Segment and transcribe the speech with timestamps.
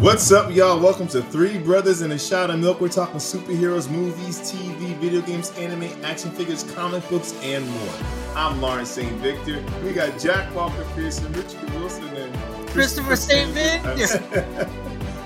[0.00, 0.80] What's up, y'all?
[0.80, 2.80] Welcome to Three Brothers and a Shot of Milk.
[2.80, 7.94] We're talking superheroes, movies, TV, video games, anime, action figures, comic books, and more.
[8.34, 9.12] I'm Lawrence St.
[9.16, 9.62] Victor.
[9.84, 13.50] We got Jack Walker Pearson, Richard Wilson, and Christopher St.
[13.50, 14.70] Victor.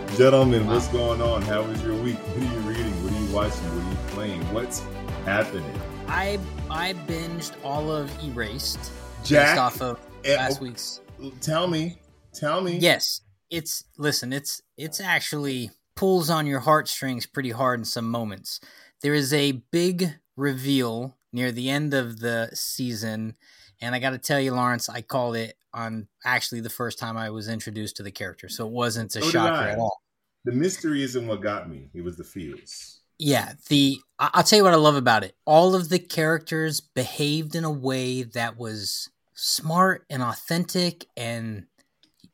[0.17, 1.43] Gentlemen, what's going on?
[1.43, 2.19] How was your week?
[2.19, 3.05] What are you reading?
[3.05, 3.77] What are you watching?
[3.77, 4.53] What are you playing?
[4.53, 4.83] What's
[5.25, 5.81] happening?
[6.09, 8.91] I I binged all of Erased
[9.23, 11.01] Jack, based off of eh, last week's.
[11.41, 11.97] Tell me,
[12.33, 12.79] tell me.
[12.79, 13.21] Yes,
[13.55, 14.33] it's listen.
[14.33, 18.61] It's it's actually pulls on your heartstrings pretty hard in some moments.
[19.03, 23.37] There is a big reveal near the end of the season,
[23.81, 27.17] and I got to tell you, Lawrence, I called it on actually the first time
[27.17, 30.01] I was introduced to the character, so it wasn't a So shocker at all.
[30.45, 31.91] The mystery isn't what got me.
[31.95, 33.01] It was the feels.
[33.19, 35.37] Yeah, the I'll tell you what I love about it.
[35.45, 41.67] All of the characters behaved in a way that was smart and authentic, and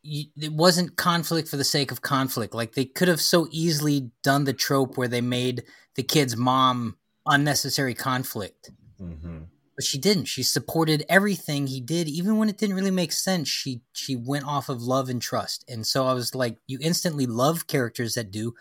[0.03, 2.55] it wasn't conflict for the sake of conflict.
[2.55, 6.97] Like they could have so easily done the trope where they made the kid's mom
[7.27, 9.39] unnecessary conflict, Mm-hmm.
[9.77, 10.27] but she didn't.
[10.27, 13.49] She supported everything he did, even when it didn't really make sense.
[13.49, 17.27] She she went off of love and trust, and so I was like, you instantly
[17.27, 18.55] love characters that do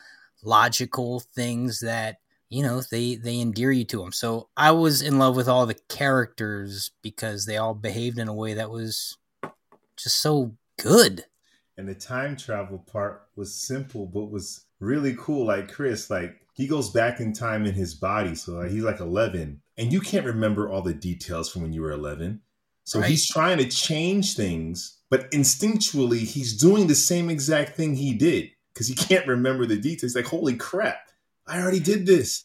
[0.44, 2.18] logical things that
[2.50, 4.12] you know they they endear you to them.
[4.12, 8.34] So I was in love with all the characters because they all behaved in a
[8.34, 9.18] way that was
[9.98, 11.26] just so good.
[11.80, 15.46] And the time travel part was simple, but was really cool.
[15.46, 18.36] Like Chris, like he goes back in time in his body.
[18.36, 21.82] So like, he's like 11, and you can't remember all the details from when you
[21.82, 22.42] were 11.
[22.84, 23.10] So Right.
[23.10, 28.50] he's trying to change things, but instinctually, he's doing the same exact thing he did
[28.74, 30.18] because he can't remember the details.
[30.18, 31.10] Like, holy crap,
[31.48, 32.44] I already did this.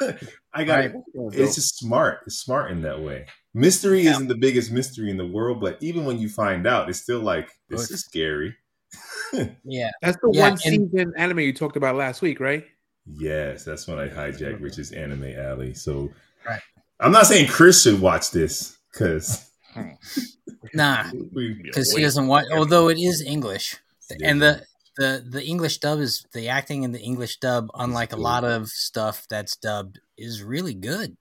[0.52, 0.90] I got Right.
[0.94, 1.40] it.
[1.40, 2.20] It's just smart.
[2.26, 3.26] It's smart in that way.
[3.54, 4.12] Mystery Yeah.
[4.12, 7.20] isn't the biggest mystery in the world, but even when you find out, it's still
[7.20, 7.94] like this Good.
[7.94, 8.56] is scary.
[9.64, 12.64] Yeah, That's the Yeah, one season anime you talked about last week, right?
[13.06, 15.74] Yes, that's when I hijacked Rich's anime alley.
[15.74, 16.10] So
[16.46, 16.60] Right.
[16.98, 19.48] I'm not saying Chris should watch this because
[20.74, 22.46] nah, because he doesn't want.
[22.52, 23.76] Although it is English,
[24.22, 24.64] and the
[24.96, 28.68] the the English dub is the acting in the English dub, unlike a lot of
[28.68, 31.16] stuff that's dubbed, is really good.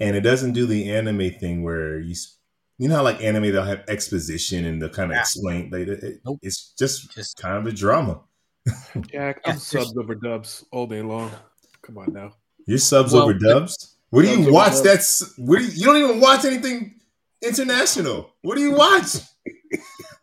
[0.00, 2.14] and it doesn't do the anime thing where you
[2.78, 5.20] you know how like anime they'll have exposition and they'll kind of Yeah.
[5.20, 6.38] explain like it, it- Nope.
[6.42, 8.20] it's just Just kind of a drama.
[9.12, 11.30] Jack, Yeah, I'm subs over dubs all day long.
[11.82, 12.32] Come on now.
[12.66, 13.96] Your subs Well, over dubs.
[14.10, 14.80] What do you watch?
[14.82, 16.98] That's what do you, you don't even watch anything
[17.42, 18.30] international.
[18.42, 19.16] What do you watch?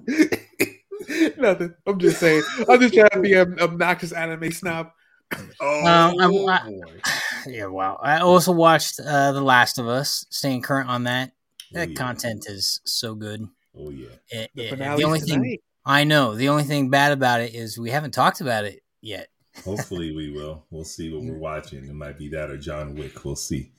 [1.38, 1.74] Nothing.
[1.86, 2.44] I'm just saying.
[2.70, 4.92] I'm just trying to be an obnoxious anime snob.
[5.62, 7.00] Oh, Um, I'm- I- boy.
[7.48, 7.66] Yeah.
[7.66, 8.00] Wow.
[8.02, 10.26] I also watched uh, The Last of Us.
[10.30, 11.32] Staying current on that.
[11.34, 11.96] Oh, That yeah.
[11.96, 13.48] content is so good.
[13.78, 14.08] Oh yeah.
[14.30, 15.58] It- The it- the only thing.
[15.86, 19.30] I know, the only thing bad about it is we haven't talked about it yet.
[19.66, 20.66] Hopefully we will.
[20.70, 21.86] We'll see what we're watching.
[21.86, 23.24] It might be that or John Wick.
[23.26, 23.72] We'll see.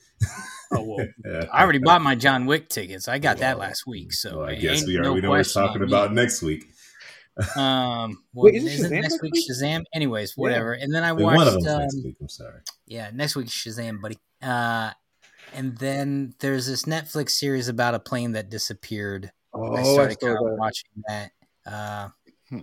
[0.73, 1.07] Oh well,
[1.53, 3.07] I already bought my John Wick tickets.
[3.09, 5.03] I got that last week, so Well, I guess we are.
[5.03, 5.93] no we know what we're talking on me.
[5.95, 6.65] about next week.
[7.57, 9.51] Um, what, Wait, isn't isn't Shazam next next week week?
[9.51, 9.85] Shazam?
[9.95, 10.43] Anyways, Yeah.
[10.43, 10.73] whatever.
[10.75, 12.17] And then I One of watched, them's um, next week.
[12.21, 12.61] I'm sorry.
[12.87, 14.19] yeah, next week Shazam, buddy.
[14.43, 14.91] Uh,
[15.55, 19.33] and then there's this Netflix series about a plane that disappeared.
[19.55, 20.57] Oh, I I started saw kind of that.
[20.59, 21.31] watching that.
[21.67, 22.09] Uh,
[22.49, 22.59] Hmm.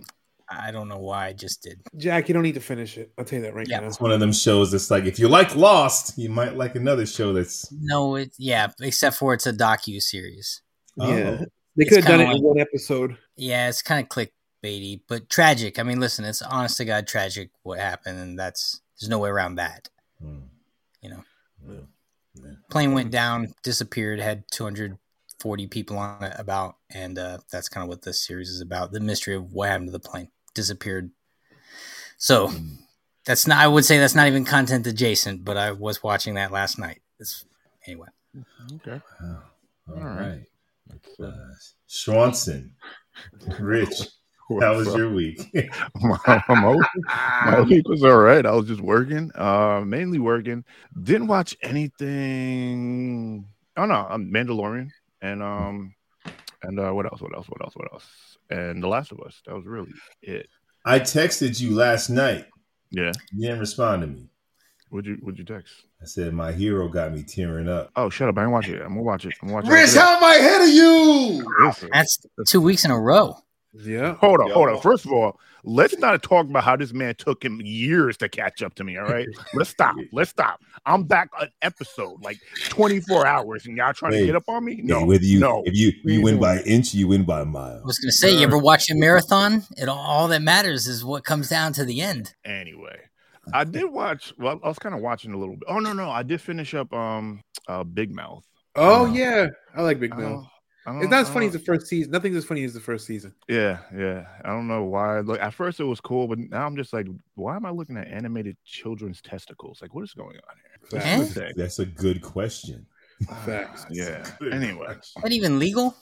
[0.52, 1.80] I don't know why I just did.
[1.96, 3.12] Jack, you don't need to finish it.
[3.16, 3.80] I'll tell you that right Yeah.
[3.80, 3.86] now.
[3.86, 7.06] It's one of them shows that's like if you like Lost, you might like another
[7.06, 10.62] show that's No, it yeah, except for it's a docu series.
[10.98, 11.44] oh, Yeah.
[11.76, 13.16] They It's could have done it kinda in one episode.
[13.36, 14.08] Yeah, it's kind of
[14.62, 15.78] clickbaity, but tragic.
[15.78, 19.30] I mean, listen, it's honest to God tragic what happened, and that's there's no way
[19.30, 19.88] around that.
[20.20, 20.38] Hmm.
[21.02, 21.24] You know.
[21.68, 21.74] Yeah.
[22.34, 22.52] Yeah.
[22.70, 27.88] Plane went down, disappeared, had 240 people on it about, and uh, that's kind of
[27.88, 31.10] what this series is about: the mystery of what happened to the plane, disappeared.
[32.18, 32.74] So Hmm.
[33.24, 33.58] that's not.
[33.58, 37.00] I would say that's not even content adjacent, but I was watching that last night.
[37.18, 37.44] It's
[37.86, 38.08] anyway.
[38.76, 39.00] Okay.
[39.20, 39.42] Wow.
[39.88, 40.46] All All right.
[40.88, 41.00] right.
[41.18, 41.32] Uh,
[41.88, 42.70] Schwanson,
[43.58, 44.00] Rich,
[44.60, 45.54] how was what's your week?
[46.00, 46.86] my, my week-
[47.44, 48.44] my week was all right.
[48.44, 50.64] I was just working, uh, mainly working.
[51.00, 53.44] Didn't watch anything.
[53.76, 54.90] Oh no, I'm Mandalorian
[55.22, 55.94] and um
[56.62, 57.20] and uh, what else?
[57.20, 57.46] What else?
[57.48, 57.74] What else?
[57.76, 58.06] What else?
[58.50, 59.40] And The Last of Us.
[59.46, 59.92] That was really
[60.22, 60.48] it.
[60.84, 62.46] I texted you last night.
[62.90, 63.12] Yeah.
[63.32, 64.26] You didn't respond to me.
[64.90, 65.72] Would you Would you text?
[66.02, 67.90] I said my hero got me tearing up.
[67.94, 68.36] Oh, shut up!
[68.36, 68.80] I didn't watch it.
[68.82, 69.32] I'm gonna watch it.
[69.40, 69.70] I'm gonna watch it.
[69.72, 71.88] Rich, how am I ahead of you?
[71.92, 72.18] That's
[72.48, 73.36] two weeks in a row.
[73.72, 74.14] Yeah.
[74.16, 74.54] Hold on, Yo.
[74.54, 74.80] hold on.
[74.80, 78.62] First of all, let's not talk about how this man took him years to catch
[78.62, 78.96] up to me.
[78.98, 79.94] All right, let's stop.
[80.12, 80.60] Let's stop.
[80.86, 82.38] I'm back an episode like
[82.68, 84.80] 24 hours, and y'all trying Hey, to get up on me?
[84.82, 85.62] No, Hey, whether you no.
[85.66, 86.66] if you you win by it.
[86.66, 87.80] inch, you win by a mile.
[87.82, 89.62] I was gonna say, you ever watch a marathon?
[89.76, 92.34] It all, all that matters is what comes down to the end.
[92.44, 92.98] Anyway,
[93.54, 94.32] I did watch.
[94.36, 95.64] Well, I was kind of watching a little bit.
[95.68, 98.44] Oh no, no, I did finish up um uh Big Mouth.
[98.74, 99.46] Oh Uh, yeah,
[99.76, 100.44] I like Big Mouth.
[100.86, 102.10] Don't- I don't- It's not as funny as the first season.
[102.12, 103.34] Nothing's as funny as the first season.
[103.48, 104.26] Yeah, yeah.
[104.44, 105.20] I don't know why.
[105.20, 107.96] Like at first it was cool, but now I'm just like, why am I looking
[107.96, 109.80] at animated children's testicles?
[109.82, 111.00] Like, what is going on here?
[111.00, 111.16] Eh?
[111.18, 111.52] That's the thing.
[111.56, 112.86] That's a good question.
[113.44, 113.84] Facts.
[113.90, 114.26] Yeah.
[114.50, 115.22] Anyway, question.
[115.22, 115.94] That even legal?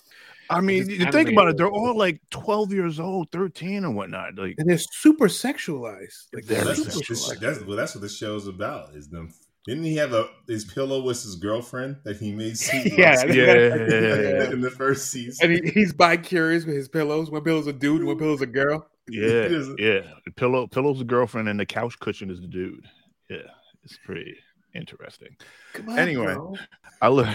[0.50, 3.94] I mean, It's you think about it, they're all like 12 years old, 13 and
[3.94, 4.36] whatnot.
[4.38, 6.28] Like, And they're super sexualized.
[6.32, 7.40] Like Very Well, super that's, what this, sexualized.
[7.40, 8.94] that's, well, that's what the show's about.
[8.94, 9.34] Is them?
[9.68, 12.56] Didn't he have a his pillow was his girlfriend that he made?
[12.58, 14.50] sweet Yeah, love to yeah, yeah.
[14.50, 15.50] in the first season.
[15.52, 17.30] And he, he's bi curious with his pillows.
[17.30, 18.88] One pillow's a dude, one pillow's a girl.
[19.10, 19.48] yeah,
[19.78, 20.00] yeah.
[20.24, 22.86] The pillow, pillow's a girlfriend, and the couch cushion is the dude.
[23.28, 23.42] Yeah,
[23.84, 24.34] it's pretty
[24.74, 25.36] interesting.
[25.74, 26.32] Come on, Anyway.
[26.32, 26.56] bro.
[27.02, 27.28] I look.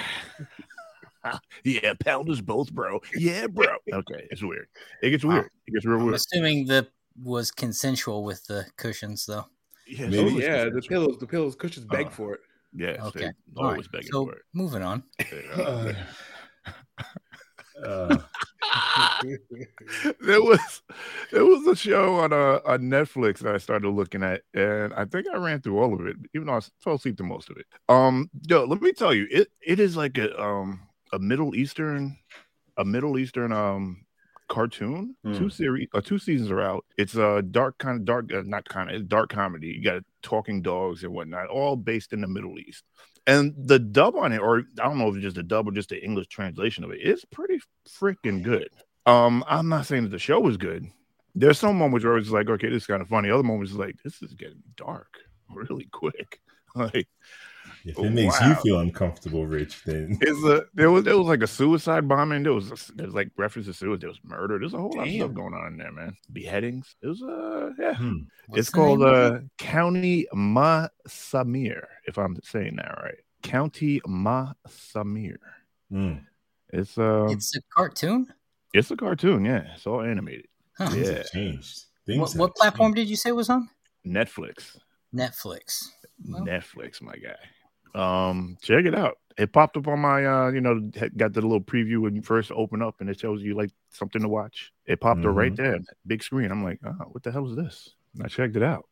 [1.64, 3.00] yeah, pounders both, bro.
[3.16, 3.68] Yeah, bro.
[3.94, 4.68] Okay, it's weird.
[5.04, 5.52] It gets weird.
[5.68, 6.16] It gets real I'm weird.
[6.16, 6.88] assuming that
[7.22, 9.46] was consensual with the cushions, though.
[9.88, 12.40] Yeah, Maybe- Oh, yeah, the pillows, the pillows, cushions beg Uh, for it.
[12.76, 13.92] Yes, Okay, always right.
[13.92, 14.42] begging So for it.
[14.54, 15.04] moving on.
[15.56, 15.94] Uh,
[17.86, 18.18] uh,
[20.22, 20.82] there was
[21.32, 25.06] there was a show on uh, on Netflix that I started looking at, and I
[25.06, 27.58] think I ran through all of it, even though I fell asleep to most of
[27.58, 27.66] it.
[27.90, 30.82] Um, yo, let me tell you, it it is like a um
[31.12, 32.18] a Middle Eastern
[32.78, 34.03] a Middle Eastern um
[34.54, 35.16] cartoon.
[35.24, 35.34] Hmm.
[35.34, 36.86] Two series, uh, two seasons are out.
[36.98, 39.68] It's a dark kind of dark, uh, not kind of dark comedy.
[39.68, 42.84] You got talking dogs and whatnot, all based in the Middle East.
[43.26, 45.72] And the dub on it, or I don't know if it's just a dub or
[45.72, 47.60] just the English translation of it, it, is pretty
[47.90, 48.70] freaking good.
[49.06, 50.86] Um, I'm not saying that the show was good.
[51.34, 53.32] There's some moments where it's like, okay, this is kind of funny.
[53.32, 55.18] Other moments is like, this is getting dark
[55.54, 56.40] really quick.
[56.76, 57.08] Like,
[57.86, 61.44] If it makes you feel uncomfortable, Rich, then it's a there was there was like
[61.44, 62.44] a suicide bombing.
[62.44, 64.02] There was there was like reference to suicide.
[64.02, 64.58] There was murder.
[64.58, 66.16] There's a whole lot of stuff going on in there, man.
[66.32, 66.96] Beheadings.
[67.02, 67.96] It was uh yeah.
[67.96, 68.18] Hmm.
[68.54, 73.16] It's called name of uh County Ma Samir, if I'm saying that right.
[73.42, 75.36] County Ma Samir.
[75.92, 76.14] Hmm.
[76.72, 78.34] It's uh it's, It's a cartoon.
[78.74, 79.74] It's a cartoon, yeah.
[79.76, 80.48] It's all animated.
[80.78, 80.88] Huh.
[80.90, 81.14] things Yeah.
[81.18, 81.84] have changed.
[82.06, 83.08] Things What, have what platform changed.
[83.08, 83.70] did you say was on?
[84.08, 84.78] Netflix.
[85.14, 85.90] Netflix.
[86.28, 87.36] Well- Netflix, my guy.
[87.96, 89.18] Um, check it out.
[89.38, 90.80] It popped up on my uh, you know,
[91.18, 94.22] got the little preview when you first open up and it tells you like something
[94.22, 94.72] to watch.
[94.86, 95.58] It popped up right Mhm.
[95.58, 96.52] there, big screen.
[96.52, 97.96] I'm like, oh, what the hell is this?
[98.16, 98.88] And I checked it out.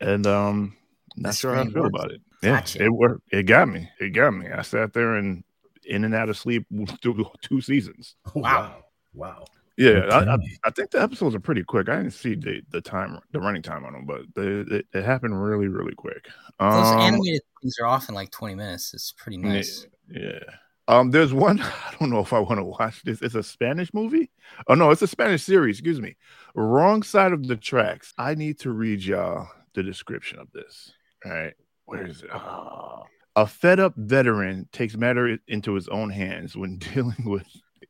[0.00, 0.76] And um
[1.16, 1.94] not The sure how to feel works.
[1.94, 2.20] about it.
[2.42, 2.82] Yeah, Gotcha.
[2.84, 3.22] it worked.
[3.32, 3.88] It got me.
[4.00, 4.46] It got me.
[4.50, 5.44] I sat there and
[5.84, 6.66] in and out of sleep
[7.02, 8.16] through two seasons.
[8.34, 8.84] Wow.
[9.12, 9.44] Wow.
[9.78, 11.88] Yeah, I, I, I think the episodes are pretty quick.
[11.88, 15.04] I didn't see the, the time, the running time on them, but they, they, it
[15.04, 16.26] happened really, really quick.
[16.60, 18.92] Those Um, animated things are often like 20 minutes.
[18.92, 19.86] It's pretty nice.
[20.10, 20.40] Yeah.
[20.88, 21.60] Um, there's one.
[21.62, 23.22] I don't know if I want to watch this.
[23.22, 24.30] It's a Spanish movie.
[24.68, 25.78] Oh no, it's a Spanish series.
[25.78, 26.16] Excuse me.
[26.54, 28.12] Wrong side of the tracks.
[28.18, 30.92] I need to read y'all the description of this.
[31.24, 31.54] All right.
[31.86, 32.30] Where is it?
[32.32, 33.04] Ah.
[33.36, 37.46] A fed up veteran takes matter into his own hands when dealing with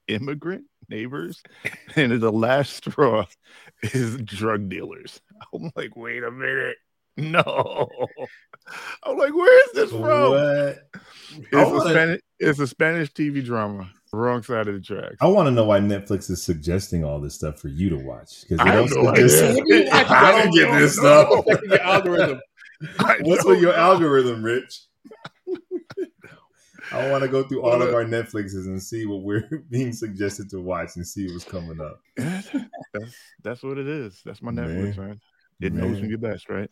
[0.07, 1.43] immigrant neighbors,
[1.97, 3.27] and the last straw
[3.83, 5.21] is drug dealers.
[5.53, 6.77] I'm like, wait a minute.
[7.17, 7.89] No.
[9.03, 10.31] I'm like, where is this from?
[10.31, 10.79] What?
[11.35, 13.91] It's, wanna- Spanish, it's a Spanish TV drama.
[14.15, 15.17] Wrong side of the tracks.
[15.23, 18.43] I want to know why Netflix is suggesting all this stuff for you to watch.
[18.43, 19.53] Because I have no idea.
[19.91, 21.31] I didn't get this stuff.
[21.33, 22.41] Affecting your algorithm.
[23.23, 24.83] What's with your algorithm, Rich?
[26.91, 30.51] I want to go through all of our Netflixes and see what we're being suggested
[30.51, 32.01] to watch and see what's coming up.
[32.17, 34.21] that's that's what it is.
[34.25, 35.21] That's my Netflix, man.
[35.61, 36.01] It knows Man.
[36.01, 36.71] when you're best, right?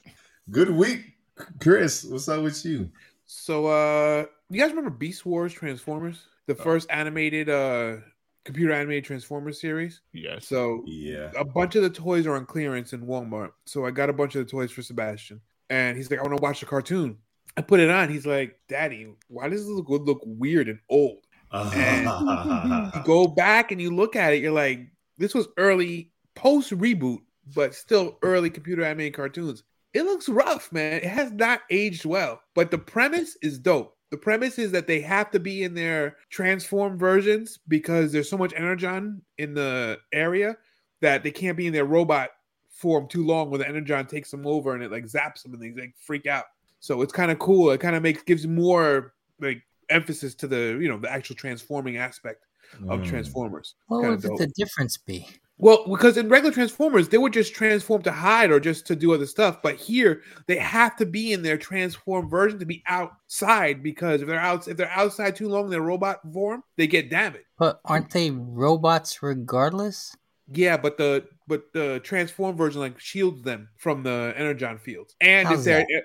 [0.50, 1.14] Good week,
[1.60, 2.04] Chris.
[2.04, 2.90] What's up with you?
[3.26, 7.98] So, uh, you guys remember Beast Wars Transformers, the first animated, uh,
[8.44, 10.00] computer animated Transformers series?
[10.12, 10.48] Yes.
[10.48, 11.30] So, Yeah.
[11.36, 13.52] a bunch of the toys are on clearance in Walmart.
[13.66, 15.40] So I got a bunch of the toys for Sebastian.
[15.68, 17.18] And he's like, I want to watch the cartoon.
[17.56, 18.08] I put it on.
[18.08, 21.18] He's like, Daddy, why does this look, look weird and old?
[21.52, 22.04] And
[22.94, 24.80] You go back and you look at it, you're like,
[25.18, 27.18] this was early post reboot,
[27.54, 29.64] but still early computer animated cartoons.
[29.92, 30.94] It looks rough, man.
[30.94, 33.96] It has not aged well, but the premise is dope.
[34.10, 38.38] The premise is that they have to be in their transform versions because there's so
[38.38, 40.56] much energon in the area
[41.00, 42.30] that they can't be in their robot
[42.70, 45.62] form too long when the energon takes them over and it like zaps them and
[45.62, 46.44] they like freak out.
[46.80, 47.70] So it's kind of cool.
[47.70, 51.96] It kind of makes gives more like emphasis to the you know the actual transforming
[51.96, 52.46] aspect
[52.88, 53.06] of Mm.
[53.06, 53.74] Transformers.
[53.88, 55.26] What would the difference be?
[55.58, 59.12] Well, because in regular Transformers, they would just transform to hide or just to do
[59.12, 59.60] other stuff.
[59.60, 64.28] But here, they have to be in their transformed version to be outside because if
[64.28, 67.44] they're out, if they're outside too long in their robot form, they get damaged.
[67.58, 70.16] But aren't they robots regardless?
[70.50, 75.14] Yeah, but the but the transform version like shields them from the energon fields.
[75.20, 76.04] And How's if they're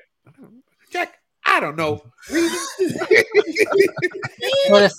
[0.95, 1.13] Jack,
[1.45, 2.01] I don't know.
[4.69, 4.95] Just,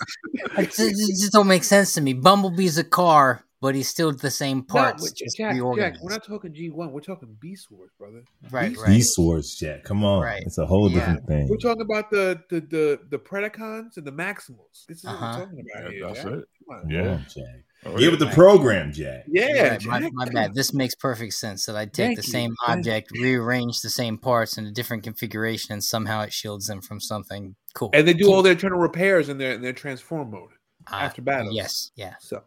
[0.78, 2.12] it just don't make sense to me.
[2.12, 6.10] Bumblebee's a car, but he's still the same No, parts, but just Jack, Jack, we're
[6.10, 6.92] not talking G one.
[6.92, 8.22] We're talking Beast Wars, brother.
[8.50, 8.88] right, Beast- right.
[8.88, 9.84] Beast Wars, Jack.
[9.84, 10.22] Come on.
[10.22, 10.42] Right.
[10.46, 10.98] It's a whole Yeah.
[10.98, 11.48] different thing.
[11.48, 14.84] We're talking about the the the, the Predacons and the Maximals.
[14.88, 15.26] This is what Uh-huh.
[15.38, 16.06] we're talking about Yeah, here.
[16.06, 16.32] that's Jack.
[16.32, 16.44] it.
[16.68, 16.90] Come on.
[16.90, 17.02] Yeah.
[17.02, 17.62] Come on, Jack.
[17.84, 19.24] Oh, Get with the program, Jack.
[19.28, 20.12] Yeah, Right, my, Jack.
[20.14, 20.54] my bad.
[20.54, 22.32] This makes perfect sense that I take Thank the you.
[22.32, 26.66] same Thank object, rearrange the same parts in a different configuration, and somehow it shields
[26.66, 27.90] them from something cool.
[27.92, 30.50] And they do all their internal repairs in their in their transform mode
[30.88, 31.52] Ah, after battle.
[31.52, 32.14] Yes, yeah.
[32.18, 32.42] So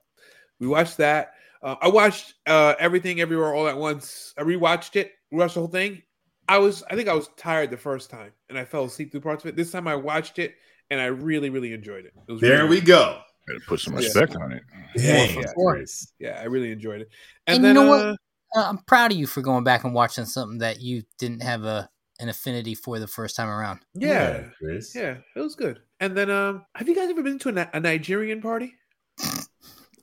[0.60, 1.34] we watched that.
[1.62, 4.34] Uh, I watched uh, everything everywhere all at once.
[4.38, 6.02] I rewatched it, watched the whole thing.
[6.48, 9.22] I was, I think I was tired the first time, and I fell asleep through
[9.22, 9.56] parts of it.
[9.56, 10.56] This time I watched it,
[10.90, 12.14] and I really, really enjoyed it.
[12.28, 13.20] it was There really we go.
[13.48, 14.00] Better put some Yeah.
[14.00, 14.64] respect on it.
[14.96, 15.54] Dang, Yeah.
[15.56, 16.14] Chris.
[16.18, 17.10] Yeah, I really enjoyed it.
[17.46, 18.06] And And, you know what?
[18.06, 18.16] uh,
[18.56, 21.66] Uh, I'm proud of you for going back and watching something that you didn't have
[21.66, 21.88] a
[22.20, 23.80] an affinity for the first time around.
[23.94, 24.94] yeah, Chris.
[24.94, 25.80] yeah, it was good.
[26.02, 28.74] And then, um, have you guys ever been to a, a Nigerian party?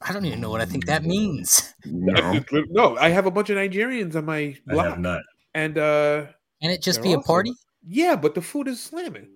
[0.03, 1.75] I don't even know what I think that means.
[1.85, 2.41] No.
[2.71, 5.23] no, I have a bunch of Nigerians on my I block, have not.
[5.55, 6.26] and uh,
[6.62, 7.26] Can it just be a awesome.
[7.26, 7.53] party?
[7.87, 9.29] yeah, but the food is slamming.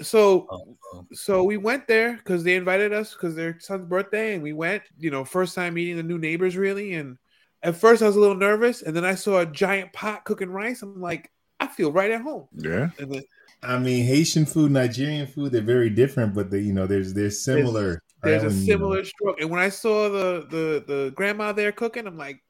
[0.00, 1.06] So oh.
[1.12, 4.82] so we went there because they invited us because their son's birthday, and we went.
[4.98, 6.94] You know, first time meeting the new neighbors, really.
[6.94, 7.18] And
[7.62, 10.50] at first, I was a little nervous, and then I saw a giant pot cooking
[10.50, 10.82] rice.
[10.82, 12.46] I'm like, I feel right at home.
[12.54, 12.90] Yeah.
[12.98, 13.22] And then
[13.62, 17.42] I mean, Haitian food, Nigerian food, they're very different, but they, you know, there's there's
[17.42, 18.02] similar.
[18.22, 18.54] there's a right?
[18.54, 19.40] You similar know, stroke.
[19.40, 22.40] And when I saw the the the grandma there cooking, I'm like,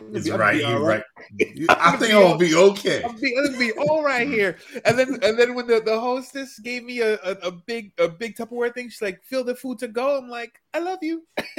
[0.00, 0.56] I'm It's I'm right.
[0.56, 1.02] You're right.
[1.38, 1.58] right.
[1.70, 3.02] I think I'll be okay.
[3.04, 4.58] I'm be, I'm gonna be all right here.
[4.84, 8.08] And then and then when the, the hostess gave me a, a, a big a
[8.08, 11.26] big Tupperware thing, she's like, "Fill the food to go." I'm like, "I love you."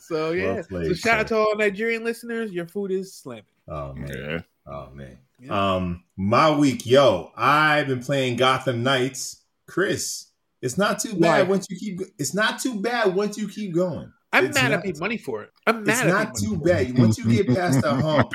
[0.00, 0.54] so yeah.
[0.54, 2.52] Well played, so shout out to all Nigerian listeners.
[2.52, 3.44] Your food is slamming.
[3.68, 4.10] oh man.
[4.12, 4.40] Yeah.
[4.66, 5.18] Oh man.
[5.38, 5.74] Yeah.
[5.76, 9.42] Um, my week, yo, I've been playing Gotham Knights.
[9.68, 10.26] Chris,
[10.62, 11.40] it's not too Why?
[11.40, 12.00] bad once you keep.
[12.18, 14.12] It's not too bad once you keep going.
[14.32, 15.50] I'm It's mad not- I paid money for it.
[15.66, 16.08] I'm It's mad.
[16.08, 16.88] I not too for it.
[16.88, 16.98] bad.
[16.98, 18.32] Once you get past the hump,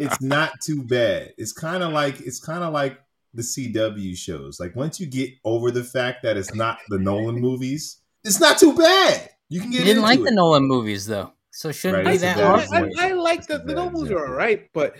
[0.00, 1.32] it's not too bad.
[1.38, 2.98] It's kind of like it's kind of like
[3.34, 4.58] the CW shows.
[4.60, 8.58] Like once you get over the fact that it's not the Nolan movies, it's not
[8.58, 9.30] too bad.
[9.48, 10.24] You can get You didn't into like it.
[10.24, 12.68] the Nolan movies though, so shouldn't Right, be that bad hard.
[12.68, 12.98] point.
[12.98, 14.96] I, I like That's the a the bad novels are all right, but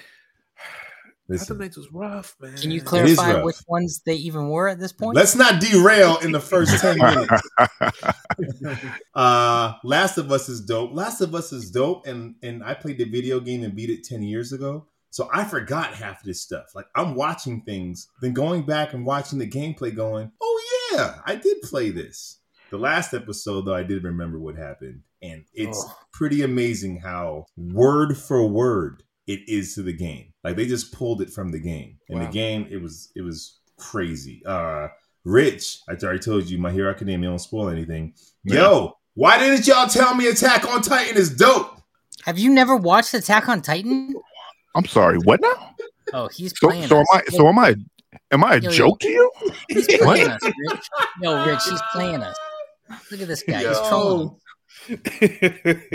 [1.28, 2.56] Listen, Gotham Knights was rough, man.
[2.56, 5.14] Can you clarify which ones they even were at this point?
[5.14, 7.42] Let's not derail in the first 10 minutes.
[9.14, 10.92] uh Last of Us is dope.
[10.94, 14.04] Last of Us is dope and and I played the video game and beat it
[14.04, 14.87] 10 years ago.
[15.11, 16.66] So I forgot half of this stuff.
[16.75, 21.35] Like I'm watching things, then going back and watching the gameplay going, "Oh yeah, I
[21.37, 25.97] did play this." The last episode though, I did remember what happened and it's Oh.
[26.12, 30.32] pretty amazing how word for word it is to the game.
[30.42, 31.99] Like they just pulled it from the game.
[32.08, 32.26] And Wow.
[32.26, 34.42] the game, it was it was crazy.
[34.44, 34.88] Uh
[35.25, 38.14] Rich, I already told you, My Hero Academia don't spoil anything.
[38.44, 41.80] Yo, why didn't y'all tell me Attack on Titan is dope?
[42.25, 44.14] Have you never watched Attack on Titan?
[44.75, 45.18] I'm sorry.
[45.18, 45.75] What now?
[46.14, 46.88] Oh, he's So, playing.
[46.88, 47.04] so am.
[47.12, 47.23] I?
[47.30, 47.75] So am I?
[48.30, 48.76] Am I a Yo, yo.
[48.76, 49.30] joke to you?
[49.68, 50.88] He's playing us, Rich.
[51.23, 52.37] Yo, Rich, he's playing us.
[53.11, 53.68] Look at this guy.
[53.68, 54.35] He's trolling.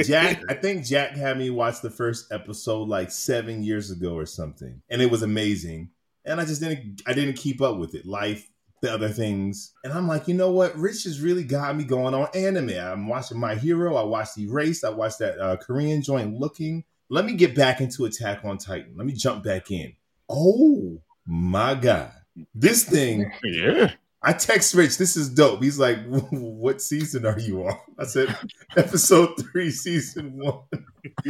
[0.04, 4.26] Jack, I think Jack had me watch the first episode like seven years ago or
[4.26, 5.90] something, and it was amazing.
[6.26, 8.06] And I just didn't, I didn't keep up with it.
[8.06, 8.50] Life,
[8.82, 10.76] the other things, and I'm like, you know what?
[10.78, 12.70] Rich has really got me going on anime.
[12.70, 13.96] I'm watching My Hero.
[13.96, 14.84] I watched Erased.
[14.86, 16.84] I watched that uh, Korean joint, Looking.
[17.10, 18.94] Let me get back into Attack on Titan.
[18.96, 19.94] Let me jump back in.
[20.30, 22.12] Oh my god,
[22.56, 23.92] this thing Yeah.
[24.26, 25.62] I text Rich, this is dope.
[25.62, 25.98] He's like,
[26.32, 27.78] what season are you on?
[28.00, 28.36] I said,
[28.78, 30.60] episode three, season one.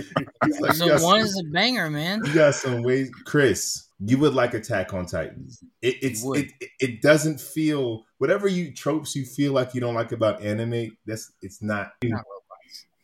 [0.45, 2.21] He's like, So one some- is a banger, man.
[2.25, 3.09] you got some ways.
[3.25, 5.63] Chris, you would like Attack on Titans.
[5.81, 10.11] It, it's it, it, doesn't feel whatever you tropes you feel like you don't like
[10.11, 10.95] about anime.
[11.05, 12.23] That's it's not Not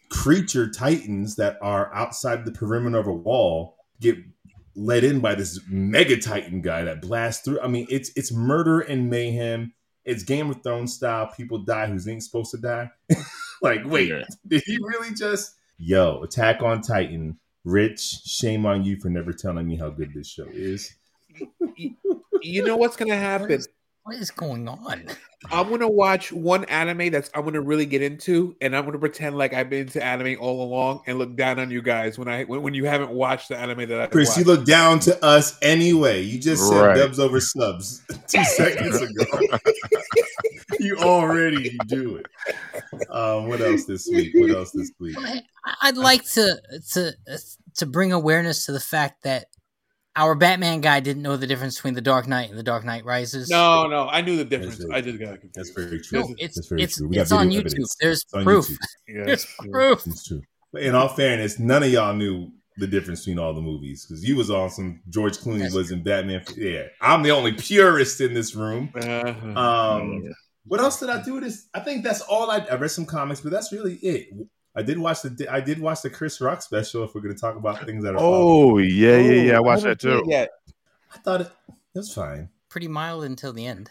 [0.10, 4.17] creature titans that are outside the perimeter of a wall get
[4.75, 7.62] let in by this mega titan guy that blasts through.
[7.62, 9.74] I mean, it's it's murder and mayhem.
[10.10, 11.28] It's Game of Thrones style.
[11.38, 12.89] People die who ain't supposed to die.
[13.62, 14.24] like, wait, Yeah.
[14.48, 17.38] did he really just yo Attack on Titan?
[17.63, 20.96] Rich, shame on you for never telling me how good this show is.
[22.42, 23.62] you know what's gonna happen?
[24.10, 25.04] What is going on?
[25.51, 29.38] I'm gonna watch one anime that's I'm gonna really get into, and I'm gonna pretend
[29.38, 32.44] like I've been into anime all along and look down on you guys when I
[32.46, 35.60] when, when you haven't watched the anime that I Chris, you look down to us
[35.62, 36.24] anyway.
[36.24, 36.96] You just said Right.
[36.96, 39.25] dubs over subs two seconds ago.
[40.80, 42.25] you already do it.
[43.12, 44.34] Um, what else this week?
[44.34, 45.16] What else this week?
[45.84, 46.60] I'd like to
[46.94, 47.13] to
[47.75, 49.46] to bring awareness to the fact that
[50.20, 53.06] our Batman guy didn't know the difference between the Dark Knight and the Dark Knight
[53.06, 53.50] Rises.
[53.50, 54.84] No, no, I knew the difference.
[54.92, 55.56] I just got confused.
[55.56, 56.20] That's very true.
[56.20, 57.10] No, it's very it's true.
[57.14, 57.60] It's on YouTube.
[57.66, 57.96] evidence.
[58.00, 58.68] There's It's proof.
[58.68, 58.78] YouTube.
[59.08, 59.26] Yes.
[59.26, 60.08] There's proof.
[60.08, 60.42] It's true.
[60.74, 64.24] But in all fairness, none of y'all knew the difference between all the movies because
[64.24, 65.02] you was awesome.
[65.10, 66.44] George Clooney That's was in Batman.
[66.56, 68.92] Yeah, I'm the only purist in this room.
[68.96, 69.60] Uh-huh.
[69.60, 70.34] Um,
[70.66, 71.40] what else did I do?
[71.40, 74.30] This I think that's all I, I read some comics, but that's really it.
[74.76, 77.04] I did watch the I did watch the Chris Rock special.
[77.04, 79.58] If we're going to talk about things that are, Oh yeah, yeah, yeah.
[79.58, 80.20] I watched haven't that too.
[80.20, 80.50] it yet.
[81.14, 82.50] I thought it, it was fine.
[82.70, 83.90] Pretty mild until the end.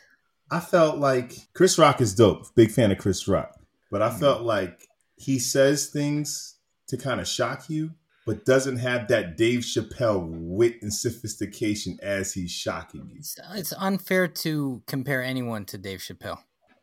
[0.50, 2.54] I felt like Chris Rock is dope.
[2.54, 3.58] Big fan of Chris Rock.
[3.90, 4.20] But I mm.
[4.20, 6.56] felt like he says things
[6.86, 7.90] to kind of shock you,
[8.24, 13.18] but doesn't have that Dave Chappelle wit and sophistication as he's shocking you.
[13.18, 16.38] It's, it's unfair to compare anyone to Dave Chappelle.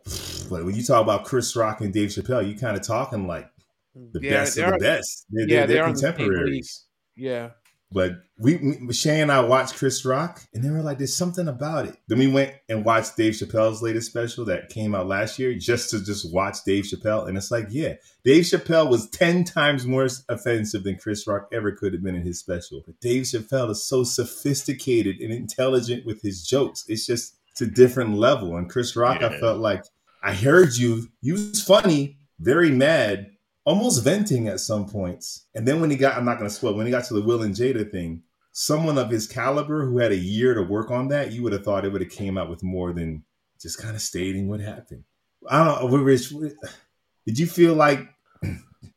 [0.48, 3.50] But when you talk about Chris Rock and Dave Chappelle, you kind of talking like
[3.96, 5.25] the Yeah, best they of the are- best.
[5.30, 6.86] They're, yeah, they're, they they're are on the contemporaries.
[7.16, 7.50] Yeah.
[7.92, 11.48] But we, we Shay and I watched Chris Rock, and they were like, "There's something
[11.48, 15.38] about it." Then we went and watched Dave Chappelle's latest special that came out last
[15.40, 17.94] year, just to just watch Dave Chappelle, and it's like, yeah,
[18.25, 22.25] Dave Chappelle was ten times more offensive than Chris Rock ever could have been in
[22.25, 22.82] his special.
[22.86, 26.84] But Dave Chappelle is so sophisticated and intelligent with his jokes.
[26.88, 28.58] It's just it's a different level.
[28.58, 29.84] And Chris Rock, I felt like
[30.22, 31.08] I heard you.
[31.22, 33.28] You was funny, very mad,
[33.65, 35.48] almost venting at some points.
[35.55, 37.22] And then when he got, I'm not going to spoil, when he got to the
[37.22, 41.10] Will and Jada thing, someone of his caliber who had a year to work on
[41.10, 43.24] that, you would have thought it would have came out with more than
[43.60, 45.03] just kind of stating what happened.
[45.50, 46.31] I don't know, Rich.
[47.25, 48.07] Did you feel like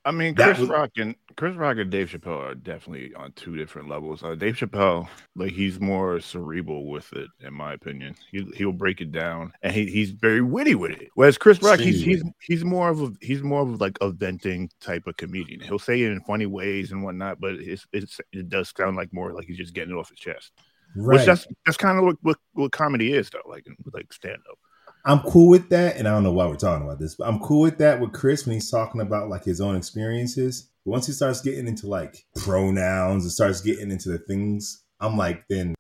[0.05, 3.57] I mean, Chris was- Rock and Chris Rock and Dave Chappelle are definitely on two
[3.57, 4.23] different levels.
[4.23, 8.17] Uh, Dave Chappelle, like he's more cerebral with it, in my opinion.
[8.31, 11.09] He he'll break it down, and he, he's very witty with it.
[11.15, 14.71] Whereas Chris Rock, he's he's he's more of a he's more of like a venting
[14.81, 15.61] type of comedian.
[15.61, 19.13] He'll say it in funny ways and whatnot, but it's, it's it does sound like
[19.13, 20.53] more like he's just getting it off his chest.
[20.97, 23.49] Which that's that's kind of what, what what comedy is, though.
[23.49, 24.59] Like like stand up.
[25.05, 27.39] I'm cool with that, and I don't know why we're talking about this, but I'm
[27.41, 30.69] cool with that with Chris when he's talking about like his own experiences.
[30.85, 35.17] But once he starts getting into like pronouns and starts getting into the things, I'm
[35.17, 35.75] like, then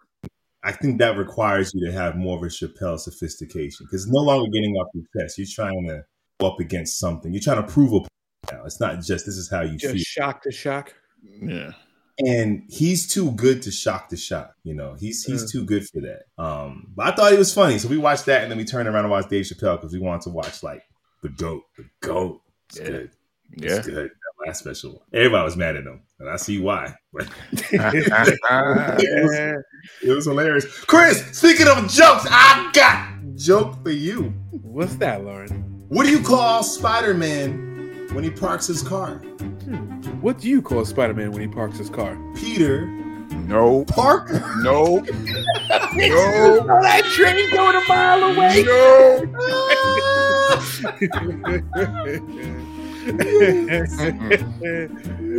[0.63, 4.51] I think that requires you to have more of a Chappelle sophistication because no longer
[4.51, 5.39] getting off your chest.
[5.39, 6.05] You're trying to
[6.41, 7.33] go up against something.
[7.33, 8.09] You're trying to prove a point
[8.53, 8.65] now.
[8.65, 10.03] It's not just this is how you Just feel.
[10.03, 10.95] shock to shock.
[11.43, 11.73] Yeah.
[12.25, 14.55] And he's too good to shock the shock.
[14.65, 15.51] You know, he's he's Mm.
[15.53, 16.23] too good for that.
[16.43, 18.89] Um, but I thought he was funny, so we watched that, and then we turned
[18.89, 20.83] around and watched Dave Chappelle because we wanted to watch like
[21.23, 22.41] the goat, the goat.
[22.71, 22.87] It's Yeah.
[22.87, 23.11] good.
[23.57, 23.77] Yeah.
[23.77, 24.11] It's good.
[24.11, 26.95] That last special, everybody was mad at him, and I see why.
[27.73, 29.65] It, was,
[30.03, 30.67] it was hilarious.
[30.83, 34.31] Chris, speaking of jokes, I got joke for you.
[34.51, 35.51] What's that, Lauren?
[35.89, 37.68] What do you call Spider Man
[38.13, 39.17] when he parks his car?
[39.17, 40.01] Hmm.
[40.21, 42.17] What do you call Spider Man when he parks his car?
[42.35, 42.87] Peter
[43.49, 43.85] no.
[43.87, 44.41] Parker.
[44.63, 44.99] No.
[44.99, 45.05] No.
[46.01, 48.63] Oh, that train going a mile away.
[48.63, 49.25] No.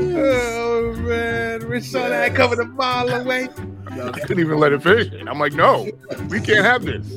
[0.01, 3.47] oh man, Rich saw that coming a mile away.
[3.91, 5.13] I couldn't even let it finish.
[5.27, 5.87] I'm like, no,
[6.29, 7.07] we can't have this.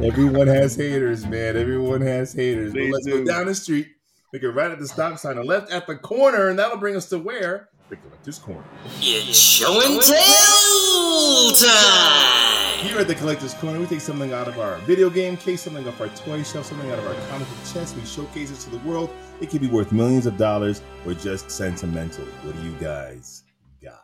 [0.00, 1.56] Everyone has haters, man.
[1.56, 2.72] Everyone has haters.
[2.72, 3.18] They but let's do.
[3.18, 3.88] go down the street,
[4.32, 6.96] make it right at the stop sign, and left at the corner, and that'll bring
[6.96, 7.68] us to where?
[7.88, 8.64] The collector's corner.
[9.00, 12.86] It's show and tell time!
[12.86, 15.86] Here at the collector's corner, we take something out of our video game case, something
[15.86, 17.94] off our toy shelf, something out of our comic book chest.
[17.94, 19.10] We showcase it to the world.
[19.40, 22.24] It could be worth millions of dollars or just sentimental.
[22.24, 23.44] What do you guys
[23.80, 24.00] got?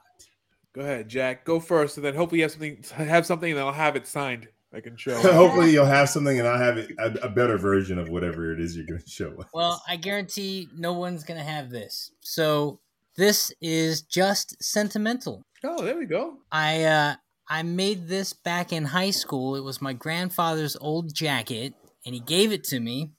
[0.74, 1.44] Go ahead, Jack.
[1.44, 2.84] Go first, and then hopefully you have something.
[2.94, 4.48] Have something, and I'll have it signed.
[4.74, 5.18] I can show.
[5.32, 8.76] Hopefully, you'll have something, and I'll have a, a better version of whatever it is
[8.76, 9.46] you're going to show us.
[9.54, 12.10] Well, I guarantee no one's gonna have this.
[12.20, 12.80] So
[13.16, 15.42] this is just sentimental.
[15.64, 16.38] oh, there we go.
[16.52, 17.14] I uh
[17.48, 19.56] I made this back in high school.
[19.56, 21.72] It was my grandfather's old jacket,
[22.04, 23.10] and he gave it to me.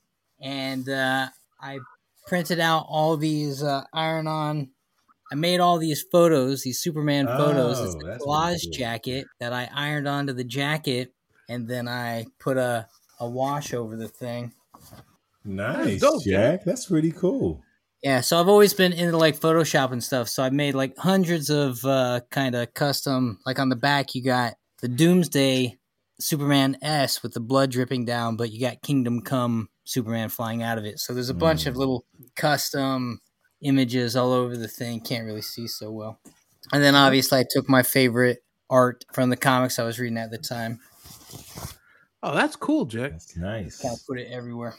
[0.42, 1.28] And uh,
[1.60, 1.80] I
[2.28, 4.70] printed out all these uh, iron-on.
[5.32, 7.80] I made all these photos, these Superman photos.
[7.80, 8.72] It's Oh, a that's collage cool.
[8.72, 11.12] jacket that I ironed onto the jacket,
[11.50, 12.88] and then I put a
[13.20, 14.54] a wash over the thing.
[15.44, 16.64] Nice, dope, Jack.
[16.64, 17.62] That's pretty cool.
[18.04, 20.30] Yeah, so I've always been into like Photoshop and stuff.
[20.30, 23.40] So I made like hundreds of uh, kind of custom.
[23.46, 25.78] Like on the back, you got the Doomsday
[26.20, 30.78] Superman S with the blood dripping down, but you got Kingdom Come Superman flying out
[30.78, 31.00] of it.
[31.00, 31.78] So there's a bunch of Mm.
[31.78, 33.20] little custom
[33.62, 35.02] images all over the thing.
[35.02, 36.20] Can't really see so well.
[36.72, 40.32] And then obviously I took my favorite art from the comics I was reading at
[40.32, 40.80] the time.
[42.22, 43.12] Oh, that's cool, Jack.
[43.12, 43.82] That's nice.
[43.82, 44.76] Kind of put it everywhere.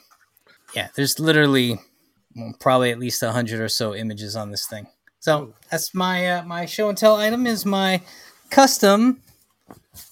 [0.74, 1.80] Yeah, there's literally
[2.36, 4.86] well, probably at least a hundred or so images on this thing.
[5.20, 8.02] So that's my uh, my show and tell item is my
[8.50, 9.20] custom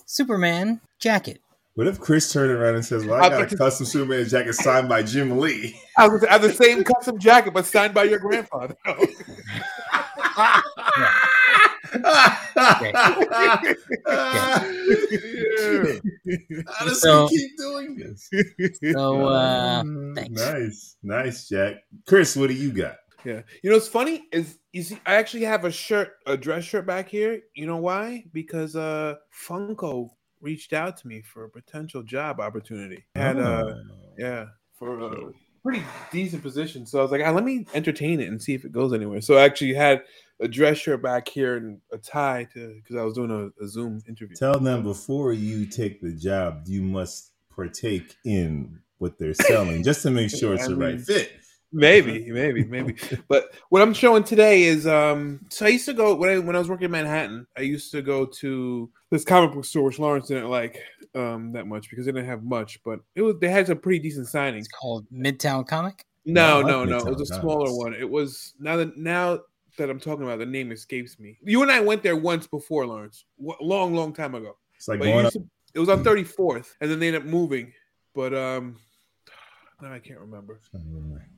[0.06, 1.40] Superman jacket.
[1.74, 4.88] What if Chris turned around and says, "Well, I got a custom Superman jacket signed
[4.88, 5.80] by Jim Lee"?
[5.96, 8.76] I was I have the same custom jacket, but signed by your grandfather.
[16.68, 18.30] How does So- he keep doing this?
[18.92, 20.40] So uh, Mm, thanks.
[20.42, 21.76] nice, nice, Jack.
[22.06, 22.96] Chris, what do you got?
[23.24, 23.42] Yeah.
[23.62, 26.86] You know what's funny is you see I actually have a shirt, a dress shirt
[26.86, 27.40] back here.
[27.54, 28.24] You know why?
[28.32, 33.04] Because uh Funko reached out to me for a potential job opportunity.
[33.14, 33.82] And uh Oh.
[34.16, 34.46] yeah,
[34.78, 36.86] for a pretty decent position.
[36.86, 39.20] So I was like, ah, let me entertain it and see if it goes anywhere.
[39.20, 40.02] So I actually had
[40.40, 43.68] a dress shirt back here and a tie to because I was doing a, a
[43.68, 44.36] Zoom interview.
[44.36, 50.02] Tell them before you take the job, you must partake in what they're selling just
[50.02, 51.32] to make sure it's I the right fit.
[51.72, 52.96] Maybe, maybe, maybe.
[53.28, 56.56] But what I'm showing today is um so I used to go when I when
[56.56, 59.98] I was working in Manhattan, I used to go to this comic book store which
[59.98, 60.80] Lawrence didn't like
[61.14, 63.98] um that much because they didn't have much, but it was they had some pretty
[63.98, 64.60] decent signings.
[64.60, 66.04] it's called Midtown Comic.
[66.24, 66.98] No, No, I no, like no.
[67.10, 67.78] It was a smaller Comics.
[67.84, 67.94] one.
[67.94, 69.40] It was now that now
[69.78, 71.38] that I'm talking about the name escapes me.
[71.42, 73.24] You and I went there once before, Lawrence.
[73.60, 74.56] Long, long time ago.
[74.74, 77.72] It's like But going to- it was on 34th, and then they ended up moving.
[78.14, 78.76] But um,
[79.80, 80.60] no, I can't remember.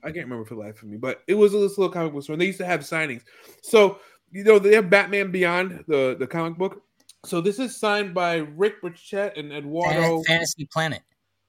[0.03, 2.13] I can't remember for the life of me, but it was a this little comic
[2.13, 3.23] book store, and they used to have signings.
[3.63, 3.99] So
[4.31, 6.83] you know they have Batman Beyond the the comic book.
[7.25, 10.23] So this is signed by Rick Burchett and Eduardo.
[10.23, 11.03] Fantasy Planet.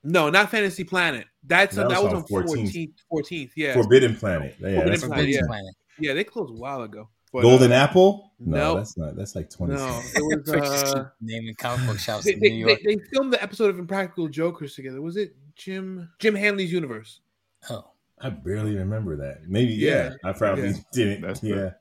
[0.03, 1.27] No, not Fantasy Planet.
[1.45, 2.73] That's That that, was was, on on 14th.
[2.73, 2.93] 14th.
[3.13, 4.55] 14th, yeah, Forbidden Planet.
[4.59, 5.47] Yeah, Forbidden that's Planet, Forbidden yeah.
[5.47, 5.75] Planet.
[5.99, 6.13] yeah.
[6.13, 7.07] They closed a while ago.
[7.33, 8.33] But, Golden uh, Apple?
[8.39, 8.75] No, no.
[8.75, 9.15] that's not.
[9.15, 9.75] That's like twenty.
[9.75, 10.45] No, it was.
[10.45, 12.79] Just keep Uh, naming comic book shops they, in New they, York.
[12.83, 15.01] they filmed the episode of Impractical Jokers together.
[15.01, 17.21] Was it Jim Jim Hanley's Universe?
[17.69, 17.85] oh,
[18.19, 19.47] I barely remember that.
[19.47, 20.15] Maybe yeah.
[20.23, 20.29] Yeah.
[20.29, 20.73] I probably Yeah.
[20.93, 21.21] didn't.
[21.21, 21.53] That's yeah.
[21.55, 21.73] good.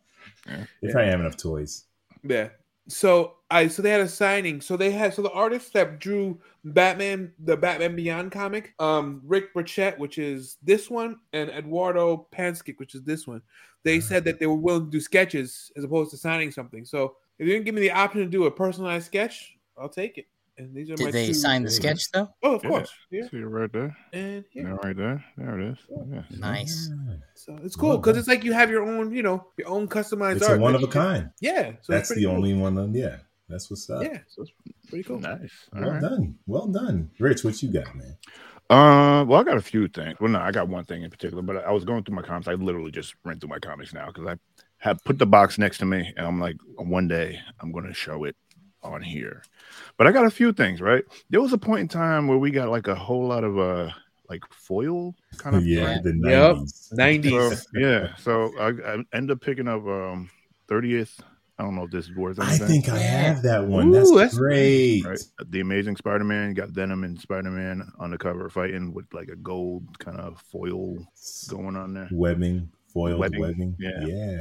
[0.47, 0.57] Yeah.
[0.83, 0.93] They Yeah.
[0.93, 1.85] probably have enough toys.
[2.23, 2.49] Yeah.
[2.89, 4.61] So I so they had a signing.
[4.61, 9.53] So they had so the artist that drew Batman, the Batman Beyond comic, um, Rick
[9.55, 13.43] Burchett, which is this one, and Eduardo Panskic, which is this one.
[13.83, 16.85] They said that they were willing to do sketches as opposed to signing something.
[16.85, 20.19] So if you didn't give me the option to do a personalized sketch, I'll take
[20.19, 20.27] it.
[20.59, 21.77] And these are my did they two- sign the yeah.
[21.77, 22.29] sketch though?
[22.43, 22.69] Oh, of Yeah.
[22.71, 22.93] course.
[23.11, 23.29] Yeah.
[23.31, 23.97] See it right there.
[24.13, 24.65] And here.
[24.69, 25.25] Yeah, right there.
[25.39, 25.79] There it is.
[26.13, 26.23] Yeah.
[26.39, 26.91] Nice.
[27.35, 30.37] So it's cool because it's like you have your own, you know, your own customized
[30.37, 30.59] It's art.
[30.59, 31.31] a one of a kind.
[31.41, 31.73] Yeah.
[31.81, 32.33] So That's the cool.
[32.35, 32.77] only one.
[32.77, 33.17] Of, yeah,
[33.51, 34.05] that's what's up.
[34.05, 34.19] Yeah.
[34.29, 34.53] So it's
[34.89, 35.21] pretty cool.
[35.21, 35.51] Nice.
[35.75, 36.03] All Well right.
[36.03, 36.39] done.
[36.47, 37.45] Well done, Rich.
[37.45, 38.17] What you got, man?
[38.71, 40.17] Uh, well, I got a few things.
[40.21, 42.47] Well, no, I got one thing in particular, but I was going through my comics.
[42.47, 44.37] I literally just ran through my comics now because I
[44.79, 47.93] have put the box next to me, and I'm like, one day I'm going to
[47.93, 48.37] show it
[48.83, 49.43] on here.
[49.99, 50.81] But I got a few things.
[50.81, 53.59] Right, there was a point in time where we got like a whole lot of
[53.59, 53.91] uh,
[54.29, 56.03] like foil kind of yeah, right.
[56.05, 56.57] the Yep.
[56.93, 57.33] nineties.
[57.33, 60.31] So, yeah, so I, I ended up picking up um
[60.69, 61.19] 30th.
[61.61, 63.89] I don't know if this is worth I think I have that one.
[63.89, 65.05] Ooh, that's, that's great.
[65.05, 65.21] right?
[65.47, 69.99] The Amazing Spider-Man got Venom and Spider-Man on the cover fighting with like a gold
[69.99, 70.97] kind of foil
[71.51, 72.09] going on there.
[72.11, 73.77] Webbing, foil Webbing, webbing.
[73.79, 74.07] yeah.
[74.07, 74.41] yeah.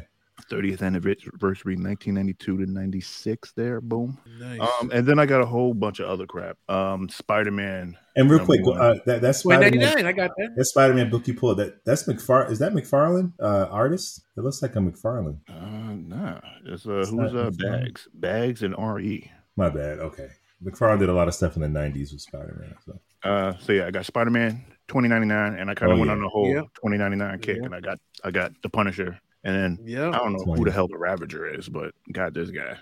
[0.50, 4.60] 30th anniversary 1992 to 96 there boom Nice.
[4.60, 8.44] um and then i got a whole bunch of other crap um spider-man And real
[8.46, 8.80] quick, one.
[8.80, 10.06] uh, that that's Wait, Spider-Man.
[10.06, 10.50] I got that.
[10.58, 11.58] That Spider-Man book you pulled.
[11.60, 12.52] That that's McFar.
[12.52, 14.26] Is that McFarlane uh, artist?
[14.36, 15.38] It looks like a McFarlane.
[15.50, 17.72] uh nah it's uh It's who's uh it's not.
[17.80, 20.00] bags bags and re My bad.
[20.00, 20.28] Okay,
[20.64, 22.76] McFarlane did a lot of stuff in the '90s with Spider-Man.
[22.86, 23.00] So.
[23.24, 24.52] uh so yeah i got spider-man
[24.88, 26.16] 2099 and i kind of Oh, went yeah.
[26.16, 26.62] on the whole Yeah.
[26.82, 27.66] 2099 kick Yeah.
[27.66, 30.72] and i got i got the punisher and then yeah, i don't know who the
[30.72, 32.78] hell the ravager is but got this guy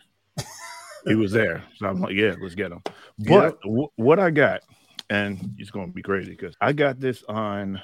[1.07, 1.63] he was there.
[1.77, 2.81] So I'm like, yeah, let's get him.
[3.19, 4.61] But wh- what I got,
[5.09, 7.81] and it's going to be crazy because I got this on,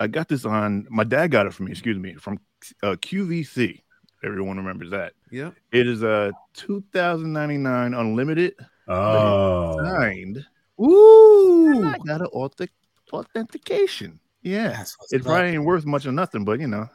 [0.00, 2.38] I got this on, my dad got it for me, excuse me, from
[2.82, 3.80] uh, QVC.
[4.24, 5.12] Everyone remembers that.
[5.30, 5.50] Yeah.
[5.72, 8.54] It is a 2099 unlimited
[8.88, 10.44] Oh, signed.
[10.80, 11.84] Ooh.
[11.84, 12.72] I got an authentic,
[13.12, 14.18] authentication.
[14.42, 14.84] Yeah.
[15.10, 16.88] It probably ain't worth much or nothing, but you know,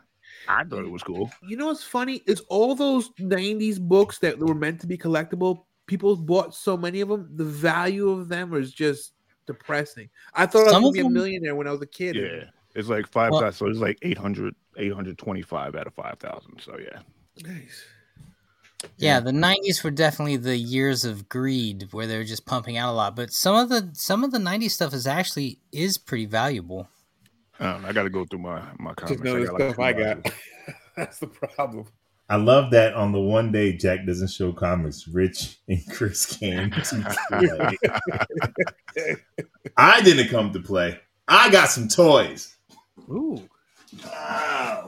[0.47, 1.31] I thought it was cool.
[1.47, 5.65] You know what's funny is all those 90s books that were meant to be collectible,
[5.87, 7.29] people bought so many of them.
[7.35, 9.13] The value of them was just
[9.45, 10.09] depressing.
[10.33, 12.15] I thought I was going to be a millionaire when I was a kid.
[12.15, 12.45] Yeah.
[12.75, 16.59] It's like five Well- so it's like 800, 825 out of 5,000.
[16.59, 16.99] So yeah.
[17.43, 17.83] Nice.
[18.97, 22.91] Yeah, the '90s were definitely the years of greed, where they were just pumping out
[22.91, 23.15] a lot.
[23.15, 26.89] But some of the some of the '90s stuff is actually is pretty valuable.
[27.59, 29.21] Um, I got to go through my my comics.
[29.21, 30.33] Just know the got like I got.
[30.97, 31.85] That's the problem.
[32.29, 36.71] I love that on the one day Jack doesn't show comics, Rich and Chris came
[36.71, 37.77] to play.
[39.77, 40.99] I didn't come to play.
[41.27, 42.55] I got some toys.
[43.09, 43.41] Ooh.
[44.05, 44.87] Ah,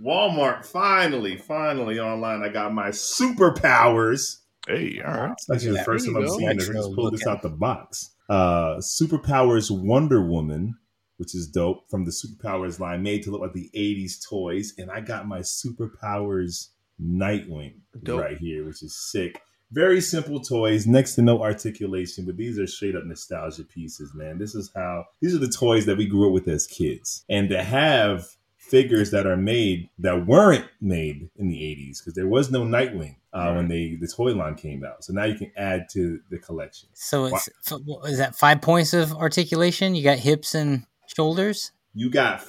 [0.00, 2.42] Walmart finally, finally online.
[2.42, 4.38] I got my superpowers.
[4.66, 5.32] Hey, all right.
[5.32, 6.38] It's actually the first there time I'm go.
[6.38, 6.68] seeing this.
[6.68, 8.12] I Retro just pulled this out the box.
[8.28, 10.76] Uh, superpowers Wonder Woman,
[11.16, 14.74] which is dope from the superpowers line, made to look like the '80s toys.
[14.78, 16.68] And I got my superpowers
[17.00, 18.20] Nightwing Dope.
[18.20, 19.40] right here, which is sick.
[19.72, 24.38] Very simple toys, next to no articulation, but these are straight up nostalgia pieces, man.
[24.38, 27.24] This is how these are the toys that we grew up with as kids.
[27.28, 32.26] And to have figures that are made that weren't made in the 80s because there
[32.26, 35.04] was no Nightwing uh, when they the toy line came out.
[35.04, 36.88] So now you can add to the collection.
[36.94, 39.94] So it's f- is that five points of articulation?
[39.94, 41.72] You got hips and shoulders.
[41.94, 42.40] You got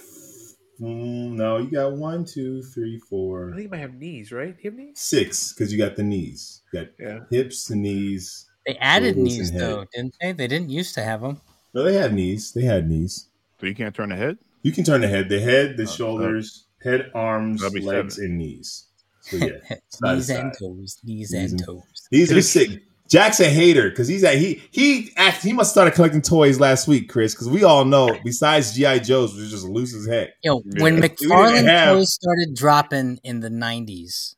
[0.82, 3.50] mm, no, you got one, two, three, four.
[3.52, 4.56] I think you might have knees, right?
[4.62, 5.00] You have knees?
[5.00, 6.62] six because you got the knees.
[6.74, 7.20] You got Yeah.
[7.30, 8.46] hips, and knees.
[8.66, 10.34] They added knees though, didn't they?
[10.34, 11.40] They didn't used to have them.
[11.74, 12.52] No, they had knees.
[12.54, 13.28] They had knees.
[13.60, 14.38] So you can't turn the head.
[14.64, 18.30] You can turn the head, the head, the Oh, shoulders, head, arms, legs, seven.
[18.32, 18.86] and knees.
[19.22, 21.00] So yeah, knees and toes.
[21.04, 21.84] Knees Knees and and- toes.
[22.12, 22.84] These are sick.
[23.08, 26.88] Jack's a hater because he's at he he act, he must started collecting toys last
[26.88, 27.34] week, Chris.
[27.34, 30.30] Because we all know, besides GI Joes, which is just loose as heck.
[30.44, 30.84] Yo, Yeah.
[30.84, 34.36] when We McFarlane have- toys started dropping in the '90s,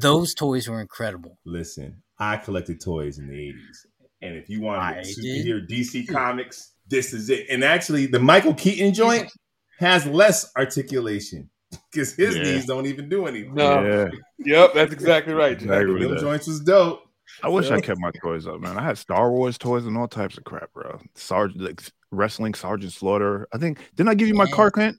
[0.00, 1.38] those toys were incredible.
[1.44, 2.02] listen.
[2.18, 3.86] I collected toys in the eighties,
[4.22, 6.12] and if you want I superhero DC hmm.
[6.14, 7.46] comics, this is it.
[7.50, 9.32] And actually, the Michael Keaton joint
[9.80, 11.50] has less articulation
[11.90, 12.42] because his Yeah.
[12.42, 13.54] knees don't even do anything.
[13.54, 14.10] No.
[14.38, 15.52] Yeah, Yep, that's exactly right.
[15.52, 16.06] Exactly.
[16.06, 17.00] Them joints was dope.
[17.42, 18.78] I wish I kept my toys up, man.
[18.78, 21.00] I had Star Wars toys and all types of crap, bro.
[21.14, 23.48] Sergeant like wrestling, Sergeant Slaughter.
[23.52, 24.54] I think didn't I give you my Yeah.
[24.54, 24.98] Clark Kent?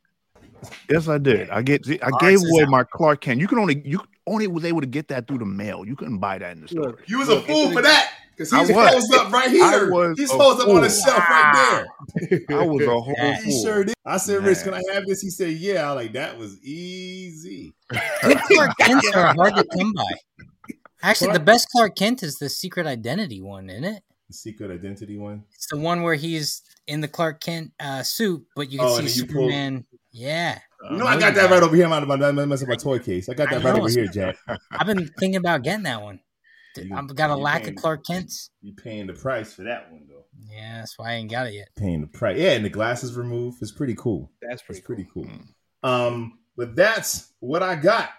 [0.89, 1.49] Yes, I did.
[1.49, 2.69] I get I Ours gave away out.
[2.69, 3.39] my Clark Kent.
[3.39, 5.85] You can only you only was able to get that through the mail.
[5.85, 6.83] You couldn't buy that in the store.
[6.83, 8.89] Look, You was a fool for that because I he's was.
[8.91, 9.91] holds up right here.
[9.91, 11.85] was He's a holds up on the shelf right
[12.49, 12.59] there.
[12.59, 13.37] I was a whole Yeah.
[13.41, 13.63] He fool.
[13.63, 13.93] sure did.
[14.05, 15.21] I said, Rich, can I have this?
[15.21, 15.89] He said, Yeah.
[15.89, 17.75] I like that was easy.
[17.89, 20.03] Good Clark Kents are hard to come by.
[21.05, 24.03] Actually, the best Clark Kent is the Secret Identity one, isn't it?
[24.27, 25.43] The secret identity one.
[25.53, 28.93] It's the one where he's in the Clark Kent uh, suit, but you can Oh,
[28.95, 29.85] see and then pull- Superman.
[30.11, 31.85] Yeah, You know, I got that right over here.
[31.85, 33.27] I'm out of my mess of my toy case.
[33.29, 33.81] I got I that right know.
[33.81, 34.37] over here, Jack.
[34.71, 36.19] I've been thinking about getting that one.
[36.77, 38.49] You- I've got a lack paying- of Clark Kents.
[38.61, 40.25] You're paying the price for that one though.
[40.51, 41.69] Yeah, that's why I ain't got it yet.
[41.77, 42.37] Paying the price.
[42.39, 43.59] Yeah, and the glasses removed.
[43.61, 44.31] It's pretty cool.
[44.41, 45.23] That's pretty It's pretty cool.
[45.23, 45.31] cool.
[45.83, 45.87] Mm.
[45.89, 48.09] Um, but that's what I got.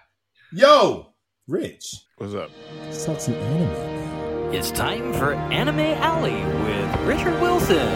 [0.51, 1.13] Yo,
[1.47, 2.51] Rich, What's up?
[2.81, 4.53] let's talk some anime.
[4.53, 7.87] It's time for Anime Alley with Richard Wilson.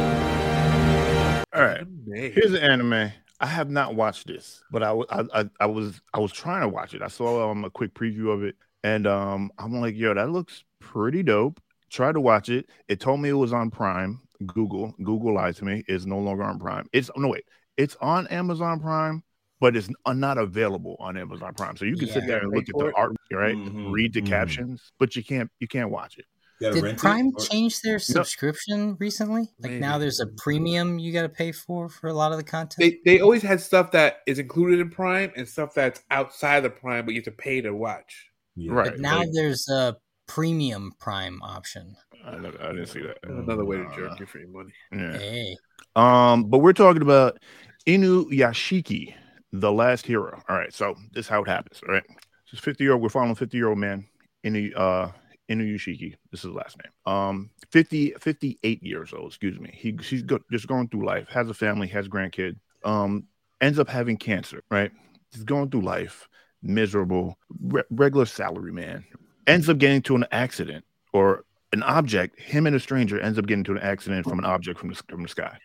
[1.54, 1.86] All right.
[2.14, 2.32] Hey.
[2.32, 3.12] Here's an anime.
[3.42, 6.70] I have not watched this, but I, I, I, I was I was trying to
[6.70, 7.02] watch it.
[7.02, 10.64] I saw um, a quick preview of it, and um, I'm like, yo, that looks
[10.80, 11.60] pretty dope.
[11.90, 12.70] Tried to watch it.
[12.88, 14.22] It told me it was on Prime.
[14.46, 15.84] Google Google lied to me.
[15.90, 16.88] It's no longer on Prime.
[16.94, 17.44] It's no wait.
[17.76, 19.24] It's on Amazon Prime,
[19.62, 21.78] but it's not available on Amazon Prime.
[21.78, 23.56] So you can sit there and look at the art, right?
[23.56, 24.28] Mhm, Read the mhm.
[24.28, 26.26] captions, but you can't you can't watch it.
[26.60, 29.50] Did rent it, Prime or- change their subscription recently?
[29.60, 32.44] Like now there's a premium you got to pay for for a lot of the
[32.44, 32.78] content.
[32.80, 36.70] They they always had stuff that is included in Prime and stuff that's outside the
[36.70, 38.28] Prime, but you have to pay to watch.
[38.58, 38.74] Yeah.
[38.74, 38.92] Right.
[38.92, 39.96] but now like- there's a
[40.28, 41.96] premium Prime option.
[42.26, 43.18] I, never- I didn't see that.
[43.24, 44.72] Another way to Uh, jerk you for your money.
[44.92, 45.18] Yeah.
[45.18, 45.58] Hey,
[45.96, 47.40] Um, but we're talking about
[47.88, 49.14] Inuyashiki,
[49.52, 50.42] the last hero.
[50.48, 51.82] All right, so this is how it happens.
[51.88, 54.08] All right, this is 50 year old, we're following 50 year old man,
[54.46, 55.12] Inu, uh,
[55.50, 56.16] Inuyashiki.
[56.32, 57.14] This is the last name.
[57.14, 59.28] Um, 50, 58 years old.
[59.28, 59.72] Excuse me.
[59.74, 62.56] He she's go, just going through life, has a family, has grandkid.
[62.84, 63.26] Um,
[63.60, 64.64] ends up having cancer.
[64.72, 64.92] Right,
[65.32, 66.28] he's going through life,
[66.62, 69.06] miserable, re- regular salary man.
[69.48, 72.40] Ends up getting to an accident or an object.
[72.40, 75.02] Him and a stranger ends up getting to an accident from an object from the
[75.10, 75.58] from the sky.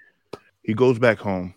[0.62, 1.55] He goes back home,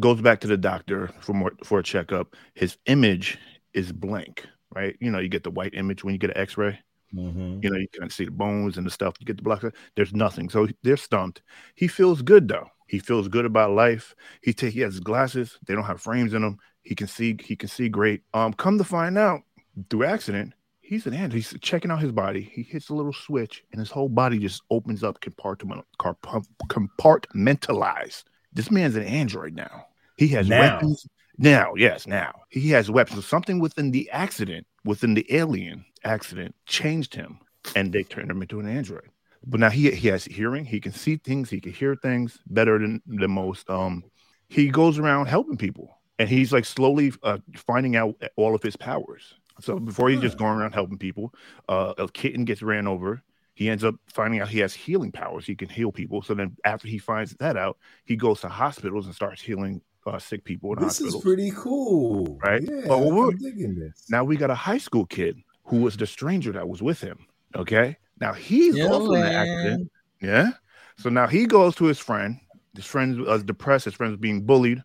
[0.00, 2.34] goes back to the doctor for more for a checkup.
[2.54, 3.38] His image
[3.74, 4.96] is blank, right?
[5.00, 6.78] You know, you get the white image when you get an X-ray.
[7.14, 7.62] Mhm.
[7.62, 9.14] You know, you can see the bones and the stuff.
[9.20, 9.62] You get the black.
[9.94, 10.48] There's nothing.
[10.50, 11.42] So they're stumped.
[11.76, 12.68] He feels good though.
[12.88, 14.14] He feels good about life.
[14.42, 15.58] He take he has his glasses.
[15.66, 16.58] They don't have frames in them.
[16.82, 17.36] He can see.
[17.42, 18.22] He can see great.
[18.34, 19.42] Um, come to find out
[19.90, 21.36] through accident, he's an android.
[21.36, 22.42] He's checking out his body.
[22.42, 28.24] He hits a little switch, and his whole body just opens up, compartment, compartment, compartmentalized.
[28.54, 29.86] This man's an android now.
[30.16, 30.60] He has Now.
[30.60, 31.06] weapons.
[31.36, 33.26] Now, yes, now he has weapons.
[33.26, 37.40] Something within the accident, within the alien, accident changed him,
[37.74, 39.10] and they turned him into an android.
[39.44, 42.78] But now he he has hearing, he can see things, he can hear things better
[42.78, 43.68] than the most.
[43.68, 44.04] Um,
[44.48, 48.76] he goes around helping people, and he's like slowly uh, finding out all of his
[48.76, 49.34] powers.
[49.60, 51.34] So before he's just going around helping people,
[51.68, 53.22] uh, a kitten gets ran over.
[53.54, 55.46] He ends up finding out he has healing powers.
[55.46, 56.22] He can heal people.
[56.22, 60.18] So then after he finds that out, he goes to hospitals and starts healing uh,
[60.18, 61.14] sick people in This hospitals.
[61.14, 62.38] is pretty cool.
[62.42, 62.62] Right?
[62.62, 64.06] Yeah, Oh, I'm digging this.
[64.10, 67.18] Now we got a high school kid who was the stranger that was with him.
[67.54, 67.96] Okay.
[68.20, 69.90] Now he's also in the accident.
[70.20, 70.50] Yeah.
[70.98, 72.38] So now he goes to his friend.
[72.74, 73.84] His friend was depressed.
[73.84, 74.82] His friend was being bullied.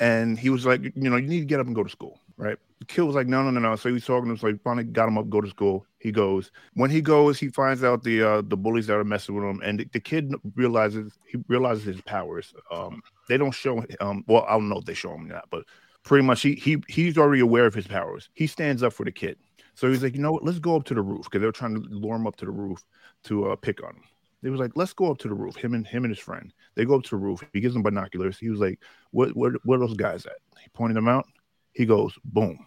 [0.00, 2.20] And he was like, you know, you need to get up and go to school.
[2.36, 2.58] Right.
[2.80, 3.76] The kid was like, no, no, no, no.
[3.76, 4.36] So he's talking to him.
[4.38, 5.86] So he finally got him up, go to school.
[6.00, 6.50] He goes.
[6.74, 9.60] When he goes, he finds out the uh, the bullies that are messing with him.
[9.62, 12.52] And the, the kid realizes he realizes his powers.
[12.70, 15.64] Um, they don't show um well, I don't know if they show him that, but
[16.02, 18.30] pretty much he he he's already aware of his powers.
[18.34, 19.38] He stands up for the kid.
[19.74, 21.74] So he's like, you know what, let's go up to the roof because they're trying
[21.74, 22.82] to lure him up to the roof
[23.24, 24.02] to uh, pick on him.
[24.42, 25.54] He was like, let's go up to the roof.
[25.56, 26.52] Him and him and his friend.
[26.74, 27.42] They go up to the roof.
[27.52, 28.38] He gives them binoculars.
[28.38, 28.78] He was like,
[29.10, 30.38] what what where are those guys at?
[30.62, 31.26] He pointed them out.
[31.72, 32.58] He goes, boom,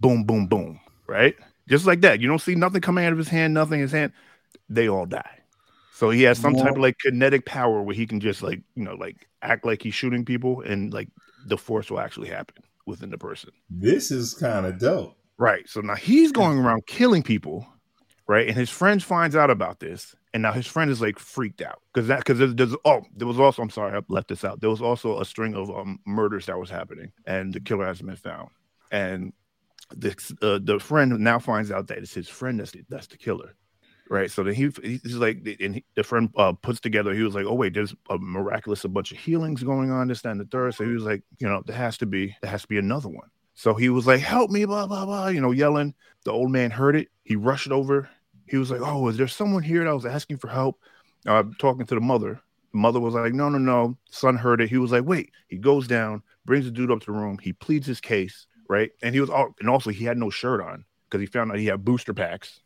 [0.00, 0.80] boom, boom, boom.
[1.06, 1.36] Right?
[1.70, 2.20] Just like that.
[2.20, 4.12] You don't see nothing coming out of his hand, nothing in his hand.
[4.68, 5.38] They all die.
[5.94, 8.82] So he has some type of like kinetic power where he can just like, you
[8.82, 11.08] know, like act like he's shooting people and like
[11.46, 13.50] the force will actually happen within the person.
[13.68, 15.16] This is kind of dope.
[15.38, 15.68] Right.
[15.68, 17.66] So now he's going around killing people,
[18.26, 18.48] right?
[18.48, 21.80] And his friend finds out about this, and now his friend is like freaked out
[21.92, 24.60] because that because there's, there's oh there was also I'm sorry I left this out.
[24.60, 28.08] There was also a string of um, murders that was happening, and the killer hasn't
[28.08, 28.50] been found.
[28.90, 29.32] And
[29.96, 33.16] the uh, the friend now finds out that it's his friend that's the, that's the
[33.16, 33.54] killer.
[34.08, 37.14] Right, so then he he's like, and he, the friend uh, puts together.
[37.14, 40.22] He was like, "Oh wait, there's a miraculous, a bunch of healings going on, this,
[40.22, 40.74] that, and the third.
[40.74, 43.08] So he was like, "You know, there has to be, there has to be another
[43.08, 45.28] one." So he was like, "Help me!" Blah blah blah.
[45.28, 45.94] You know, yelling.
[46.24, 47.08] The old man heard it.
[47.22, 48.10] He rushed over.
[48.48, 50.80] He was like, "Oh, is there someone here that was asking for help?"
[51.24, 52.40] Uh, talking to the mother.
[52.72, 54.70] The mother was like, "No, no, no." Son heard it.
[54.70, 57.38] He was like, "Wait." He goes down, brings the dude up to the room.
[57.40, 58.92] He pleads his case, right?
[59.02, 61.58] And he was all, and also he had no shirt on because he found out
[61.58, 62.60] he had booster packs.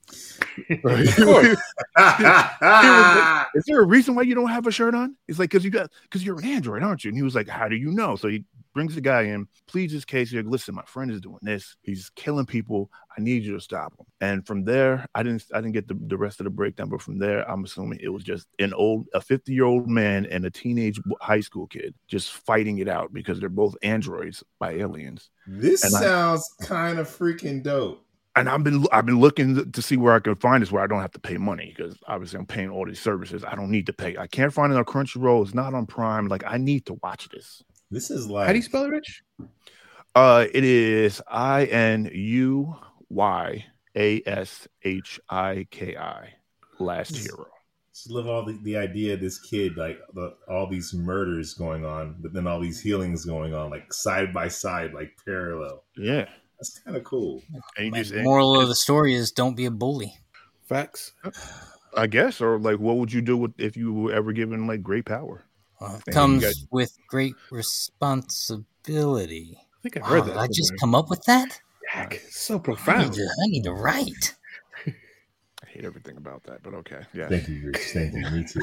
[0.85, 1.09] Right?
[1.97, 5.17] Like, Is there a reason why you don't have a shirt on?
[5.27, 7.09] He's like, because you got because you're an android, aren't you?
[7.09, 8.17] And he was like, How do you know?
[8.17, 10.31] So he brings the guy in, pleads his case.
[10.31, 11.77] He's like, Listen, my friend is doing this.
[11.83, 12.91] He's killing people.
[13.17, 14.07] I need you to stop him.
[14.21, 17.01] And from there, I didn't I didn't get the, the rest of the breakdown, but
[17.03, 20.45] from there, I'm assuming it was just an old a 50 year old man and
[20.45, 25.31] a teenage high school kid just fighting it out because they're both androids by aliens.
[25.47, 28.05] This And sounds kind of freaking dope.
[28.37, 30.87] and I've been I've been looking to see where I can find this where I
[30.89, 33.45] don't have to pay money because obviously I'm paying all these services.
[33.45, 34.17] I don't need to pay.
[34.17, 35.43] I can't find it on Crunchyroll.
[35.45, 36.27] It's not on Prime.
[36.29, 37.63] Like I need to watch this.
[37.95, 39.23] This is like How do you spell it, Rich?
[40.17, 42.75] Uh, it is I N U
[43.09, 43.65] Y
[43.97, 46.35] A S H I K I.
[46.81, 47.47] Last hero.
[47.93, 51.85] Just love all the, the idea of this kid, like the, all these murders going
[51.85, 55.85] on, but then all these healings going on, like side by side, like parallel.
[55.97, 56.29] Yeah,
[56.59, 57.45] That's kind of cool.
[57.77, 60.13] and you My just moral of the story is don't be a bully.
[60.67, 61.13] Facts.
[61.97, 64.83] I guess or like what would you do with if you were ever given like
[64.83, 65.45] great power?
[65.81, 69.59] Uh, Man, comes guys- with great responsibility.
[69.59, 70.41] I think I Wow, heard did that.
[70.41, 71.61] I just come up with that?
[71.89, 73.15] Heck, so I need, profound.
[73.15, 74.35] to, I need to write.
[74.87, 77.01] I hate everything about that, but okay.
[77.13, 77.29] Yeah.
[77.29, 77.77] Thank you, Rich.
[77.93, 78.31] Thank you.
[78.31, 78.61] Me too.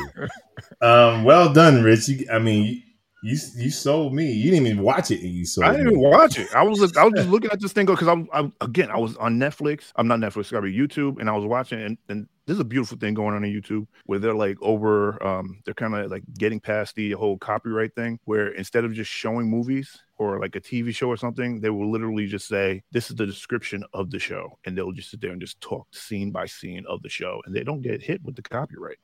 [0.82, 2.10] Um, well done, Rich.
[2.10, 2.84] You, I mean,
[3.24, 4.32] you you sold me.
[4.32, 5.91] You didn't even watch it, and you sold I didn't me.
[5.91, 6.47] even watch it.
[6.56, 9.15] I was I was just looking at this thing because I'm, I'm again I was
[9.17, 9.91] on Netflix.
[9.95, 12.97] I'm not Netflix, I sorry, YouTube, and I was watching and, and there's a beautiful
[12.97, 16.60] thing going on on YouTube where they're like over um they're kind of like getting
[16.60, 20.93] past the whole copyright thing where instead of just showing movies or like a TV
[20.93, 24.58] show or something, they will literally just say this is the description of the show
[24.65, 27.56] and they'll just sit there and just talk scene by scene of the show and
[27.56, 28.99] they don't get hit with the copyright,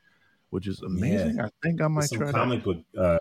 [0.52, 1.40] which is amazing.
[1.40, 3.18] I think I might Some try comic book uh,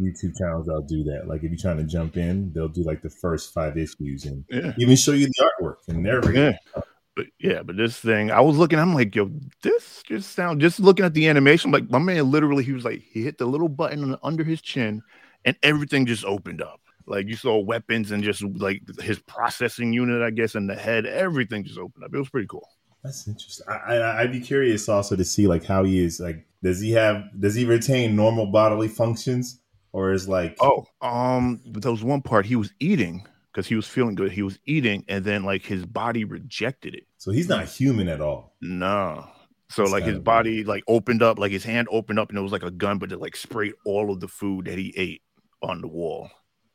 [0.00, 1.26] YouTube channels that'll do that.
[1.26, 4.44] Like if you're trying to jump in, they'll do like the first five issues and.
[4.48, 4.72] Yeah.
[4.78, 6.56] even show you the artwork and everything.
[6.76, 6.82] Yeah.
[7.20, 9.30] But yeah, but this thing, I was looking, I'm like, yo,
[9.62, 13.02] this just sound just looking at the animation, like my man literally, he was like,
[13.02, 15.02] he hit the little button under his chin
[15.44, 16.80] and everything just opened up.
[17.04, 21.04] Like you saw weapons and just like his processing unit, I guess, in the head,
[21.04, 22.14] everything just opened up.
[22.14, 22.66] It was pretty cool.
[23.04, 23.66] That's interesting.
[23.68, 26.20] I, I, I'd be curious also to see like how he is.
[26.20, 27.24] Like, does he have?
[27.38, 29.60] Does he retain normal bodily functions,
[29.92, 30.56] or is like?
[30.58, 34.32] Oh, um, but there was one part he was eating because he was feeling good.
[34.32, 37.04] He was eating, and then like his body rejected it.
[37.18, 38.54] so he's not human at all.
[38.60, 39.26] No.
[39.68, 42.38] So That's like his kinda body like opened up, like his hand opened up, and
[42.38, 44.92] it was like a gun, but it like sprayed all of the food that he
[44.96, 45.22] ate
[45.62, 46.28] on the wall.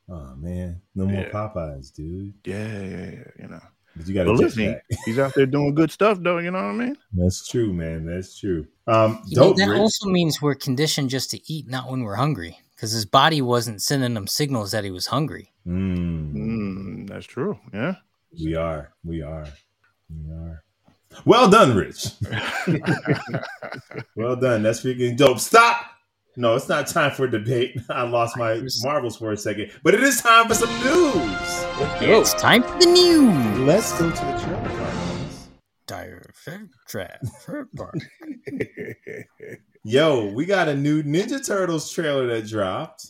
[0.09, 1.29] Oh man, no more Yeah.
[1.31, 2.33] Popeyes, dude.
[2.45, 3.23] Yeah, yeah, yeah.
[3.41, 3.59] You know.
[3.97, 4.81] But you got to But listen, that.
[5.05, 6.37] he's out there doing good stuff, though.
[6.39, 6.97] You know what I mean?
[7.13, 8.05] That's true, man.
[8.05, 8.67] That's true.
[8.87, 9.57] Um, You know, dope.
[9.57, 9.79] that Rich.
[9.79, 13.81] also means we're conditioned just to eat, not when we're hungry, because his body wasn't
[13.81, 15.51] sending him signals that he was hungry.
[15.67, 17.57] Mm, Mm, that's true.
[17.73, 17.95] Yeah.
[18.43, 18.91] we are.
[19.03, 19.47] We are.
[20.09, 20.63] We are.
[21.23, 22.07] Well done, Rich.
[24.15, 24.63] well done.
[24.63, 25.39] That's freaking dope.
[25.39, 25.77] Stop.
[26.37, 27.79] No, it's not time for debate.
[27.89, 31.15] I lost my marbles for a second, but it is time for some news.
[32.01, 33.59] It's time for the news.
[33.59, 34.93] Let's go to the trailer park.
[35.87, 36.25] Dire
[36.87, 37.21] trap.
[39.87, 43.05] Yo, we got a new Ninja Turtles trailer that dropped.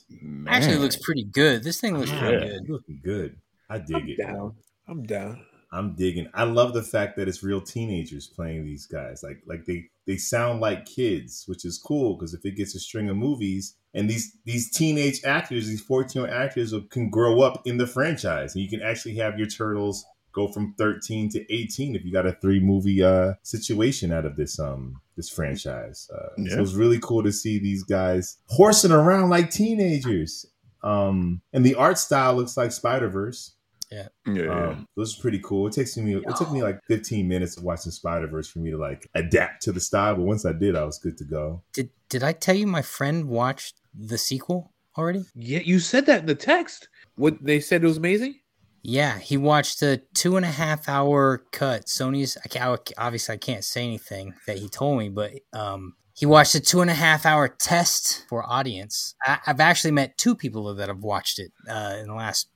[0.46, 1.64] Actually, it looks pretty good.
[1.64, 2.50] This thing looks pretty Yeah.
[2.50, 2.70] good.
[2.70, 3.38] Looking good.
[3.70, 4.18] I dig I'm it.
[4.18, 4.56] down.
[4.86, 5.46] I'm down.
[5.72, 6.28] I'm digging.
[6.34, 9.24] I love the fact that it's real teenagers playing these guys.
[9.24, 12.80] Like like they they sound like kids, which is cool because if it gets a
[12.82, 17.66] string of movies and these these teenage actors, these 14 year actors can grow up
[17.66, 20.06] in the franchise and you can actually have your turtles
[20.36, 24.36] go from 13 to 18 if you got a three movie uh situation out of
[24.36, 26.10] this um this franchise.
[26.14, 26.62] Uh, So Yeah.
[26.62, 30.46] it's really cool to see these guys horsing around like teenagers.
[30.84, 33.54] Um and the art style looks like Spider-Verse.
[33.92, 34.08] Yeah.
[34.26, 34.70] yeah.
[34.70, 35.68] Um, this is pretty cool.
[35.68, 38.72] It takes me it took me like 15 minutes of watching Spider Verse for me
[38.72, 41.62] to like adapt to the style, but once I did, I was good to go.
[41.74, 45.24] Did Did I tell you my friend watched the sequel already?
[45.36, 46.90] Yeah, you said that in the text.
[47.16, 48.40] What they said it was amazing.
[48.88, 51.88] Yeah, he watched a two and a half hour cut.
[51.88, 52.38] Sony's.
[52.46, 56.54] I can't, obviously I can't say anything that he told me, but um, he watched
[56.54, 59.16] a two and a half hour test for audience.
[59.26, 62.48] I, I've actually met two people that have watched it uh, in the last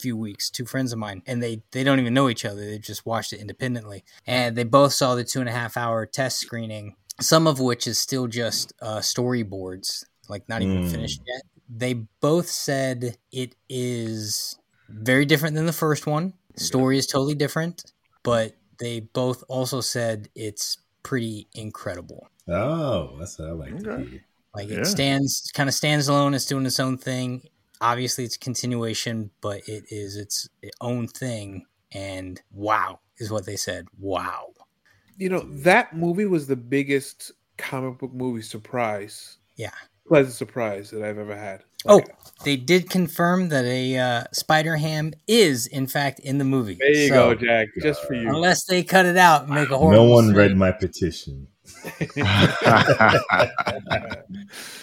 [0.00, 0.50] few weeks.
[0.50, 2.60] Two friends of mine, and they they don't even know each other.
[2.64, 6.06] They just watched it independently, and they both saw the two and a half hour
[6.06, 6.96] test screening.
[7.20, 10.90] Some of which is still just uh, storyboards, like not even Mm.
[10.90, 11.42] finished yet.
[11.68, 14.58] They both said it is
[14.88, 16.34] very different than the first one.
[16.56, 22.28] Story is totally different, but they both also said it's pretty incredible.
[22.48, 24.10] Oh, that's what I like to Okay.
[24.10, 24.24] hear.
[24.54, 24.78] Like Yeah.
[24.78, 27.42] it stands kind of stands alone, it's doing its own thing.
[27.80, 30.48] Obviously it's a continuation, but it is its
[30.80, 33.86] own thing and wow is what they said.
[33.98, 34.52] Wow.
[35.16, 39.36] You know that movie was the biggest comic book movie surprise.
[39.56, 39.70] Yeah.
[40.06, 41.62] pleasant surprise that I've ever had.
[41.86, 42.02] Oh,
[42.44, 46.76] they did confirm that a uh, Spider Ham is in fact in the movie.
[46.80, 47.68] there you So, go, Jack.
[47.82, 48.28] Just for you.
[48.28, 50.34] Unless they cut it out and make a No one scene.
[50.36, 51.48] read my petition.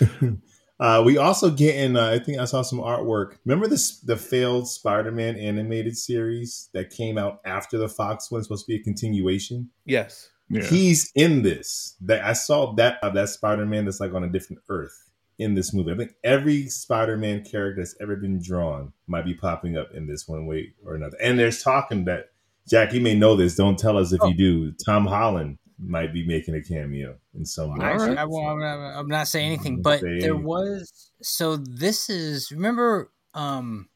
[0.77, 1.95] Uh, we also getting.
[1.95, 3.37] Uh, I think I saw some artwork.
[3.45, 8.43] Remember this the failed Spider-Man animated series that came out after the Fox one?
[8.43, 9.69] Supposed to be a continuation.
[9.85, 10.27] Yes.
[10.49, 10.65] yeah.
[10.65, 11.95] He's in this.
[12.01, 15.04] That I saw that uh, that Spider-Man that's like on a different Earth
[15.37, 15.91] in this movie.
[15.91, 20.27] I think every Spider-Man character that's ever been drawn might be popping up in this
[20.27, 21.17] one way or another.
[21.21, 22.29] And there's talking that
[22.67, 23.55] Jack, you may know this.
[23.55, 24.27] Don't tell us if Oh.
[24.27, 24.71] you do.
[24.85, 27.85] Tom Holland might be making a cameo in some way.
[27.85, 30.43] Actually, I, won't- I'm, not, I'm not saying anything, but Say there anything.
[30.45, 31.11] was.
[31.21, 33.89] So this is remember, um,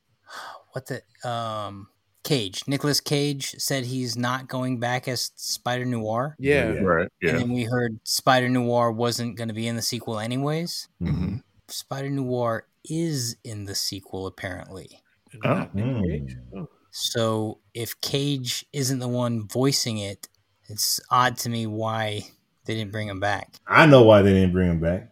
[0.74, 1.88] what the um
[2.30, 6.74] Cage Nicolas Cage said he's not going back as Spider Noir, Yeah.
[6.74, 6.80] Yeah.
[6.82, 7.10] right.
[7.24, 10.90] and then we heard Spider Noir wasn't going to be in the sequel anyways.
[11.02, 11.42] Mhm.
[11.70, 15.02] Spider Noir is in the sequel apparently.
[15.34, 16.38] And not Nick Mm.
[16.56, 16.70] Oh.
[16.92, 20.28] So if Cage isn't the one voicing it,
[20.68, 22.28] it's odd to me why
[22.66, 23.56] they didn't bring him back.
[23.66, 25.12] I know why they didn't bring him back.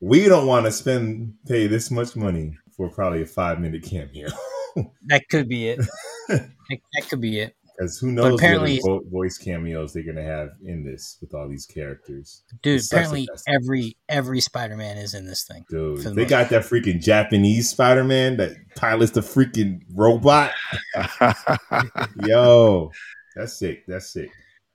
[0.00, 4.28] We don't want to spend pay this much money for probably a five minute cameo.
[5.06, 5.78] That could be it.
[6.28, 7.54] that, that could be it.
[7.76, 11.48] Because who knows apparently- what vo- voice cameos they're gonna have in this with all
[11.48, 12.42] these characters.
[12.62, 15.64] Dude, It apparently every every Spider-Man is in this thing.
[15.70, 20.50] Dude, the they most got that freaking Japanese Spider Man that pilots the freaking robot.
[22.26, 22.90] Yo,
[23.36, 23.84] that's sick.
[23.86, 24.30] That's sick.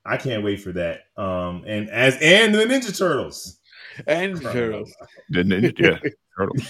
[0.05, 1.01] I can't wait for that.
[1.17, 3.59] Um, and as and the Ninja Turtles.
[4.07, 4.93] And Turtles.
[5.29, 6.09] the ninja, yeah.
[6.37, 6.67] Turtles.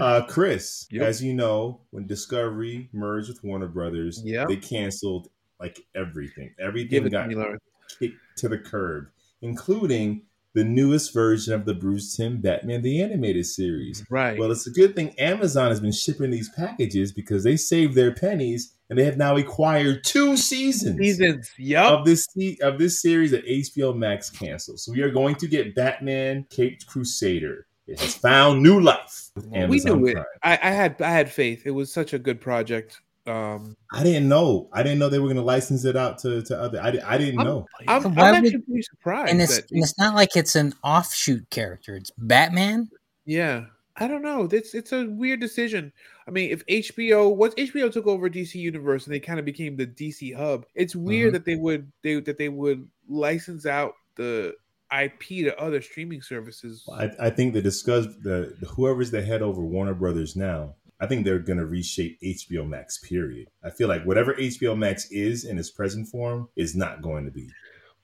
[0.00, 1.02] Uh, Chris, Yep.
[1.06, 4.48] as you know, when Discovery merged with Warner Brothers, Yep.
[4.48, 5.28] they canceled
[5.60, 6.50] like everything.
[6.60, 7.58] Everything Give it to got
[7.98, 9.06] kicked to the curb,
[9.42, 10.22] including
[10.54, 14.04] the newest version of the Bruce Timm Batman the Animated Series.
[14.10, 14.38] Right.
[14.38, 18.12] Well, it's a good thing Amazon has been shipping these packages because they saved their
[18.12, 21.50] pennies and they have now acquired two seasons Seasons.
[21.58, 22.00] Yup.
[22.00, 22.26] of this
[22.62, 24.80] of this series that HBO Max canceled.
[24.80, 27.66] So we are going to get Batman Caped Crusader.
[27.88, 29.30] It has found new life.
[29.34, 30.18] with we Amazon knew it.
[30.42, 31.62] I, I had I had faith.
[31.64, 33.00] It was such a good project.
[33.26, 34.68] Um, I didn't know.
[34.72, 36.80] I didn't know they were going to license it out to, to other.
[36.80, 37.66] I, I didn't I'm- know.
[37.86, 39.30] I'm, I'm why would- actually pretty surprised.
[39.32, 41.94] And it's that- and it's not like it's an offshoot character.
[41.96, 42.88] It's Batman.
[43.24, 43.64] yeah.
[44.00, 44.48] I don't know.
[44.52, 45.92] It's it's a weird decision.
[46.28, 49.74] I mean, if HBO once HBO took over DC Universe and they kind of became
[49.76, 51.32] the DC hub, it's weird Mhm.
[51.32, 54.54] that they would they that they would license out the
[54.92, 56.84] IP to other streaming services.
[56.92, 60.74] I, I think the discuss the whoever's the head over Warner Brothers now.
[61.00, 62.98] I think they're going to reshape HBO Max.
[62.98, 63.48] Period.
[63.62, 67.30] I feel like whatever HBO Max is in its present form is not going to
[67.30, 67.48] be.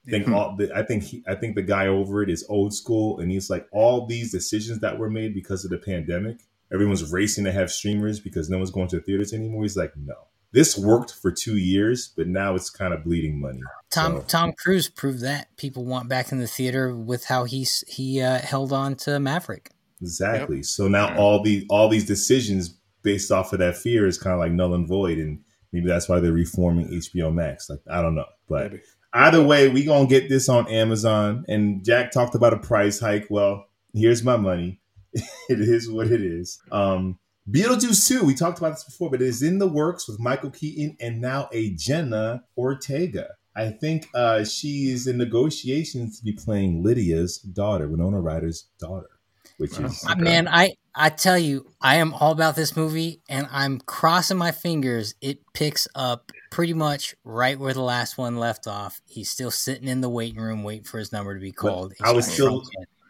[0.07, 0.35] I think Yeah.
[0.35, 3.33] all the, I think he, I think the guy over it is old school, and
[3.33, 6.37] he's like all these decisions that were made because of the pandemic.
[6.73, 9.63] Everyone's racing to have streamers because no one's going to theaters anymore.
[9.63, 10.15] He's like, no,
[10.55, 13.61] this worked for two years, but now it's kind of bleeding money.
[13.91, 17.83] Tom So- Tom Cruise proved that people want back in the theater with how he's
[17.89, 19.71] he uh, held on to Maverick.
[20.01, 20.63] Exactly.
[20.63, 24.39] So now all the all these decisions based off of that fear is kind of
[24.39, 25.41] like null and void, and
[25.73, 27.69] maybe that's why they're reforming HBO Max.
[27.69, 28.83] Like I don't know, but Maybe.
[29.13, 31.45] either way, we gonna get this on Amazon.
[31.49, 33.27] And Jack talked about a price hike.
[33.29, 34.81] Well, here's my money.
[35.15, 36.61] it is what it is.
[36.71, 37.19] Um,
[37.51, 40.51] Beetlejuice 2, we talked about this before, but it is in the works with Michael
[40.51, 43.29] Keaton and now a Jenna Ortega.
[43.55, 49.11] I think uh, she is in negotiations to be playing Lydia's daughter, Winona Ryder's daughter,
[49.59, 53.47] which is Uh, Man, I I tell you, I am all about this movie, and
[53.51, 55.15] I'm crossing my fingers.
[55.21, 59.01] It picks up pretty much right where the last one left off.
[59.07, 61.95] He's still sitting in the waiting room, waiting for his number to be called.
[62.03, 62.63] I was still-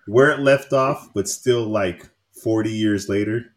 [0.07, 2.07] where it left off, but still like
[2.43, 3.54] 40 years later.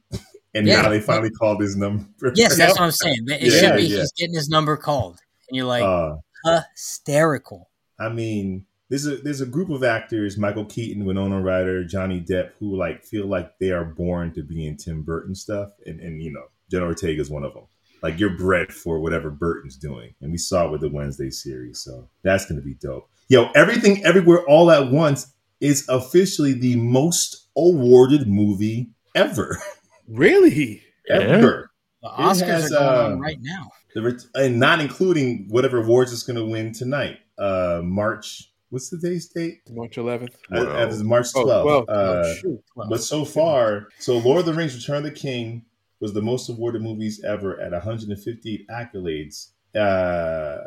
[0.56, 0.82] And Yeah.
[0.84, 2.06] now they finally called his number.
[2.36, 3.26] Yes, that's what I'm saying.
[3.28, 3.98] It Yeah, should be yeah.
[4.00, 5.20] he's getting his number called,
[5.50, 7.70] and you're like Uh, hysterical.
[8.00, 12.52] I mean, there's a there's a group of actors, Michael Keaton, Winona Ryder, Johnny Depp,
[12.60, 16.22] who like feel like they are born to be in Tim Burton stuff, and and
[16.22, 17.64] you know, Jenna Ortega is one of them.
[18.02, 21.80] Like you're bred for whatever Burton's doing, and we saw it with the Wednesday series,
[21.80, 23.10] so that's gonna be dope.
[23.28, 29.58] Yo, everything, everywhere, all at once is officially the most awarded movie ever,
[30.08, 30.84] Really?
[31.10, 31.72] ever.
[32.02, 33.70] The Oscars has, are going uh, on right now.
[33.96, 37.18] The ret- and not including whatever awards it's going to win tonight.
[37.38, 38.52] Uh, March.
[38.70, 39.60] What's the day's date?
[39.70, 40.34] March 11th.
[40.52, 40.84] Uh, Wow.
[40.88, 41.86] it's March Oh, 12th.
[41.86, 41.90] 12.
[41.90, 45.64] Uh, oh, but so far, so Lord of the Rings: Return of the King
[46.02, 49.52] was the most awarded movies ever at 158 accolades.
[49.76, 50.58] Uh,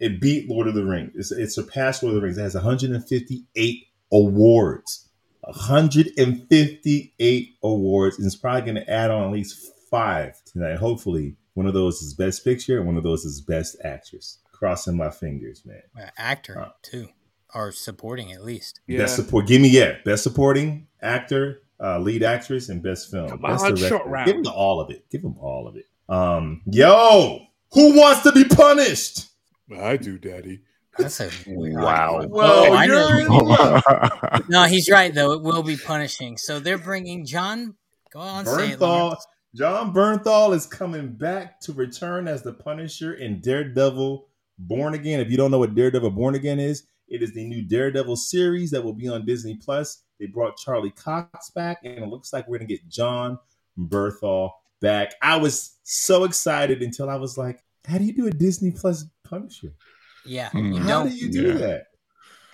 [0.00, 1.10] it beat Lord of the Rings.
[1.16, 2.38] It's, it surpassed Lord of the Rings.
[2.38, 5.07] It has 158 awards.
[5.48, 10.76] 158 awards, and it's probably going to add on at least five tonight.
[10.76, 14.38] Hopefully, one of those is Best Picture, and one of those is Best Actress.
[14.52, 15.82] Crossing my fingers, man.
[15.96, 17.08] uh, actor Uh, too,
[17.54, 18.80] or supporting at least.
[18.88, 18.98] Yeah.
[18.98, 19.46] Best support.
[19.46, 19.96] Give me yeah.
[20.04, 23.28] Best supporting actor, uh, lead actress, and best film.
[23.28, 24.26] Come best on, short round.
[24.26, 25.08] Give them all of it.
[25.10, 25.84] Give them all of it.
[26.08, 27.40] Um, yo,
[27.72, 29.26] who wants to be punished?
[29.78, 30.60] I do, Daddy.
[30.98, 32.28] That's a weird Wow.
[32.32, 33.08] Oh, I know.
[33.08, 35.32] you're No, he's right though.
[35.32, 36.36] It will be punishing.
[36.36, 37.74] So they're bringing John.
[38.12, 38.78] Go on, say it.
[38.78, 39.16] Bernthal.
[39.54, 44.28] John Bernthal is coming back to return as the Punisher in Daredevil
[44.58, 45.20] Born Again.
[45.20, 48.70] If you don't know what Daredevil Born Again is, it is the new Daredevil series
[48.72, 50.02] that will be on Disney Plus.
[50.20, 53.38] They brought Charlie Cox back, and it looks like we're gonna get John
[53.78, 55.14] Bernthal back.
[55.22, 59.04] I was so excited until I was like, "How do you do a Disney Plus
[59.24, 59.72] Punisher?
[60.28, 60.72] Yeah, hmm.
[60.72, 61.10] you How know.
[61.10, 61.54] do you do Yeah.
[61.58, 61.84] that?"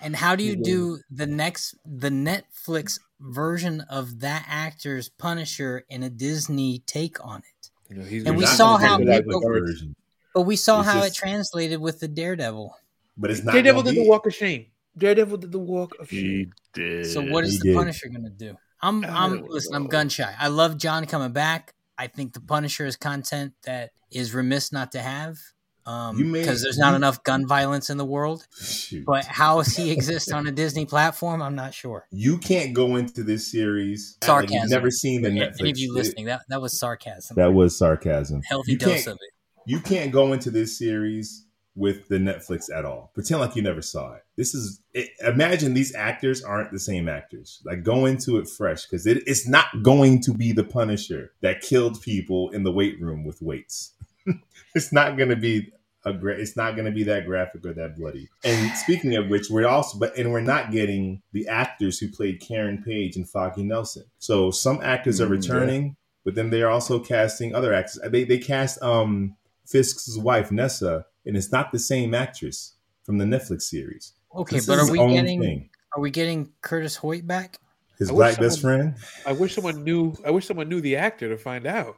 [0.01, 6.03] And how do you do the next the Netflix version of that actor's Punisher in
[6.03, 7.69] a Disney take on it?
[7.89, 9.95] You know, And we saw how get the people- Netflix version,
[10.33, 12.75] But we saw It's how just- it translated with the Daredevil.
[13.17, 13.53] but it's not.
[13.53, 14.65] Daredevil gonna did the walk of shame.
[14.97, 16.19] Daredevil did the walk of shame.
[16.19, 17.05] he did.
[17.05, 17.75] So what is He the did.
[17.77, 18.57] Punisher going to do?
[18.81, 20.35] I'm I I'm don't listen, I'm gun shy.
[20.37, 21.73] I love John coming back.
[21.97, 25.37] I think the Punisher is content that is remiss not to have.
[25.85, 28.47] Um because there's not you- enough gun violence in the world.
[28.59, 29.05] Shoot.
[29.05, 32.07] But how he exists on a Disney platform, I'm not sure.
[32.11, 34.57] you can't go into this series Sarcasm.
[34.57, 35.59] you've never seen the Netflix.
[35.59, 37.35] Any of you listening, that that was sarcasm.
[37.35, 38.41] That was sarcasm.
[38.47, 39.33] healthy you dose can't, of it.
[39.67, 43.11] You can't go into this series with the Netflix at all.
[43.13, 44.21] Pretend like you never saw it.
[44.37, 47.61] This is it, imagine these actors aren't the same actors.
[47.65, 51.61] Like go into it fresh because it, it's not going to be the Punisher that
[51.61, 53.91] killed people in the weight room with weights.
[54.75, 55.71] it's not going to be
[56.05, 56.39] a great.
[56.39, 58.29] It's not going to be that graphic or that bloody.
[58.43, 62.39] And speaking of which, we're also but and we're not getting the actors who played
[62.39, 64.03] Karen Page and Foggy Nelson.
[64.19, 65.35] So some actors are Mm, yeah.
[65.53, 67.99] returning, but then they are also casting other actors.
[68.07, 69.35] They they cast um
[69.65, 74.13] Fisk's wife Nessa, and it's not the same actress from the Netflix series.
[74.35, 75.69] Okay, This but are we getting thing.
[75.95, 77.57] are we getting Curtis Hoyt back?
[77.97, 78.95] His I wish black best friend.
[79.25, 80.13] I wish someone knew.
[80.25, 81.95] I wish someone knew the actor to find out.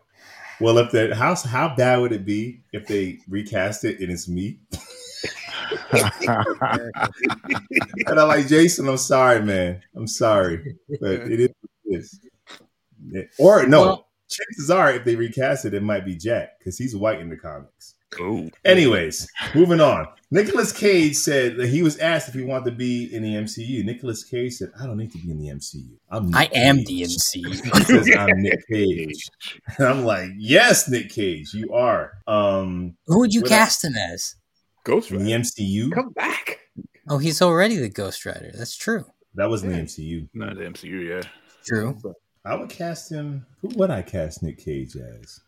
[0.59, 4.27] Well, if the how how bad would it be if they recast it and it's
[4.27, 4.59] me?
[8.07, 9.81] And I'm like, Jason, I'm sorry, man.
[9.95, 10.75] I'm sorry.
[11.01, 12.19] But it is what it is.
[13.37, 16.95] Or no, Well- chances are if they recast it, it might be Jack because he's
[16.95, 17.95] white in the comics.
[18.19, 20.07] Oh, Anyways, moving on.
[20.31, 23.83] Nicolas Cage said that he was asked if he wanted to be in the MCU.
[23.83, 25.97] Nicolas Cage said, "I don't need to be in the MCU.
[26.09, 27.47] I'm I am Cage." the MCU.
[27.77, 29.29] He says, "I'm Nick Cage."
[29.77, 33.95] And I'm like, "Yes, Nick Cage, you are." Um, Who would you What cast him
[33.95, 34.35] as?
[34.83, 36.59] Ghost in the MCU, Come back.
[37.09, 38.51] Oh, he's already the Ghost Rider.
[38.53, 39.05] That's true.
[39.35, 40.27] that was in the MCU.
[40.33, 41.29] not the MCU, yeah.
[41.65, 41.97] True.
[42.45, 43.45] I would cast him.
[43.61, 45.41] Who would I cast Nick Cage as?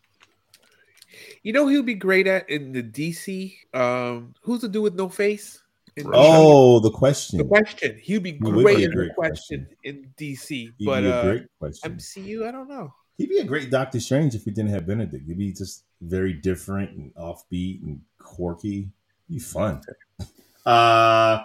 [1.42, 3.54] You know he'll be great at in the DC.
[3.74, 5.62] Um, who's the dude with no face?
[5.96, 7.38] In Oh, the question.
[7.38, 7.78] the question.
[7.90, 8.00] question.
[8.02, 11.06] He'll be would great be a in the great question in DC, He'd but be
[11.08, 11.96] a uh, great question.
[11.96, 12.94] MCU, I don't know.
[13.18, 15.26] He'd be a great Doctor Strange if we didn't have Benedict.
[15.26, 18.88] He'd be just very different and offbeat and quirky.
[19.28, 19.82] He'd be fun.
[20.66, 21.40] Uh,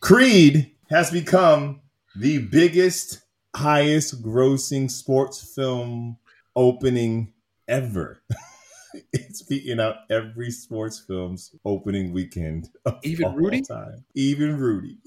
[0.00, 1.80] Creed has become
[2.14, 3.22] the biggest,
[3.56, 6.18] highest grossing sports film
[6.54, 7.32] opening
[7.66, 8.20] ever.
[9.12, 12.70] it's beating out every sports film's opening weekend.
[12.84, 13.62] of Even all Rudy?
[13.62, 14.04] Time.
[14.14, 14.98] Even Rudy.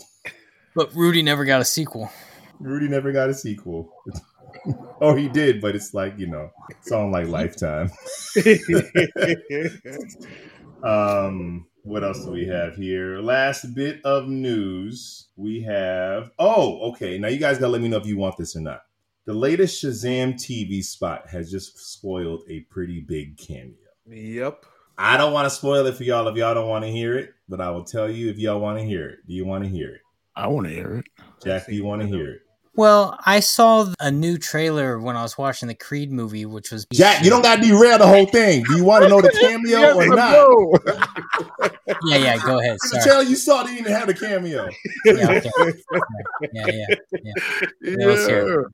[0.76, 2.10] But Rudy never got a sequel.
[2.60, 3.92] Rudy never got a sequel.
[5.02, 7.90] oh, he did, but it's like, you know, it's on like Lifetime.
[10.84, 13.20] Um, what else do we have here?
[13.20, 15.28] Last bit of news.
[15.36, 17.18] We have oh, okay.
[17.18, 18.82] Now you guys gotta let me know if you want this or not.
[19.32, 23.78] The latest Shazam TV spot has just spoiled a pretty big cameo.
[24.06, 24.66] yep.
[24.98, 27.30] I don't want to spoil it for y'all if y'all don't want to hear it,
[27.48, 29.20] but I will tell you if y'all want to hear it.
[29.26, 30.02] Do you want to hear it?
[30.36, 31.06] I want to hear it.
[31.42, 32.42] Jack, do you want to hear it?
[32.76, 36.86] Well, I saw a new trailer when I was watching the Creed movie, which was
[36.92, 38.64] Jack, you don't got to derail the whole thing.
[38.64, 41.78] Do you want to know the cameo or not?
[42.08, 42.38] Yeah, yeah.
[42.38, 42.78] Go ahead.
[42.82, 43.04] The Sorry.
[43.04, 44.70] trailer you saw didn't even have the cameo.
[45.06, 45.50] Yeah, okay.
[46.54, 46.86] yeah, yeah.
[47.82, 48.68] Yeah, let's hear it.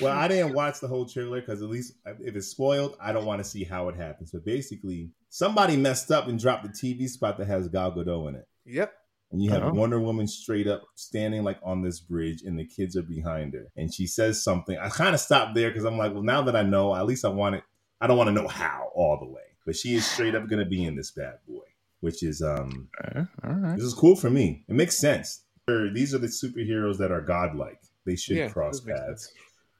[0.00, 3.24] Well, I didn't watch the whole trailer because at least if it's spoiled, I don't
[3.26, 4.30] want to see how it happens.
[4.32, 8.34] But basically, somebody messed up and dropped the TV spot that has Gal Gadot in
[8.36, 8.92] it, Yep.
[9.32, 9.72] and you have Oh.
[9.72, 13.66] Wonder Woman straight up standing like on this bridge, and the kids are behind her,
[13.76, 14.76] and she says something.
[14.78, 17.24] I kind of stopped there because I'm like, well, now that I know, at least
[17.24, 17.64] I want it.
[18.00, 20.62] I don't want to know how all the way, but she is straight up going
[20.62, 21.64] to be in this bad boy,
[22.00, 23.76] which is um Okay, all right.
[23.76, 24.64] this is cool for me.
[24.68, 25.42] It makes sense.
[25.66, 27.80] These are the superheroes that are godlike.
[28.04, 29.32] They should Yeah, cross this makes paths.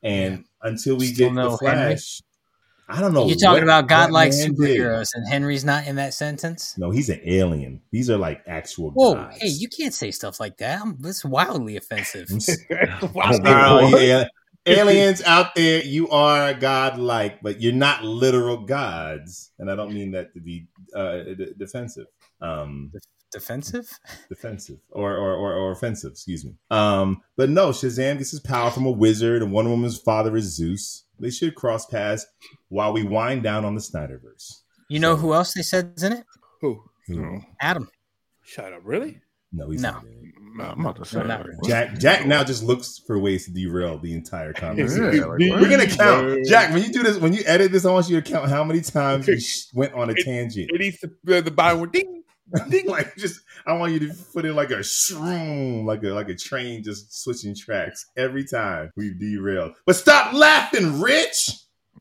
[0.04, 2.20] And until we Still get no the Flash,
[2.88, 3.26] I don't know.
[3.26, 4.78] You're talking what about godlike Batman did.
[4.78, 6.76] superheroes, and Henry's not in that sentence.
[6.76, 7.80] No, he's an alien.
[7.90, 9.38] These are like actual Whoa, gods.
[9.40, 10.82] hey, you can't say stuff like that.
[10.82, 12.28] I'm, that's wildly offensive.
[13.14, 13.30] Wow.
[13.44, 14.28] Oh, yeah.
[14.66, 19.50] Aliens out there, you are godlike, but you're not literal gods.
[19.58, 22.06] And I don't mean that to be uh, d- defensive.
[22.40, 22.92] Um,
[23.34, 23.90] Defensive?
[24.28, 26.54] defensive or, or or or offensive, excuse me.
[26.70, 30.54] Um, but no, Shazam gets his power from a wizard, and Wonder Woman's father is
[30.56, 31.04] Zeus.
[31.18, 32.26] They should cross paths
[32.68, 34.60] while we wind down on the Snyderverse.
[34.88, 36.24] You know So- who else they said's in it?
[36.60, 36.82] Who?
[37.08, 37.88] No, Adam.
[38.42, 38.80] Shut up.
[38.84, 39.20] Really?
[39.52, 39.90] No, he's No.
[39.92, 40.04] not.
[40.04, 40.20] in it.
[40.60, 41.18] I'm about to say.
[41.24, 41.56] No, really.
[41.66, 45.20] Jack Jack now just looks for ways to derail the entire Yeah, conversation.
[45.28, 46.72] like, We're gonna count, Jack.
[46.72, 48.80] When you do this, when you edit this, I want you to count how many
[48.80, 50.70] times you sh- went on a tangent.
[50.72, 52.13] It needs to uh, the bottom one ding.
[52.68, 56.28] Ding, like just, I want you to put in like a shroom, like a like
[56.28, 59.72] a train just switching tracks every time we derailed.
[59.86, 61.50] But stop laughing, Rich.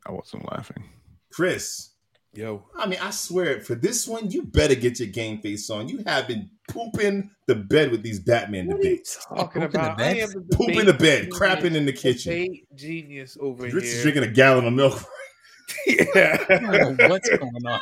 [0.06, 0.84] I wasn't laughing.
[1.32, 1.94] Chris,
[2.36, 2.64] Yo.
[2.76, 5.88] I mean, I swear, for this one, you better get your game face on.
[5.88, 9.24] You have been pooping the bed with these Batman What are you debates.
[9.28, 9.98] talking Poop in the about?
[10.00, 10.18] bed?
[10.18, 11.40] I am the Poop in debate the bed, genius.
[11.40, 12.60] crapping in the kitchen.
[12.74, 15.00] Genius over Rich is drinking a gallon of milk.
[15.88, 16.38] I yeah.
[16.48, 17.80] don't know what's going on?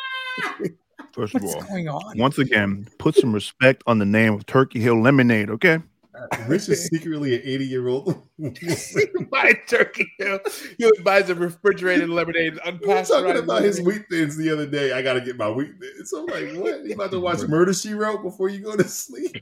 [1.13, 2.17] First of all, going on?
[2.17, 5.79] once again, put some respect on the name of Turkey Hill Lemonade, okay?
[6.13, 8.27] Uh, Rich is secretly an 80 year old.
[9.31, 10.11] buy turkey.
[10.19, 10.39] Hill.
[10.77, 13.07] He buys a refrigerated lemonade, We were unpasteurized.
[13.07, 13.99] talking about his lemonade.
[14.09, 14.91] wheat thins the other day.
[14.93, 16.11] I got to get my wheat thins.
[16.13, 16.83] I'm like, what?
[16.85, 19.35] You about to watch Murder She Wrote before you go to sleep?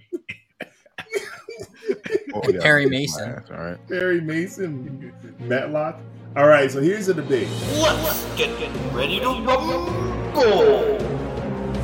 [2.33, 3.29] Oh, Perry that's Mason.
[3.29, 3.87] ass, All right.
[3.87, 5.99] Barry Mason, Matlock.
[6.37, 7.47] All right, so here's the debate.
[7.73, 8.49] Let's get
[8.93, 9.87] ready to rumble!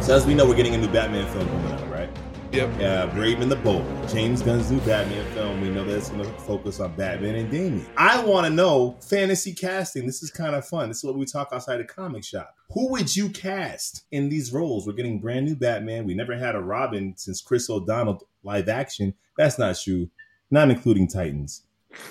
[0.06, 2.10] So as we know, we're getting a new Batman film coming out, right?
[2.52, 2.80] Yep.
[2.80, 5.62] Uh, Brave and the Bold, James Gunn's new Batman film.
[5.62, 7.88] We know that's going to focus on Batman and Damian.
[7.98, 10.06] I want to know fantasy casting.
[10.06, 10.90] This is kind of fun.
[10.90, 12.54] This is what we talk outside the comic shop.
[12.70, 14.86] Who would you cast in these roles?
[14.86, 16.06] We're getting brand new Batman.
[16.06, 19.16] We never had a Robin since Chris O'Donnell live action.
[19.40, 20.12] That's not true,
[20.52, 21.64] not including Titans.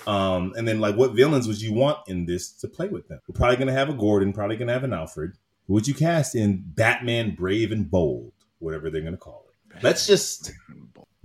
[0.05, 3.21] Um, and then like, what villains would you want in this to play with them?
[3.25, 4.33] We're probably going to have a Gordon.
[4.33, 5.37] Probably going to have an Alfred.
[5.67, 9.83] Who would you cast in Batman Brave and Bold, whatever they're going to call it?
[9.83, 10.51] Let's just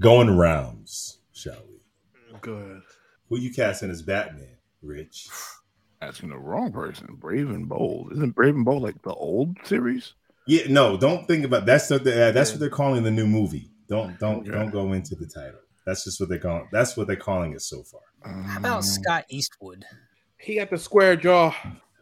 [0.01, 1.81] go in rounds, shall we?
[2.41, 2.83] Good.
[3.29, 5.29] Who you casting as Batman, Rich?
[6.03, 7.07] Asking the wrong person.
[7.19, 8.13] Brave and Bold.
[8.13, 10.15] Isn't Brave and Bold like the old series?
[10.47, 12.55] Yeah, no, don't think about that's what they, uh, that's Yeah.
[12.55, 13.71] what they're calling the new movie.
[13.89, 14.51] Don't don't Okay.
[14.51, 15.61] don't go into the title.
[15.85, 16.69] That's just what they're calling.
[16.73, 18.01] That's what they're calling it so far.
[18.25, 19.85] How about Um, Scott Eastwood?
[20.39, 21.55] He got the square jaw.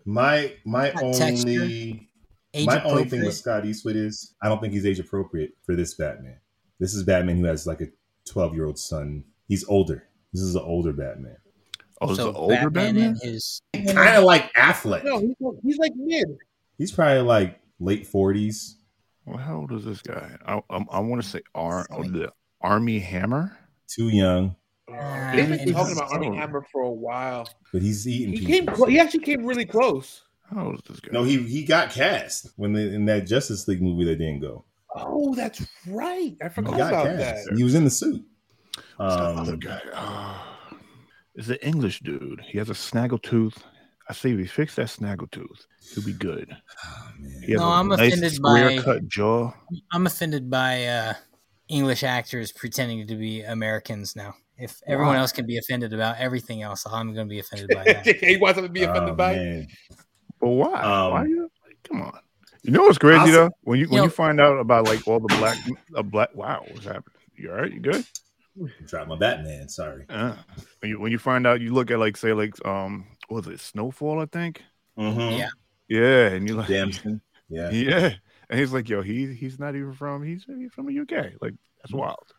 [0.05, 2.07] My my Got only texture.
[2.55, 5.77] Age my only thing with Scott Eastwood is I don't think he's age appropriate for
[5.77, 6.39] this Batman.
[6.81, 7.89] This is Batman who has like a
[8.25, 9.25] twelve year old son.
[9.49, 10.05] He's older.
[10.33, 11.37] This is an older Batman.
[12.01, 13.09] Oh, it's so the older Batman Batman?
[13.09, 15.05] and his Kind of like Affleck.
[15.05, 16.27] No, he's, he's like mid.
[16.79, 18.77] He's probably like late forties.
[19.27, 20.37] Well, how old is this guy?
[20.47, 22.33] I, I, I want to say Ar- oh, the
[22.63, 23.59] Armie Hammer.
[23.89, 24.55] Too young,
[24.91, 27.49] Uh, They've been talking about Armie Hammer for a while.
[27.73, 28.33] but he's eating.
[28.33, 28.53] He people.
[28.53, 28.67] came.
[28.67, 30.23] Clo- he actually came really close.
[30.55, 31.11] How old is this guy?
[31.13, 34.65] No, he he got cast when they, in that Justice League movie that didn't go.
[34.95, 36.37] Oh, that's right.
[36.43, 37.47] I forgot about cast.
[37.49, 37.57] that.
[37.57, 38.25] He was in the suit.
[38.97, 39.81] What's that other Um, guy?
[39.93, 40.57] Ah,
[41.35, 42.41] is the English dude.
[42.49, 43.63] He has a snaggle tooth.
[44.09, 46.57] I say if he fix that snaggle tooth, he'll be good.
[46.87, 47.43] oh, man.
[47.45, 49.53] He has No, a I'm nice offended square by- cut jaw.
[49.93, 51.13] I'm offended by uh,
[51.69, 54.35] English actors pretending to be Americans now.
[54.57, 55.21] If everyone Why?
[55.21, 58.07] else can be offended about everything else, I'm going to be offended by that.
[58.07, 59.37] he wants to be offended Oh, by.
[59.37, 59.69] man.
[60.41, 60.81] But why?
[60.81, 61.51] Um, why you?
[61.67, 62.19] Like, come on.
[62.63, 63.51] You know what's crazy though?
[63.63, 65.57] When you when Yo- you find out about like all the black,
[65.95, 66.35] a black.
[66.35, 67.17] Wow, what's happening?
[67.35, 67.73] You all right?
[67.73, 68.05] You good?
[68.87, 69.69] Dropped my Batman.
[69.69, 70.05] Sorry.
[70.09, 70.35] Uh,
[70.81, 73.55] when you when you find out, you look at like say like um, what was
[73.55, 74.21] it Snowfall?
[74.21, 74.63] I think.
[74.99, 75.39] Mm-hmm.
[75.39, 75.49] Yeah.
[75.89, 77.21] Yeah, and you like Damson.
[77.51, 77.71] Yeah.
[77.71, 78.13] Yeah,
[78.51, 81.33] and he's like, yo, he he's not even from he's, he's from the UK.
[81.41, 82.35] Like that's wild.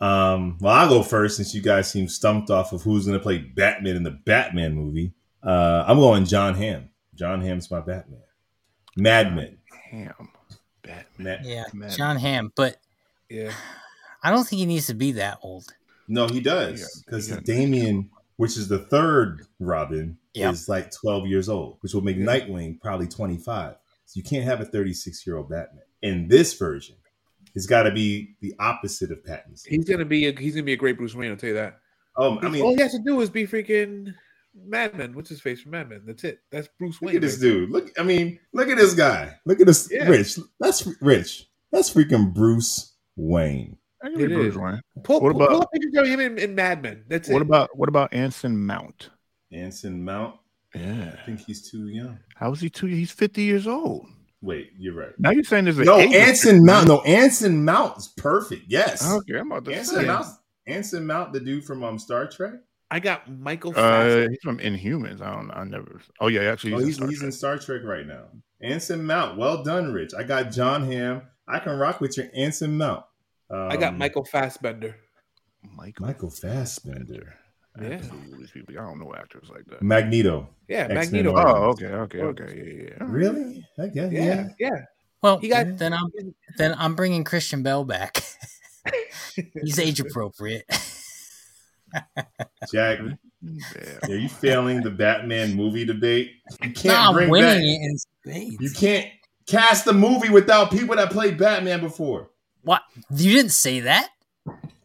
[0.00, 3.22] Um, well, I'll go first since you guys seem stumped off of who's going to
[3.22, 5.12] play Batman in the Batman movie.
[5.42, 6.88] Uh, I'm going John Hamm.
[7.14, 8.20] John Hamm's my Batman.
[8.96, 9.58] Madman.
[9.90, 10.14] Ham.
[10.82, 11.04] Batman.
[11.18, 11.90] Mad- Yeah, Man.
[11.90, 12.52] John Hamm.
[12.54, 12.76] but
[13.28, 13.52] Yeah.
[14.22, 15.66] I don't think he needs to be that old.
[16.08, 17.40] No, he does because yeah.
[17.44, 20.50] Damien, which is the third Robin, Yeah.
[20.50, 22.24] is like 12 years old, which will make Yeah.
[22.26, 23.76] Nightwing probably 25.
[24.06, 26.96] So you can't have a 36 year old Batman in this version.
[27.54, 29.68] It's got to be the opposite of Pattinson.
[29.68, 30.26] He's gonna be.
[30.26, 31.30] A, he's gonna be a great Bruce Wayne.
[31.30, 31.78] I'll tell you that.
[32.16, 34.12] Oh, I mean, all he has to do is be freaking
[34.54, 35.14] Madman.
[35.14, 36.02] What's his face from Mad Men?
[36.06, 36.40] That's it.
[36.50, 37.14] That's Bruce Wayne.
[37.14, 37.70] Look at this right dude.
[37.70, 39.34] Look, I mean, look at this guy.
[39.46, 40.08] Look at this Yeah.
[40.08, 40.38] Rich.
[40.60, 41.48] That's Rich.
[41.72, 43.76] That's freaking Bruce Wayne.
[44.02, 44.58] I can It be Bruce is.
[44.58, 44.80] Wayne.
[45.02, 47.04] Pull, What pull, about- pull up pictures of him in, in Mad Men.
[47.08, 47.46] That's What it.
[47.46, 49.10] about what about Anson Mount?
[49.52, 50.36] Anson Mount.
[50.74, 52.18] Yeah, I think he's too young.
[52.34, 52.86] how is he too?
[52.86, 54.06] He's fifty years old.
[54.42, 55.18] Wait, you're right.
[55.18, 56.86] Now you're saying there's an No, Anson Mount.
[56.88, 58.64] No, Anson Mount is perfect.
[58.68, 59.08] Yes.
[59.08, 60.04] Okay, I'm about to Anson say.
[60.06, 60.26] Mount.
[60.66, 62.54] Anson Mount, the dude from um, Star Trek.
[62.94, 63.72] I got Michael.
[63.74, 65.20] Uh, he's from Inhumans.
[65.20, 65.50] I don't.
[65.50, 66.00] I never.
[66.20, 68.26] Oh yeah, actually, oh, he's, he's, in he's Star in Star Trek right now.
[68.62, 69.36] Anson Mount.
[69.36, 70.12] Well done, Rich.
[70.16, 71.22] I got John Hamm.
[71.48, 73.04] I can rock with your Anson Mount.
[73.50, 74.94] Um, I got Michael Fassbender.
[75.74, 76.06] Michael.
[76.06, 77.34] Michael Fassbender.
[77.76, 77.98] I Yeah.
[77.98, 78.78] to these people.
[78.78, 79.82] I don't know actors like that.
[79.82, 80.48] Magneto.
[80.68, 81.34] Yeah, X-Men Magneto.
[81.36, 82.54] Oh, okay, okay, okay.
[82.56, 83.04] Yeah, yeah, yeah.
[83.10, 83.66] Really?
[83.76, 84.48] I guess, yeah, yeah.
[84.60, 84.84] yeah.
[85.20, 86.12] Well, He got- then I'm
[86.58, 88.22] then I'm bringing Christian Bale back.
[89.64, 90.66] He's age appropriate.
[92.72, 92.98] Jack,
[93.42, 93.98] Yeah.
[94.04, 96.32] are you failing the Batman movie debate?
[96.62, 97.58] You can't no, bring winning back.
[97.62, 98.56] it in spades.
[98.60, 99.10] You can't
[99.46, 102.30] cast the movie without people that played Batman before.
[102.62, 102.82] What?
[103.14, 104.08] You didn't say that.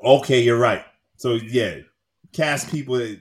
[0.03, 0.83] Okay, you're right.
[1.17, 1.77] So yeah,
[2.33, 2.95] cast people.
[2.95, 3.19] That,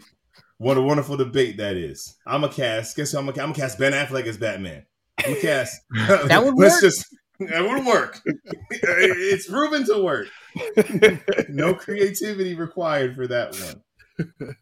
[0.58, 2.16] what a wonderful debate that is.
[2.26, 2.96] I'm a cast.
[2.96, 4.84] Guess who I'm gonna, I'm gonna cast Ben Affleck as Batman.
[5.18, 5.80] I'm gonna cast.
[6.08, 6.82] That would Let's work.
[6.82, 7.06] just.
[7.40, 8.20] That would work.
[8.70, 10.26] it's proven to work.
[11.48, 13.82] No creativity required for that one.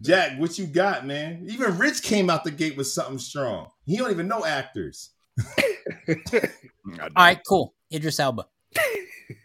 [0.02, 1.46] Jack, what you got, man?
[1.48, 3.68] Even Rich came out the gate with something strong.
[3.84, 5.10] He don't even know actors.
[6.08, 7.74] All right, cool.
[7.92, 8.46] Idris Elba.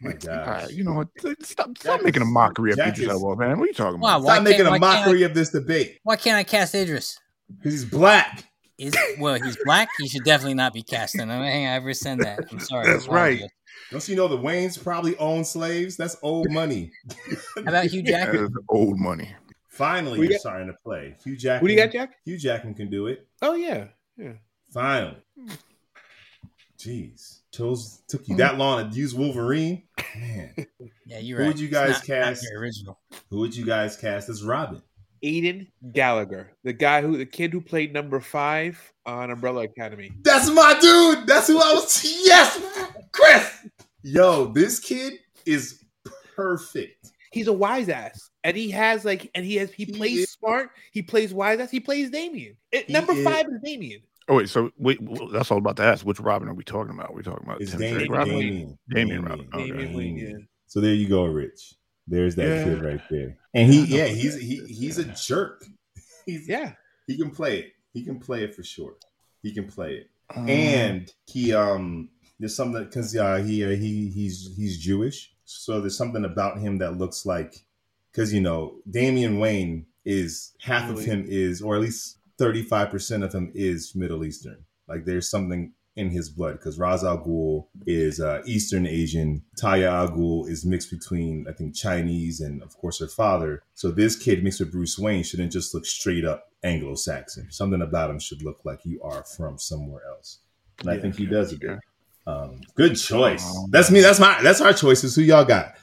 [0.01, 0.47] my All gosh.
[0.47, 1.07] right, you know what?
[1.43, 3.57] Stop, Jack stop making a mockery of Jack Idris Elba, man.
[3.57, 4.25] What are you talking Wow, about?
[4.25, 6.75] why Stop making a why can't I- mockery of this debate Why can't I cast
[6.75, 7.17] Idris?
[7.57, 8.45] because he's black.
[8.77, 9.89] Is well, he's black.
[9.99, 11.29] He should definitely not be casting.
[11.29, 12.39] I mean, I ever said that.
[12.51, 12.87] I'm sorry.
[12.87, 13.41] That's I right.
[13.89, 14.07] Apologize.
[14.07, 15.97] Don't you know the Waynes probably own slaves?
[15.97, 16.91] That's old money.
[17.55, 18.45] How about Hugh Jackman?
[18.45, 19.36] is old money.
[19.69, 20.41] Finally, Who you you're got?
[20.41, 21.15] starting to play.
[21.24, 21.61] Hugh Jackman.
[21.61, 22.15] Who do you got, Jack?
[22.26, 23.28] Hugh Jackman can do it.
[23.41, 23.86] Oh yeah,
[24.17, 24.34] yeah.
[24.74, 25.17] Finally.
[26.78, 27.39] Jeez.
[27.51, 28.39] Chose took you hmm.
[28.39, 29.84] that long to use Wolverine?
[30.15, 30.55] Man.
[31.05, 31.47] Yeah, you're Who right.
[31.49, 32.43] would you guys not- not cast?
[32.43, 32.97] very original.
[33.30, 34.82] Who would you guys cast as Robin?
[35.24, 40.11] Aidan Gallagher, the guy who, the kid who played number five on Umbrella Academy.
[40.24, 41.28] That's my dude.
[41.28, 42.03] That's who I was.
[42.26, 42.61] Yes,
[43.11, 43.67] Chris.
[44.03, 45.13] Yo, this kid
[45.45, 45.84] is
[46.36, 47.11] perfect.
[47.32, 50.32] He's a wise ass, and he has like, and he has he, He plays is-
[50.32, 50.72] smart.
[50.91, 51.72] He plays wise ass.
[51.72, 52.57] He plays Damien.
[52.72, 54.01] It, He number is- five is Damien.
[54.28, 56.05] Oh wait, so wait, well, that's all about to ask.
[56.05, 57.13] Which Robin are we talking about?
[57.13, 57.97] we talking about It's Tim Damien.
[57.97, 58.34] Drake Robin?
[58.34, 58.39] Robin?
[58.49, 58.80] Damien.
[58.93, 59.49] Damien Robin.
[59.53, 59.72] Okay.
[59.72, 61.74] Damien So there you go, Rich.
[62.12, 62.64] There's that Yeah.
[62.66, 63.38] kid right there.
[63.53, 65.66] And he, Yeah, yeah, he's he, he's a jerk.
[66.26, 66.74] He's Yeah.
[67.07, 67.72] he can play it.
[67.93, 68.95] He can play it for sure.
[69.41, 72.09] He can play it, Um, and he um.
[72.39, 76.78] There's something because uh, he uh, he he's he's Jewish, so there's something about him
[76.80, 77.53] that looks like
[78.12, 82.89] because you know Damian Wayne is half of him is or at least thirty five
[82.89, 84.66] percent of him is Middle Eastern.
[84.88, 89.43] Like there's something in his blood because Ra's al Ghul is uh, Eastern Asian.
[89.57, 93.63] Talia al Ghul is mixed between I think Chinese and of course her father.
[93.73, 97.51] So this kid mixed with Bruce Wayne shouldn't just look straight up Anglo-Saxon.
[97.51, 100.39] Something about him should look like you are from somewhere else.
[100.79, 101.55] And I think he does it.
[101.55, 101.67] okay.
[101.67, 101.79] good.
[102.27, 103.45] Um, good choice.
[103.45, 104.01] Um, That's me.
[104.01, 104.39] That's my.
[104.43, 105.15] That's our choices.
[105.15, 105.73] Who y'all got?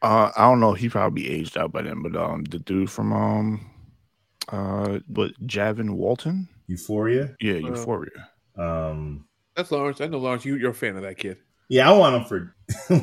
[0.00, 0.72] Uh, I don't know.
[0.72, 3.70] He probably aged out by then, but um, the dude from um,
[4.48, 7.36] uh, but Javon Walton, Euphoria.
[7.40, 8.30] yeah, Uh, Euphoria.
[8.56, 9.26] Um,
[9.56, 10.00] That's Lawrence.
[10.00, 10.44] I know Lawrence.
[10.44, 11.38] You, you're a fan of that kid.
[11.68, 12.54] yeah, I want him for.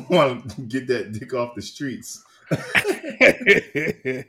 [0.10, 2.22] want to get that dick off the streets.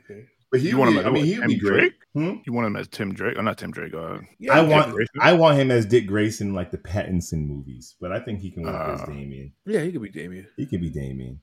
[0.50, 1.06] But he You want him?
[1.06, 1.78] I mean, he'd be great.
[1.80, 1.92] Drake?
[2.12, 2.34] Hmm?
[2.44, 3.36] You want him as Tim Drake?
[3.38, 3.94] Oh, not Tim Drake.
[3.94, 4.92] Uh, Yeah, I Dick want.
[4.92, 5.14] Grayson?
[5.18, 7.96] I want him as Dick Grayson, like the Pattinson movies.
[7.98, 9.54] But I think he can work as Uh, Damien.
[9.64, 10.46] Yeah, he could be Damien.
[10.58, 11.40] He could be Damien.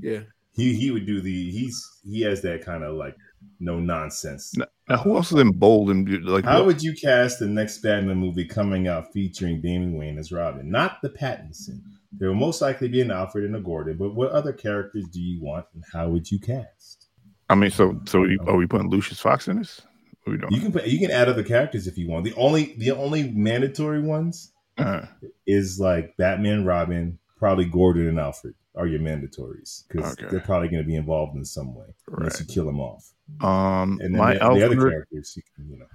[0.00, 0.22] Yeah.
[0.52, 1.50] He he would do the.
[1.50, 3.16] He's he has that kind of like
[3.58, 4.52] no nonsense.
[4.56, 6.44] now, now who else is in bold and like?
[6.44, 10.70] How would you cast the next Batman movie coming out featuring Damian Wayne as Robin?
[10.70, 11.80] Not the Pattinson.
[12.12, 15.20] There will most likely be an Alfred and a Gordon, but what other characters do
[15.20, 17.06] you want and how would you cast?
[17.48, 19.80] I mean, so so we, are we putting Lucius Fox in this?
[20.24, 20.52] What we doing?
[20.52, 22.24] You can put, you can add other characters if you want.
[22.24, 25.06] The only the only mandatory ones Uh,
[25.46, 30.26] is like Batman, Robin, probably Gordon and Alfred are your mandatories because Okay.
[30.30, 33.10] they're probably going to be involved in some way unless you kill them off.
[33.40, 35.86] Um, And my the, the other Alfred, characters, you can, you know.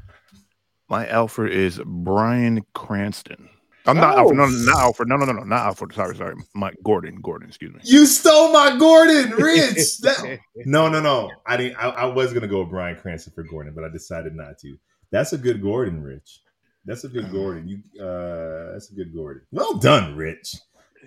[0.90, 3.50] my Alfred is Bryan Cranston.
[3.88, 4.22] I'm not Oh.
[4.22, 4.38] Alfred.
[4.38, 5.10] No, not Alfred.
[5.10, 5.94] No, no, no, no, not Alfred.
[5.94, 6.36] Sorry, sorry.
[6.56, 7.22] My Gordon.
[7.22, 7.48] Gordon.
[7.50, 7.82] Excuse me.
[7.84, 10.00] You stole my Gordon, Rich.
[10.02, 11.30] That- No, no, no.
[11.46, 11.78] I didn't.
[11.78, 14.76] I, I was gonna go with Bryan Cranston for Gordon, but I decided not to.
[15.12, 16.42] That's a good Gordon, Rich.
[16.86, 17.68] That's a good Gordon.
[17.68, 19.44] You, uh, that's a good Gordon.
[19.52, 20.56] Well done, Rich.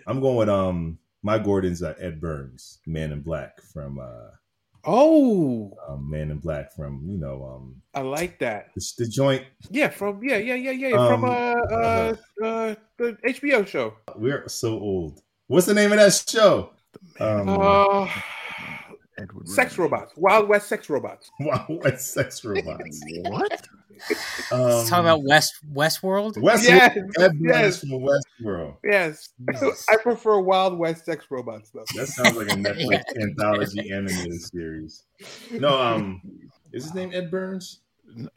[0.07, 0.99] I'm going with um.
[1.23, 4.31] My Gordon's uh, Ed Burns, Man in Black from uh,
[4.85, 8.69] Oh, um, Man in Black from you know um I like that.
[8.75, 9.45] the, the joint.
[9.71, 12.15] Yeah, from yeah, yeah, yeah, yeah, from Um, uh, uh,
[12.45, 13.95] uh, the HBO show.
[14.17, 15.21] We're so old.
[15.49, 16.71] What's the name of that show?
[17.21, 18.09] Um, Uh,
[19.19, 21.29] Edward sex robots, Wild West sex robots.
[21.41, 23.01] wow, what sex robots?
[23.25, 23.69] What?
[24.51, 26.37] Um, Let's talk about West Westworld.
[26.37, 26.63] Westworld.
[26.63, 27.81] Yes, Ed Burns yes.
[27.81, 28.77] from Westworld.
[28.83, 29.87] Yes, Jesus.
[29.91, 31.85] I prefer Wild West sex robots though.
[31.95, 33.23] That sounds like a Netflix Yeah.
[33.25, 35.03] anthology animated series.
[35.53, 36.23] No, um,
[36.73, 37.81] is his name Ed Burns?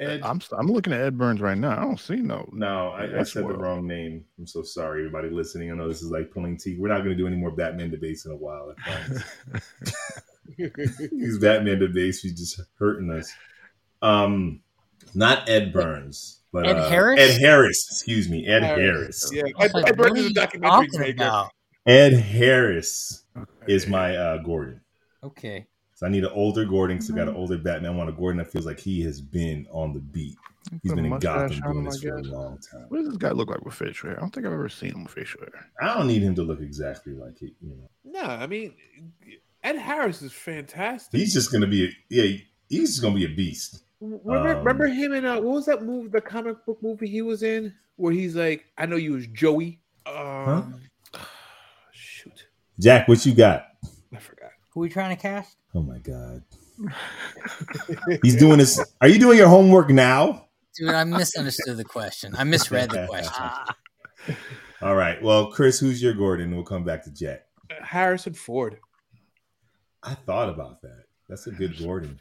[0.02, 0.22] Ed?
[0.24, 1.78] I'm I'm looking at Ed Burns right now.
[1.78, 2.50] I don't see no.
[2.52, 4.26] No, I, I said the wrong name.
[4.38, 5.72] I'm so sorry, everybody listening.
[5.72, 6.78] I know this is like pulling teeth.
[6.78, 8.76] We're not going to do any more Batman debates in a while.
[10.58, 13.32] These Batman debates, he's just hurting us.
[14.02, 14.62] Um,
[15.14, 17.20] not Ed Burns, but Ed uh, Harris?
[17.20, 17.88] Ed Harris.
[17.92, 19.30] Excuse me, Ed Harris.
[19.30, 19.32] Harris.
[19.34, 21.24] yeah, Ed, like, Ed Burns what is are a documentary maker.
[21.24, 21.52] about?
[21.86, 23.24] Ed Harris
[23.68, 24.82] is my uh, Gordon.
[25.24, 25.66] Okay.
[25.96, 27.94] So I need an older Gordon because I got an older Batman.
[27.94, 30.36] I want a Gordon that feels like he has been on the beat.
[30.84, 32.86] He's Put a been in Gotham on doing him, this for a long time.
[32.90, 34.18] What does this guy look like with facial hair?
[34.18, 35.70] I don't think I've ever seen him with facial hair.
[35.82, 37.54] I don't need him to look exactly like it.
[37.62, 38.74] You know, No, I mean
[39.64, 41.20] Ed Harris is fantastic.
[41.20, 42.38] he's just gonna be a yeah.
[42.68, 43.84] He's just gonna be a beast.
[44.02, 46.10] Remember, Um, remember him in uh, what was that movie?
[46.10, 49.80] The comic book movie he was in, where he's like, I know you was Joey.
[50.08, 50.82] Um,
[51.92, 52.48] Shoot,
[52.80, 53.68] Jack, what you got?
[54.14, 54.50] I forgot.
[54.72, 55.58] Who are we trying to cast?
[55.76, 56.44] Oh my god,
[58.24, 58.84] he's doing this.
[59.02, 60.48] Are you doing your homework now?
[60.76, 62.34] Dude, I misunderstood the question.
[62.38, 63.46] I misread the question.
[64.82, 65.22] All right.
[65.22, 66.56] Well, Chris, who's your Gordon?
[66.56, 67.46] We'll come back to Jack.
[67.84, 68.80] Harrison Ford.
[70.02, 71.04] I thought about that.
[71.32, 72.20] That's a good Gordon.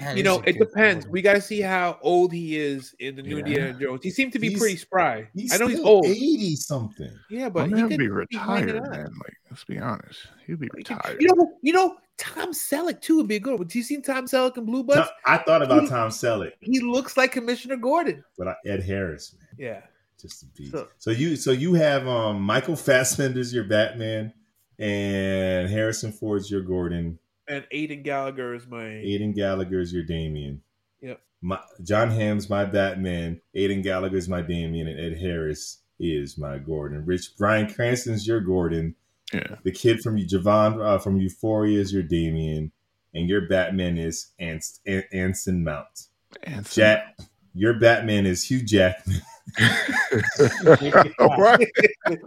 [0.00, 1.04] That You know, it depends.
[1.04, 1.10] Gordon.
[1.12, 3.44] We got to see how old he is in the new Yeah.
[3.44, 4.00] Indiana Jones.
[4.02, 5.28] He seemed to be He's- pretty spry.
[5.34, 6.06] He's I know he's still old.
[6.06, 7.10] eighty something.
[7.28, 8.90] Yeah, But but he he would could be be retired, out.
[8.90, 9.04] man.
[9.04, 10.20] Like, let's be honest.
[10.46, 11.20] He'd be retired.
[11.20, 13.66] You know, you know, Tom Selleck too would be a good one.
[13.68, 15.10] Do you seen Tom Selleck in Blue Bloods?
[15.26, 18.24] I thought about He- Tom Selleck, He looks like Commissioner Gordon.
[18.38, 19.48] but I, Ed Harris, man.
[19.58, 19.82] Yeah.
[20.18, 20.72] just a beast.
[20.72, 24.32] So- So, you so you have um Michael Fassbender's your Batman
[24.78, 27.18] and Harrison Ford's your Gordon,
[27.48, 29.34] And Aidan Gallagher is my Aiden
[29.80, 30.62] is your Damien.
[31.02, 31.20] Yep.
[31.42, 37.04] My, John Hamm's my Batman, Aiden is my Damien, and Ed Harris is my Gordon.
[37.04, 38.94] Rich Bryan Cranston's your Gordon.
[39.32, 39.56] Yeah.
[39.62, 42.72] The kid from Javon uh, from Euphoria is your Damien,
[43.14, 46.08] and your Batman is Ans- An- Anson Mount.
[46.44, 47.18] And Jack,
[47.54, 49.20] your Batman is Hugh Jackman.
[51.18, 51.68] All right.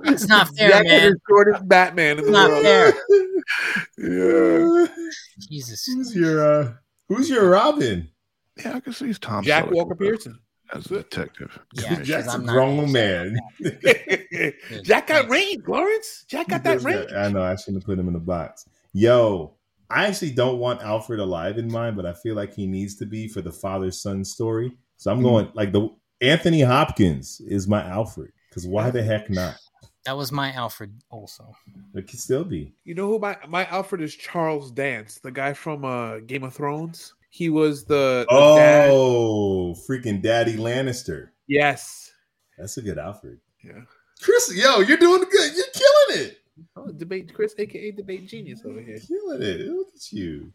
[0.05, 1.07] It's not fair, Jack man.
[1.13, 2.63] is Gordon's Batman in It's the not world.
[2.63, 2.93] fair.
[3.97, 4.85] yeah.
[5.49, 5.85] Jesus.
[5.85, 6.73] Who's your uh,
[7.09, 8.09] Who's your Robin?
[8.57, 9.43] Yeah, I can see it's Tom.
[9.43, 9.71] Jack Selleck.
[9.73, 10.39] Walker Pearson.
[10.73, 11.57] as a detective.
[11.73, 13.37] Yeah, 'cause Jack's a I'm not- grown man.
[14.83, 15.29] Jack got Thanks.
[15.31, 16.25] range, Lawrence.
[16.27, 17.11] Jack got that does range.
[17.13, 17.43] I know.
[17.43, 18.65] I shouldn't have put him in the box.
[18.93, 19.55] Yo,
[19.89, 23.05] I actually don't want Alfred alive in mind, but I feel like he needs to
[23.05, 24.71] be for the father son story.
[24.97, 25.89] So I'm going like the
[26.21, 29.55] Anthony Hopkins is my Alfred because why the heck not?
[30.07, 31.53] That was my Alfred also.
[31.93, 32.73] It could still be.
[32.85, 34.15] You know who my my Alfred is?
[34.15, 37.13] Charles Dance, the guy from uh, Game of Thrones.
[37.29, 38.89] He was the, the dad.
[38.89, 41.31] Oh, freaking Daddy Lannister.
[41.47, 42.13] Yes.
[42.57, 43.39] That's a good Alfred.
[43.61, 43.81] Yeah.
[44.21, 45.51] Chris, yo, you're doing good.
[45.53, 46.37] You're killing it.
[46.77, 48.99] Oh, debate Chris, aka debate genius over here.
[49.05, 49.67] Killing it.
[49.67, 50.53] Look at you.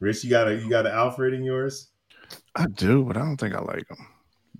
[0.00, 1.90] Rich, you got a you got an Alfred in yours?
[2.56, 4.04] I do, but I don't think I like him.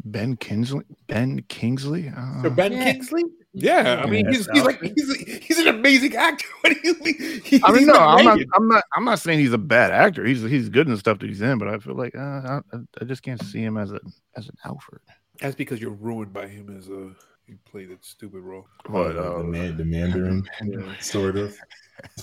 [0.05, 0.85] Ben Kingsley.
[1.09, 2.09] Ben Kingsley.
[2.17, 2.93] Uh, So Ben Yeah.
[2.93, 3.23] Kingsley?
[3.53, 6.47] Yeah, I mean he's he's like he's he's an amazing actor.
[6.61, 7.61] What do you mean?
[7.65, 8.39] I mean, no, I'm not.
[8.55, 8.85] I'm not.
[8.95, 10.25] I'm not saying he's a bad actor.
[10.25, 12.61] He's he's good in the stuff that he's in, but I feel like uh, I,
[13.01, 13.99] I just can't see him as a
[14.37, 15.01] as an Alfred.
[15.41, 17.11] That's because you're ruined by him as a
[17.49, 18.69] he played that stupid role.
[18.89, 20.97] But the, uh, man, the Mandarin, Yeah.
[21.01, 21.57] sort of.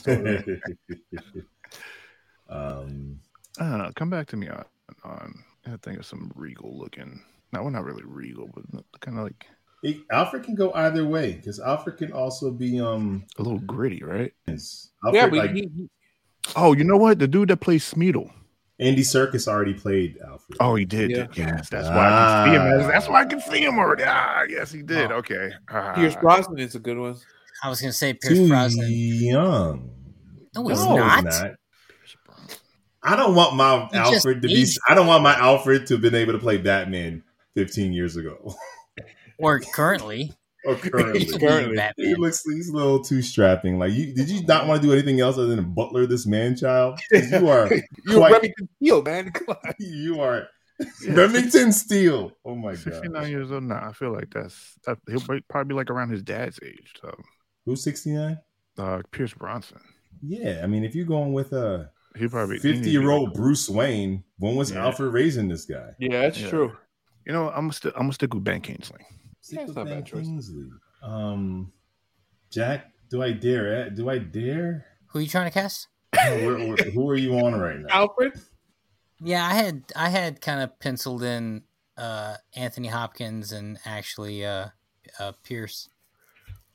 [2.50, 3.20] um,
[3.60, 3.92] I don't know.
[3.96, 4.64] Come back to me on
[5.04, 5.44] on.
[5.66, 7.22] I think of some regal looking.
[7.54, 9.46] No, we're not really regal, but kind of like
[9.84, 13.26] it- Alfred can go either way because Alfred can also be um.
[13.38, 14.34] a little gritty, right?
[14.48, 15.90] Alfred, yeah, but like he, he-
[16.56, 17.20] Oh, you know what?
[17.20, 18.32] The dude that plays Smeedle.
[18.80, 20.58] Andy Serkis already played Alfred.
[20.60, 21.10] Oh, he did.
[21.12, 21.26] Yeah.
[21.34, 22.62] Yes, that's why I can see him.
[22.84, 22.88] Ah.
[22.88, 24.04] That's why I can see him already.
[24.06, 25.12] Ah, yes, he did.
[25.12, 25.16] Oh.
[25.16, 25.52] Okay.
[25.70, 25.94] Ah.
[25.96, 27.16] Pierce Brosnan is a good one.
[27.64, 28.88] I was gonna say Pierce too Brosnan.
[28.92, 29.90] young.
[30.56, 31.26] No, he's No, not.
[33.04, 34.62] I don't want my He Alfred to be.
[34.62, 34.80] aged.
[34.88, 37.24] I don't want my Alfred to have been able to play Batman
[37.58, 38.54] 15 years ago
[39.40, 40.32] Or currently.
[40.66, 41.20] or currently.
[41.26, 41.82] He Currently.
[41.98, 43.80] He looks he's a little too strapping.
[43.80, 46.56] Like you did you not want to do anything else other than butler this man
[46.56, 47.00] child?
[47.12, 47.68] You are
[48.06, 49.32] You're Quite- Remington Steele, man.
[49.32, 49.74] Come on.
[49.80, 50.48] you are
[51.08, 52.32] Remington Steele.
[52.46, 52.84] Oh my god.
[52.84, 53.64] 69 years old.
[53.64, 56.94] Nah, I feel like that's that, he'll probably be like around his dad's age.
[57.02, 57.16] So,
[57.66, 58.38] Who's 69?
[58.78, 59.82] uh, Pierce Brosnan.
[60.22, 64.24] Yeah, I mean if you're going with a He probably 50 year old Bruce Wayne,
[64.38, 64.86] when was Yeah.
[64.86, 65.90] Alfred raising this guy?
[66.00, 66.50] Yeah, that's Yeah.
[66.50, 66.78] true.
[67.28, 67.94] You know, I'm gonna stick.
[67.96, 69.02] I'm gonna stick with Ben Kingsley.
[69.42, 70.26] Stick That's with not a Ben bad choice.
[70.26, 70.70] Kingsley.
[71.04, 71.74] Um
[72.50, 73.90] Jack, do I dare?
[73.90, 74.86] Do I dare?
[75.08, 75.90] Who are you trying to cast?
[76.16, 77.88] Where- where- who are you on right now?
[77.90, 78.40] Alfred?
[79.20, 81.64] Yeah, I had I had kind of penciled in
[81.98, 84.68] uh Anthony Hopkins and actually uh
[85.20, 85.90] uh Pierce.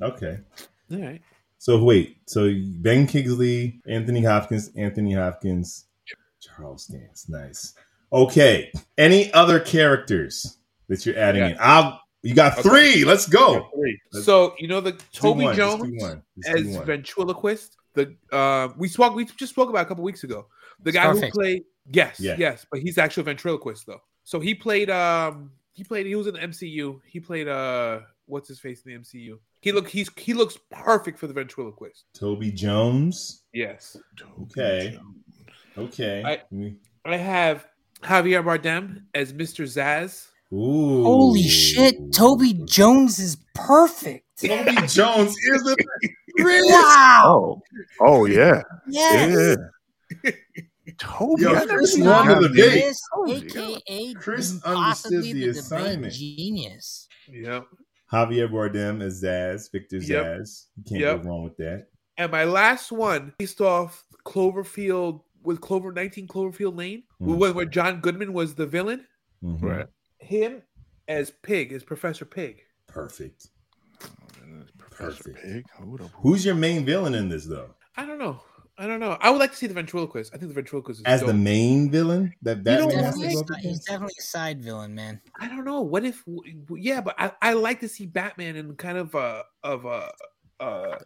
[0.02, 0.38] Okay.
[0.92, 1.22] All right.
[1.58, 5.86] So wait, so Ben Kingsley, Anthony Hopkins, Anthony Hopkins,
[6.40, 7.26] Charles Dance.
[7.28, 7.74] Nice.
[8.12, 8.70] Okay.
[8.98, 10.58] Any other characters
[10.88, 11.48] that you're adding Yeah.
[11.50, 11.56] in?
[11.60, 12.68] I'll you got Okay.
[12.68, 13.04] three.
[13.04, 13.68] Let's go.
[14.12, 15.56] Let's So you know the Toby one.
[15.56, 16.22] Jones do one.
[16.44, 16.86] Let's do as one.
[16.86, 17.76] ventriloquist.
[17.94, 20.46] The uh, we spoke we just spoke about a couple weeks ago.
[20.82, 21.24] The guy Scarface.
[21.24, 22.36] who played yes, Yeah.
[22.38, 24.00] yes, but he's actually a ventriloquist though.
[24.24, 27.00] So he played um he played he was in the MCU.
[27.06, 29.38] He played uh what's his face in the MCU.
[29.60, 32.04] He look he's he looks perfect for the ventriloquist.
[32.14, 33.42] Toby Jones.
[33.52, 33.96] Yes.
[34.42, 34.98] Okay.
[35.76, 36.22] Okay.
[36.24, 37.66] I- I have
[38.02, 39.64] Javier Bardem as Mr.
[39.64, 40.28] Zsasz.
[40.52, 41.02] Ooh.
[41.04, 44.26] Holy shit, Toby Jones is perfect.
[44.46, 45.76] Toby Jones is a
[46.38, 47.22] Wow.
[47.24, 47.62] Oh,
[48.00, 49.56] oh yeah, Yes.
[50.24, 50.30] yeah.
[50.98, 52.48] Toby, Yo, Chris seen won the movie.
[52.62, 52.74] debate.
[52.84, 56.12] Yes, Oh, aka Chris possibly understood the debate assignment.
[56.12, 57.08] Genius.
[57.28, 57.66] Yep.
[58.12, 60.24] Javier Bardem as Zsasz, Victor Yep.
[60.24, 60.64] Zsasz.
[60.76, 61.22] You can't Yep.
[61.22, 61.86] go wrong with that.
[62.18, 67.36] And my last one, based off Cloverfield with Clover 19 Cloverfield Lane, Hmm.
[67.36, 69.06] when where John Goodman was the villain.
[69.42, 69.62] Mhm.
[69.62, 69.86] Right.
[70.18, 70.62] Him
[71.08, 72.60] as Pig, as Professor Pig.
[72.86, 73.48] Perfect.
[74.78, 75.42] Professor Perfect.
[75.42, 75.64] Pig.
[76.16, 77.74] Who's your main villain in this though?
[77.96, 78.40] I don't know.
[78.78, 79.18] I don't know.
[79.20, 80.32] I would like to see the ventriloquist.
[80.34, 81.28] I think the ventriloquist is As dope.
[81.28, 84.22] the main villain that You Batman know has to Definitely, go a he's definitely a
[84.22, 85.20] side villain, man.
[85.38, 85.82] I don't know.
[85.82, 86.22] What if?
[86.70, 90.10] Yeah, but I, I like to see Batman in kind of a of a.
[90.58, 90.98] Uh,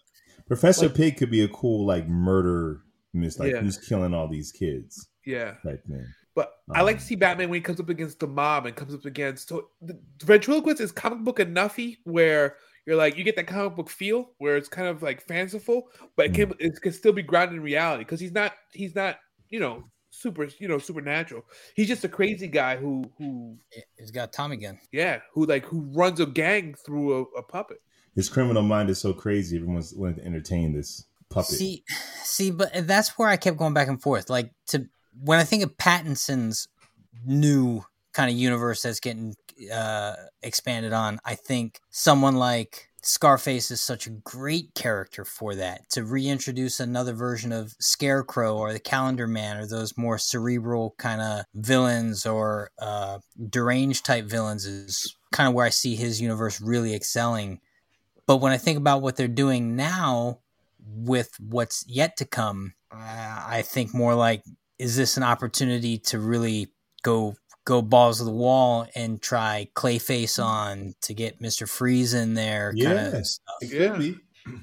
[0.46, 2.82] Professor like- Pig could be a cool like murder
[3.16, 3.60] miss, like Yeah.
[3.60, 6.06] who's killing all these kids yeah, type thing.
[6.34, 8.76] but I like Um, to see Batman when he comes up against the mob and
[8.76, 9.48] comes up against.
[9.48, 12.56] So the ventriloquist is comic book enoughy where
[12.86, 16.26] you're like you get that comic book feel where it's kind of like fanciful, but
[16.26, 19.58] it can it can still be grounded in reality because he's not he's not you
[19.60, 21.42] know super you know supernatural.
[21.74, 23.58] He's just a crazy guy who who
[23.98, 24.78] He's got a Tommy gun.
[24.92, 27.78] yeah who like who runs a gang through a, a puppet.
[28.14, 29.56] His criminal mind is so crazy.
[29.56, 31.04] Everyone's willing to entertain this
[31.36, 31.58] puppet.
[31.58, 31.84] See,
[32.22, 34.30] see, but that's where I kept going back and forth.
[34.30, 34.86] Like to
[35.22, 36.68] when I think of Pattinson's
[37.24, 39.34] new kind of universe that's getting
[39.72, 45.88] uh expanded on, I think someone like Scarface is such a great character for that
[45.90, 51.20] to reintroduce another version of Scarecrow or the Calendar Man or those more cerebral kind
[51.20, 53.18] of villains or uh,
[53.48, 57.60] deranged type villains is kind of where I see his universe really excelling.
[58.26, 60.40] But when I think about what they're doing now
[60.86, 64.42] with what's yet to come, uh, I think more like,
[64.78, 66.68] is this an opportunity to really
[67.02, 67.34] go
[67.64, 72.72] go balls to the wall and try Clayface on to get Mister Freeze in there.
[72.74, 73.26] Yeah, kind of
[73.62, 74.12] Yeah.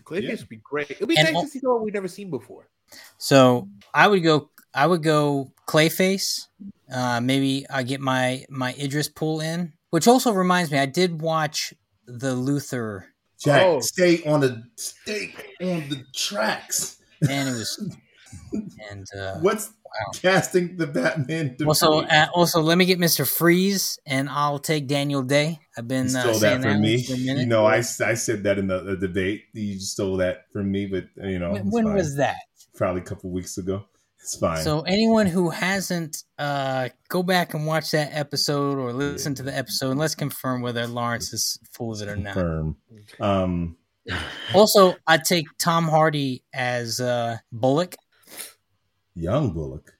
[0.06, 0.36] Clayface Yeah.
[0.36, 0.92] would be great.
[0.92, 2.70] It'd be And nice al- to see what we've never seen before.
[3.18, 4.50] So I would go.
[4.74, 6.48] I would go Clayface.
[6.92, 11.22] Uh, maybe I get my my Idris pull in, which also reminds me, I did
[11.22, 11.74] watch
[12.06, 13.12] the Luther,
[13.44, 13.80] Jack, Oh.
[13.82, 16.98] stay on the stay on the tracks.
[17.30, 17.96] and it was,
[18.91, 19.72] and uh, What's
[20.22, 21.56] casting the Batman?
[21.66, 25.60] also uh, also let me get Mister Freeze, and I'll take Daniel Day.
[25.78, 27.04] I've You been uh, stole saying that that me.
[27.04, 27.14] for.
[27.14, 27.82] You know, I, I
[28.16, 29.44] said that in the, the debate.
[29.54, 32.38] You stole that from me, but you know, when, when was that?
[32.76, 33.86] probably a couple weeks ago.
[34.24, 34.64] It's fine.
[34.64, 39.56] So anyone who hasn't, uh, go back and watch that episode or listen to the
[39.56, 42.34] episode, and let's confirm whether Lawrence is full of it or not.
[42.34, 42.78] Confirm.
[43.20, 43.78] Um,
[44.54, 47.96] Also, I'd take Tom Hardy as uh, Bullock.
[49.14, 49.92] young Bullock.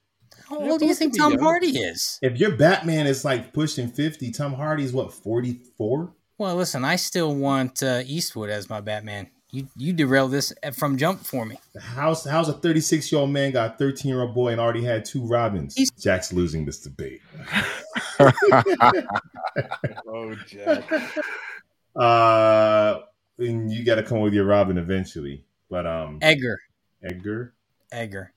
[0.48, 1.42] How old do you think Tom young.
[1.42, 2.18] Hardy is?
[2.22, 6.14] If your Batman is like pushing fifty, Tom Hardy's what forty four.
[6.36, 9.30] Well, listen, I still want uh, Eastwood as my Batman.
[9.54, 11.56] You you derailed this from jump for me.
[11.80, 14.60] How's how's a thirty six year old man got a thirteen year old boy and
[14.60, 15.76] already had two Robins?
[15.76, 17.20] He's- Jack's losing this debate.
[20.06, 20.84] Oh, Jack.
[21.94, 23.00] Uh,
[23.38, 25.44] and you got to come with your Robin eventually.
[25.70, 26.58] But um, Edgar,
[27.02, 27.54] Edgar,
[27.92, 28.32] Edgar.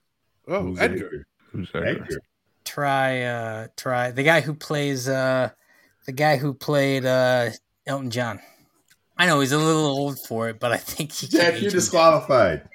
[0.47, 1.27] Oh, Who's Edgar.
[1.51, 1.83] Who's that?
[1.83, 2.21] Edgar.
[2.65, 5.49] Try uh, try the guy who plays uh,
[6.05, 7.49] the guy who played uh,
[7.85, 8.39] Elton John.
[9.17, 11.61] I know he's a little old for it, but I think he can Jack, age
[11.63, 11.77] you're him.
[11.77, 12.69] disqualified.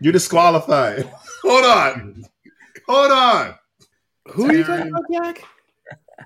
[0.00, 1.04] You're disqualified.
[1.42, 2.24] Hold on.
[2.86, 3.54] Hold on.
[4.32, 5.42] Who are you talking about, Jack?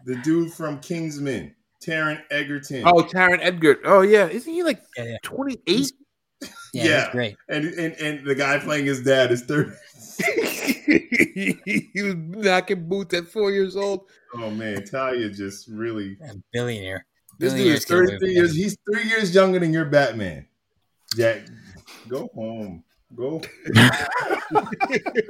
[0.06, 1.54] The dude from Kingsman,
[1.84, 2.82] Taron Egerton.
[2.86, 3.78] Oh, Taron Edgar.
[3.84, 4.26] Oh, yeah.
[4.28, 5.16] Isn't he like Yeah, yeah.
[5.22, 5.92] 28?
[6.40, 6.88] Yeah, Yeah.
[6.88, 7.36] that's great.
[7.48, 9.70] And, and and the guy playing his dad is 30.
[10.86, 14.06] he was knocking boots at four years old.
[14.34, 17.06] Oh man, Talia just really A billionaire.
[17.42, 18.54] This dude is 33 years.
[18.54, 20.46] He's three years younger than your Batman.
[21.16, 21.42] Jack,
[22.06, 22.84] go home.
[23.16, 23.42] Go.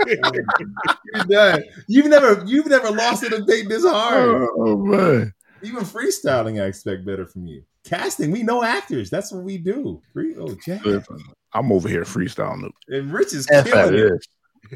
[0.04, 1.64] You're done.
[1.88, 4.28] You've never you've never lost a debate this hard.
[4.28, 5.32] Oh, oh man.
[5.62, 7.64] Even freestyling, I expect better from you.
[7.82, 9.08] Casting, we know actors.
[9.08, 10.02] That's what we do.
[10.12, 10.82] Free, oh, Jack.
[11.54, 12.70] I'm over here freestyling.
[12.88, 14.12] And Rich is F killing that it.
[14.12, 14.28] is.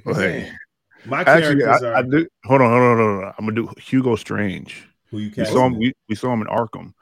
[0.06, 0.58] Like, Man.
[1.04, 2.26] My actually, characters I, are I do.
[2.46, 3.34] Hold on, hold on, hold on.
[3.38, 4.88] I'm gonna do Hugo Strange.
[5.10, 5.78] who you We saw him.
[5.78, 6.94] We, we saw him in Arkham.